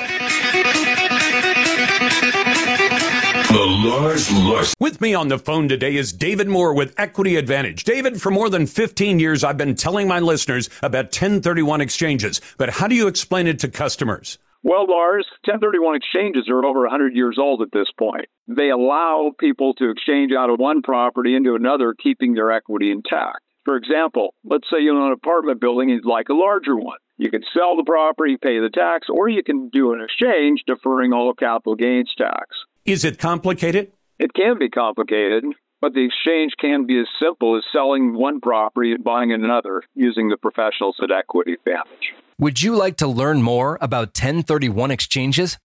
[3.51, 4.74] The Lars Larson.
[4.78, 7.82] With me on the phone today is David Moore with Equity Advantage.
[7.82, 12.70] David, for more than 15 years, I've been telling my listeners about 1031 exchanges, but
[12.70, 14.39] how do you explain it to customers?
[14.62, 18.27] Well, Lars, 1031 exchanges are over 100 years old at this point.
[18.47, 23.40] They allow people to exchange out of one property into another, keeping their equity intact.
[23.64, 26.98] For example, let's say you own an apartment building and you'd like a larger one.
[27.18, 31.12] You could sell the property, pay the tax, or you can do an exchange deferring
[31.12, 32.47] all capital gains tax.
[32.85, 33.93] Is it complicated?
[34.19, 35.44] It can be complicated,
[35.81, 40.28] but the exchange can be as simple as selling one property and buying another using
[40.28, 42.12] the professionals at Equity Advantage.
[42.39, 45.59] Would you like to learn more about 1031 exchanges?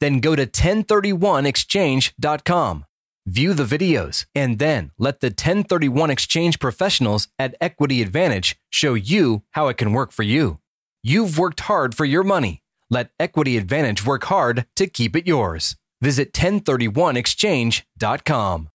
[0.00, 2.84] Then go to 1031exchange.com.
[3.24, 9.44] View the videos and then let the 1031 exchange professionals at Equity Advantage show you
[9.52, 10.58] how it can work for you.
[11.02, 12.62] You've worked hard for your money.
[12.90, 15.76] Let Equity Advantage work hard to keep it yours.
[16.02, 18.68] Visit 1031exchange.com.